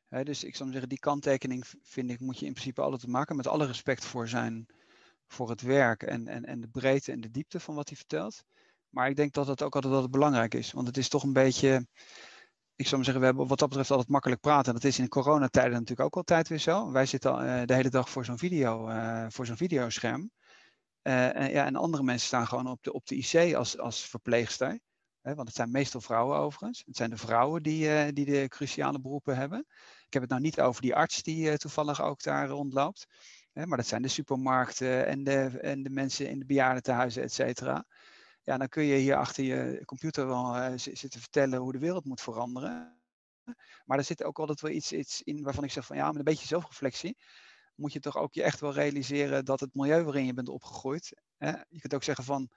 dus 0.09 0.45
ik 0.45 0.57
zou 0.57 0.71
zeggen, 0.71 0.89
die 0.89 0.99
kanttekening 0.99 1.65
vind 1.83 2.11
ik 2.11 2.21
moet 2.21 2.39
je 2.39 2.47
in 2.47 2.53
principe 2.53 2.81
altijd 2.81 3.07
maken, 3.07 3.37
met 3.37 3.47
alle 3.47 3.67
respect 3.67 4.05
voor 4.05 4.29
zijn, 4.29 4.67
voor 5.27 5.51
het 5.51 5.61
werk 5.61 6.03
en, 6.03 6.29
en, 6.29 6.45
en 6.45 6.61
de 6.61 6.69
breedte 6.69 7.13
en 7.13 7.21
de 7.21 7.31
diepte 7.31 7.61
van 7.61 7.75
wat 7.75 7.89
hij 7.89 7.97
vertelt. 7.97 8.45
Maar 8.89 9.09
ik 9.09 9.17
denk 9.17 9.33
dat 9.33 9.47
het 9.47 9.63
ook 9.63 9.75
altijd 9.75 9.93
wel 9.93 10.09
belangrijk 10.09 10.55
is, 10.55 10.73
want 10.73 10.87
het 10.87 10.97
is 10.97 11.09
toch 11.09 11.23
een 11.23 11.33
beetje, 11.33 11.87
ik 12.77 12.85
zou 12.85 12.97
maar 12.97 13.05
zeggen, 13.05 13.21
we 13.21 13.27
hebben 13.29 13.47
wat 13.47 13.59
dat 13.59 13.69
betreft 13.69 13.91
altijd 13.91 14.09
makkelijk 14.09 14.41
praten. 14.41 14.75
Dat 14.75 14.85
is 14.85 14.99
in 14.99 15.05
de 15.05 15.11
coronatijden 15.11 15.73
natuurlijk 15.73 16.01
ook 16.01 16.17
altijd 16.17 16.49
weer 16.49 16.59
zo. 16.59 16.91
Wij 16.91 17.07
zitten 17.07 17.33
al, 17.33 17.45
uh, 17.45 17.63
de 17.65 17.75
hele 17.75 17.91
dag 17.91 18.11
voor 18.11 18.25
zo'n 18.25 18.39
video, 18.39 18.89
uh, 18.89 19.27
voor 19.29 19.47
zo'n 19.47 19.57
videoscherm. 19.57 20.31
Uh, 21.03 21.37
en, 21.37 21.51
ja, 21.51 21.65
en 21.65 21.77
andere 21.77 22.03
mensen 22.03 22.27
staan 22.27 22.47
gewoon 22.47 22.67
op 22.67 22.83
de, 22.83 22.93
op 22.93 23.07
de 23.07 23.17
IC 23.17 23.55
als, 23.55 23.79
als 23.79 24.01
verpleegster. 24.01 24.79
Hè, 25.21 25.35
want 25.35 25.49
het 25.49 25.57
zijn 25.57 25.71
meestal 25.71 26.01
vrouwen 26.01 26.39
overigens. 26.39 26.83
Het 26.87 26.97
zijn 26.97 27.11
de 27.11 27.17
vrouwen 27.17 27.63
die, 27.63 28.13
die 28.13 28.25
de 28.25 28.49
cruciale 28.49 29.01
beroepen 29.01 29.37
hebben. 29.37 29.59
Ik 30.07 30.13
heb 30.13 30.23
het 30.23 30.31
nou 30.31 30.43
niet 30.43 30.61
over 30.61 30.83
die 30.83 30.95
arts 30.95 31.23
die 31.23 31.57
toevallig 31.57 32.03
ook 32.03 32.23
daar 32.23 32.49
rondloopt. 32.49 33.07
Hè, 33.53 33.67
maar 33.67 33.77
dat 33.77 33.87
zijn 33.87 34.03
de 34.03 34.09
supermarkten 34.09 35.07
en 35.07 35.25
de, 35.25 35.59
en 35.61 35.83
de 35.83 35.91
mensen 35.91 36.31
in 36.31 36.39
de 36.39 36.47
bejaardentehuizen, 36.47 37.23
et 37.23 37.33
cetera 37.33 37.87
ja, 38.47 38.57
dan 38.57 38.69
kun 38.69 38.85
je 38.85 38.97
hier 38.97 39.17
achter 39.17 39.45
je 39.45 39.83
computer 39.85 40.27
wel 40.27 40.57
uh, 40.57 40.73
zitten 40.75 41.21
vertellen 41.21 41.59
hoe 41.59 41.73
de 41.73 41.79
wereld 41.79 42.05
moet 42.05 42.21
veranderen. 42.21 43.01
Maar 43.85 43.99
er 43.99 44.05
zit 44.05 44.25
ook 44.25 44.39
altijd 44.39 44.61
wel 44.61 44.71
iets, 44.71 44.93
iets 44.93 45.23
in 45.23 45.43
waarvan 45.43 45.65
ik 45.65 45.71
zeg 45.71 45.87
van 45.87 45.97
ja, 45.97 46.07
met 46.07 46.17
een 46.17 46.25
beetje 46.25 46.47
zelfreflectie 46.47 47.17
moet 47.75 47.93
je 47.93 48.01
toch 48.01 48.17
ook 48.17 48.35
je 48.35 48.43
echt 48.43 48.61
wel 48.61 48.73
realiseren 48.73 49.45
dat 49.45 49.61
het 49.61 49.75
milieu 49.75 50.03
waarin 50.03 50.27
je 50.27 50.35
bent 50.35 50.49
opgegroeid. 50.49 51.13
Hè? 51.37 51.51
Je 51.69 51.81
kunt 51.81 51.95
ook 51.95 52.03
zeggen 52.03 52.25
van 52.25 52.51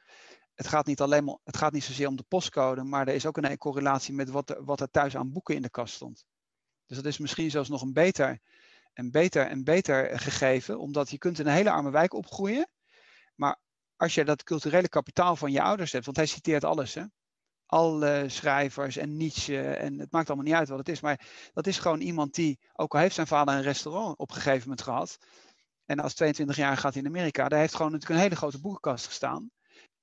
het 0.55 0.67
gaat 0.67 0.85
niet 0.85 1.01
alleen 1.01 1.23
maar, 1.23 1.37
het 1.43 1.57
gaat 1.57 1.71
niet 1.71 1.83
zozeer 1.83 2.07
om 2.07 2.15
de 2.15 2.25
postcode, 2.27 2.83
maar 2.83 3.07
er 3.07 3.13
is 3.13 3.25
ook 3.25 3.37
een 3.37 3.57
correlatie 3.57 4.13
met 4.13 4.29
wat 4.29 4.57
wat 4.59 4.81
er 4.81 4.91
thuis 4.91 5.15
aan 5.15 5.31
boeken 5.31 5.55
in 5.55 5.61
de 5.61 5.69
kast 5.69 5.93
stond. 5.93 6.25
Dus 6.85 6.97
dat 6.97 7.05
is 7.05 7.17
misschien 7.17 7.51
zelfs 7.51 7.69
nog 7.69 7.81
een 7.81 7.93
beter, 7.93 8.39
een 8.93 9.11
beter 9.11 9.47
en 9.47 9.63
beter 9.63 10.19
gegeven, 10.19 10.79
omdat 10.79 11.09
je 11.09 11.17
kunt 11.17 11.39
in 11.39 11.47
een 11.47 11.53
hele 11.53 11.71
arme 11.71 11.91
wijk 11.91 12.13
opgroeien, 12.13 12.69
maar 13.35 13.59
als 13.99 14.13
je 14.13 14.25
dat 14.25 14.43
culturele 14.43 14.89
kapitaal 14.89 15.35
van 15.35 15.51
je 15.51 15.61
ouders 15.61 15.91
hebt, 15.91 16.05
want 16.05 16.17
hij 16.17 16.25
citeert 16.25 16.63
alles, 16.63 16.93
hè? 16.93 17.03
alle 17.65 18.25
schrijvers 18.27 18.97
en 18.97 19.17
Nietzsche, 19.17 19.61
en 19.61 19.99
het 19.99 20.11
maakt 20.11 20.27
allemaal 20.27 20.45
niet 20.45 20.55
uit 20.55 20.69
wat 20.69 20.77
het 20.77 20.89
is, 20.89 21.01
maar 21.01 21.27
dat 21.53 21.67
is 21.67 21.77
gewoon 21.77 21.99
iemand 21.99 22.33
die, 22.33 22.59
ook 22.73 22.93
al 22.93 22.99
heeft 22.99 23.15
zijn 23.15 23.27
vader 23.27 23.55
een 23.55 23.61
restaurant 23.61 24.17
op 24.17 24.29
een 24.29 24.35
gegeven 24.35 24.61
moment 24.61 24.81
gehad, 24.81 25.17
en 25.85 25.99
als 25.99 26.13
22 26.13 26.55
jaar 26.55 26.77
gaat 26.77 26.95
in 26.95 27.05
Amerika, 27.05 27.47
daar 27.47 27.59
heeft 27.59 27.75
gewoon 27.75 27.91
natuurlijk 27.91 28.19
een 28.19 28.25
hele 28.25 28.35
grote 28.35 28.59
boekenkast 28.59 29.05
gestaan, 29.05 29.51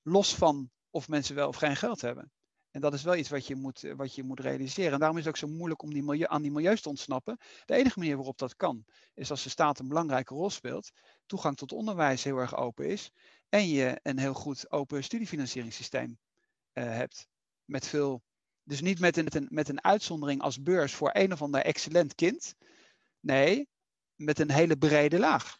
los 0.01 0.35
van 0.35 0.69
of 0.89 1.07
mensen 1.07 1.35
wel 1.35 1.47
of 1.47 1.55
geen 1.55 1.75
geld 1.75 2.01
hebben. 2.01 2.31
En 2.71 2.81
dat 2.81 2.93
is 2.93 3.03
wel 3.03 3.15
iets 3.15 3.29
wat 3.29 3.47
je 3.47 3.55
moet, 3.55 3.93
wat 3.95 4.15
je 4.15 4.23
moet 4.23 4.39
realiseren. 4.39 4.93
En 4.93 4.99
daarom 4.99 5.17
is 5.17 5.25
het 5.25 5.33
ook 5.33 5.49
zo 5.49 5.55
moeilijk 5.55 5.81
om 5.81 5.93
die 5.93 6.03
milieu, 6.03 6.25
aan 6.27 6.41
die 6.41 6.51
milieus 6.51 6.81
te 6.81 6.89
ontsnappen. 6.89 7.37
De 7.65 7.75
enige 7.75 7.99
manier 7.99 8.15
waarop 8.15 8.37
dat 8.37 8.55
kan, 8.55 8.85
is 9.13 9.29
als 9.29 9.43
de 9.43 9.49
staat 9.49 9.79
een 9.79 9.87
belangrijke 9.87 10.33
rol 10.33 10.49
speelt, 10.49 10.91
toegang 11.25 11.57
tot 11.57 11.71
onderwijs 11.71 12.23
heel 12.23 12.37
erg 12.37 12.55
open 12.55 12.87
is 12.87 13.11
en 13.49 13.67
je 13.67 13.99
een 14.03 14.19
heel 14.19 14.33
goed 14.33 14.71
open 14.71 15.03
studiefinancieringssysteem 15.03 16.17
uh, 16.73 16.83
hebt. 16.83 17.27
Met 17.65 17.87
veel, 17.87 18.23
dus 18.63 18.81
niet 18.81 18.99
met 18.99 19.17
een, 19.17 19.47
met 19.49 19.69
een 19.69 19.83
uitzondering 19.83 20.41
als 20.41 20.61
beurs 20.61 20.93
voor 20.93 21.09
een 21.13 21.31
of 21.31 21.41
ander 21.41 21.61
excellent 21.61 22.15
kind. 22.15 22.55
Nee, 23.19 23.69
met 24.15 24.39
een 24.39 24.51
hele 24.51 24.77
brede 24.77 25.19
laag. 25.19 25.57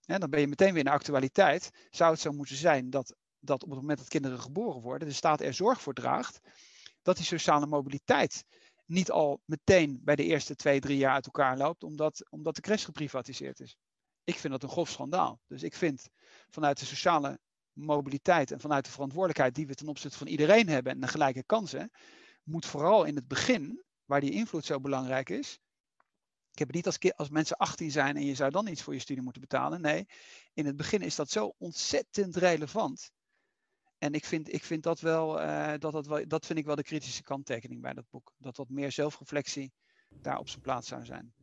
dan 0.00 0.30
ben 0.30 0.40
je 0.40 0.48
meteen 0.48 0.70
weer 0.70 0.78
in 0.78 0.84
de 0.84 0.90
actualiteit. 0.90 1.70
Zou 1.90 2.12
het 2.12 2.20
zo 2.20 2.32
moeten 2.32 2.56
zijn 2.56 2.90
dat 2.90 3.14
dat 3.40 3.62
op 3.62 3.70
het 3.70 3.78
moment 3.78 3.98
dat 3.98 4.08
kinderen 4.08 4.40
geboren 4.40 4.80
worden, 4.80 5.08
de 5.08 5.14
staat 5.14 5.40
er 5.40 5.54
zorg 5.54 5.82
voor 5.82 5.94
draagt 5.94 6.40
dat 7.02 7.16
die 7.16 7.24
sociale 7.24 7.66
mobiliteit 7.66 8.44
niet 8.86 9.10
al 9.10 9.40
meteen 9.44 10.00
bij 10.02 10.16
de 10.16 10.24
eerste 10.24 10.54
twee, 10.54 10.80
drie 10.80 10.96
jaar 10.96 11.14
uit 11.14 11.26
elkaar 11.26 11.56
loopt, 11.56 11.82
omdat, 11.82 12.30
omdat 12.30 12.54
de 12.54 12.60
crash 12.60 12.84
geprivatiseerd 12.84 13.60
is. 13.60 13.76
Ik 14.24 14.38
vind 14.38 14.52
dat 14.52 14.62
een 14.62 14.68
grof 14.68 14.90
schandaal. 14.90 15.40
Dus 15.46 15.62
ik 15.62 15.74
vind 15.74 16.08
vanuit 16.50 16.78
de 16.78 16.84
sociale 16.84 17.38
mobiliteit 17.72 18.50
en 18.50 18.60
vanuit 18.60 18.84
de 18.84 18.90
verantwoordelijkheid 18.90 19.54
die 19.54 19.66
we 19.66 19.74
ten 19.74 19.88
opzichte 19.88 20.18
van 20.18 20.26
iedereen 20.26 20.68
hebben 20.68 20.92
en 20.92 21.00
de 21.00 21.08
gelijke 21.08 21.44
kansen, 21.44 21.90
moet 22.42 22.66
vooral 22.66 23.04
in 23.04 23.14
het 23.14 23.28
begin, 23.28 23.84
waar 24.04 24.20
die 24.20 24.32
invloed 24.32 24.64
zo 24.64 24.80
belangrijk 24.80 25.28
is, 25.30 25.58
ik 26.52 26.58
heb 26.58 26.66
het 26.66 26.76
niet 26.76 26.86
als, 26.86 27.16
als 27.16 27.28
mensen 27.28 27.56
18 27.56 27.90
zijn 27.90 28.16
en 28.16 28.24
je 28.24 28.34
zou 28.34 28.50
dan 28.50 28.66
iets 28.66 28.82
voor 28.82 28.94
je 28.94 29.00
studie 29.00 29.22
moeten 29.22 29.40
betalen. 29.40 29.80
Nee, 29.80 30.06
in 30.52 30.66
het 30.66 30.76
begin 30.76 31.00
is 31.00 31.14
dat 31.14 31.30
zo 31.30 31.54
ontzettend 31.58 32.36
relevant. 32.36 33.10
En 33.98 34.12
ik 34.12 34.24
vind, 34.24 34.52
ik 34.52 34.64
vind 34.64 34.82
dat 34.82 35.00
wel, 35.00 35.40
uh, 35.40 35.72
dat, 35.78 35.92
dat 35.92 36.06
wel, 36.06 36.28
dat 36.28 36.46
vind 36.46 36.58
ik 36.58 36.64
wel 36.64 36.74
de 36.74 36.82
kritische 36.82 37.22
kanttekening 37.22 37.80
bij 37.80 37.92
dat 37.92 38.10
boek. 38.10 38.32
Dat 38.38 38.56
wat 38.56 38.68
meer 38.68 38.92
zelfreflectie 38.92 39.72
daar 40.08 40.38
op 40.38 40.48
zijn 40.48 40.60
plaats 40.60 40.88
zou 40.88 41.04
zijn. 41.04 41.34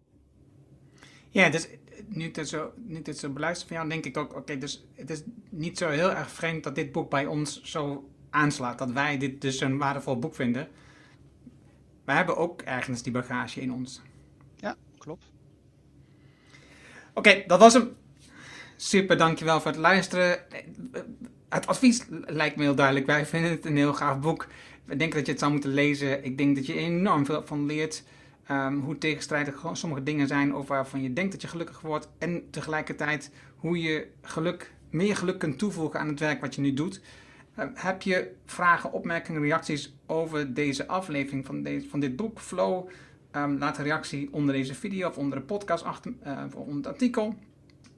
Ja, 1.29 1.49
dus 1.49 1.67
nu 2.07 2.25
ik 2.25 2.35
dit 2.35 2.49
zo, 2.49 2.71
nu 2.75 3.01
dit 3.01 3.17
zo 3.17 3.29
beluister 3.29 3.67
van 3.67 3.77
jou, 3.77 3.89
denk 3.89 4.05
ik 4.05 4.17
ook, 4.17 4.35
oké, 4.35 4.57
dus 4.57 4.85
het 4.93 5.09
is 5.09 5.23
niet 5.49 5.77
zo 5.77 5.89
heel 5.89 6.11
erg 6.11 6.31
vreemd 6.31 6.63
dat 6.63 6.75
dit 6.75 6.91
boek 6.91 7.09
bij 7.09 7.25
ons 7.25 7.61
zo 7.61 8.09
aanslaat. 8.29 8.77
Dat 8.77 8.91
wij 8.91 9.17
dit 9.17 9.41
dus 9.41 9.61
een 9.61 9.77
waardevol 9.77 10.19
boek 10.19 10.35
vinden. 10.35 10.67
Wij 12.05 12.15
hebben 12.15 12.37
ook 12.37 12.61
ergens 12.61 13.03
die 13.03 13.11
bagage 13.11 13.61
in 13.61 13.73
ons. 13.73 14.01
Ja, 14.55 14.75
klopt. 14.97 15.25
Oké, 17.13 17.43
dat 17.47 17.59
was 17.59 17.73
hem. 17.73 17.95
Super, 18.75 19.17
dankjewel 19.17 19.61
voor 19.61 19.71
het 19.71 19.79
luisteren. 19.79 20.39
Het 21.49 21.67
advies 21.67 22.05
lijkt 22.09 22.55
me 22.55 22.63
heel 22.63 22.75
duidelijk. 22.75 23.05
Wij 23.05 23.25
vinden 23.25 23.51
het 23.51 23.65
een 23.65 23.77
heel 23.77 23.93
gaaf 23.93 24.19
boek. 24.19 24.47
We 24.85 24.95
denken 24.95 25.17
dat 25.17 25.25
je 25.25 25.31
het 25.31 25.41
zou 25.41 25.51
moeten 25.51 25.73
lezen. 25.73 26.23
Ik 26.23 26.37
denk 26.37 26.55
dat 26.55 26.65
je 26.65 26.73
enorm 26.73 27.25
veel 27.25 27.45
van 27.45 27.65
leert. 27.65 28.03
Um, 28.51 28.79
hoe 28.79 28.97
tegenstrijdig 28.97 29.65
sommige 29.71 30.03
dingen 30.03 30.27
zijn 30.27 30.55
of 30.55 30.67
waarvan 30.67 31.01
je 31.01 31.13
denkt 31.13 31.31
dat 31.31 31.41
je 31.41 31.47
gelukkig 31.47 31.81
wordt. 31.81 32.09
En 32.17 32.49
tegelijkertijd 32.49 33.31
hoe 33.55 33.81
je 33.81 34.07
geluk, 34.21 34.73
meer 34.89 35.15
geluk 35.15 35.39
kunt 35.39 35.57
toevoegen 35.57 35.99
aan 35.99 36.07
het 36.07 36.19
werk 36.19 36.41
wat 36.41 36.55
je 36.55 36.61
nu 36.61 36.73
doet. 36.73 37.01
Uh, 37.59 37.65
heb 37.73 38.01
je 38.01 38.31
vragen, 38.45 38.91
opmerkingen, 38.91 39.41
reacties 39.41 39.95
over 40.05 40.53
deze 40.53 40.87
aflevering 40.87 41.45
van, 41.45 41.63
deze, 41.63 41.89
van 41.89 41.99
dit 41.99 42.15
boek, 42.15 42.39
Flow? 42.39 42.89
Um, 43.31 43.57
laat 43.57 43.77
een 43.77 43.83
reactie 43.83 44.29
onder 44.31 44.55
deze 44.55 44.75
video 44.75 45.09
of 45.09 45.17
onder 45.17 45.39
de 45.39 45.45
podcast 45.45 45.83
achter, 45.83 46.13
uh, 46.25 46.43
onder 46.55 46.75
het 46.75 46.87
artikel. 46.87 47.35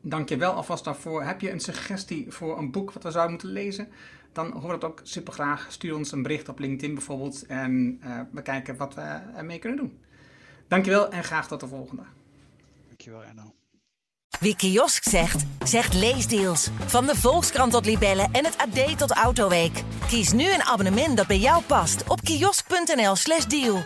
Dank 0.01 0.29
je 0.29 0.37
wel 0.37 0.51
alvast 0.51 0.83
daarvoor. 0.83 1.23
Heb 1.23 1.41
je 1.41 1.51
een 1.51 1.59
suggestie 1.59 2.25
voor 2.29 2.57
een 2.57 2.71
boek 2.71 2.91
wat 2.91 3.03
we 3.03 3.11
zouden 3.11 3.31
moeten 3.31 3.51
lezen? 3.51 3.87
Dan 4.31 4.51
hoor 4.51 4.71
het 4.71 4.83
ook 4.83 4.99
super 5.03 5.33
graag. 5.33 5.67
Stuur 5.69 5.95
ons 5.95 6.11
een 6.11 6.21
bericht 6.21 6.49
op 6.49 6.59
LinkedIn 6.59 6.93
bijvoorbeeld 6.93 7.45
en 7.45 7.99
uh, 8.03 8.19
we 8.31 8.41
kijken 8.41 8.77
wat 8.77 8.95
we 8.95 9.19
ermee 9.35 9.59
kunnen 9.59 9.77
doen. 9.77 9.99
Dankjewel 10.69 11.09
en 11.09 11.23
graag 11.23 11.47
tot 11.47 11.59
de 11.59 11.67
volgende. 11.67 12.03
Dankjewel 12.87 13.23
Erno. 13.23 13.53
Wie 14.39 14.55
kiosk 14.55 15.03
zegt, 15.03 15.45
zegt 15.63 15.93
leesdeals. 15.93 16.69
Van 16.85 17.05
de 17.05 17.15
Volkskrant 17.15 17.71
tot 17.71 17.85
Libellen 17.85 18.29
en 18.31 18.45
het 18.45 18.57
AD 18.57 18.97
tot 18.97 19.11
Autoweek. 19.11 19.83
Kies 20.07 20.31
nu 20.31 20.53
een 20.53 20.63
abonnement 20.63 21.17
dat 21.17 21.27
bij 21.27 21.37
jou 21.37 21.63
past 21.63 22.07
op 22.07 22.21
kiosk.nl/slash 22.21 23.45
deal. 23.45 23.83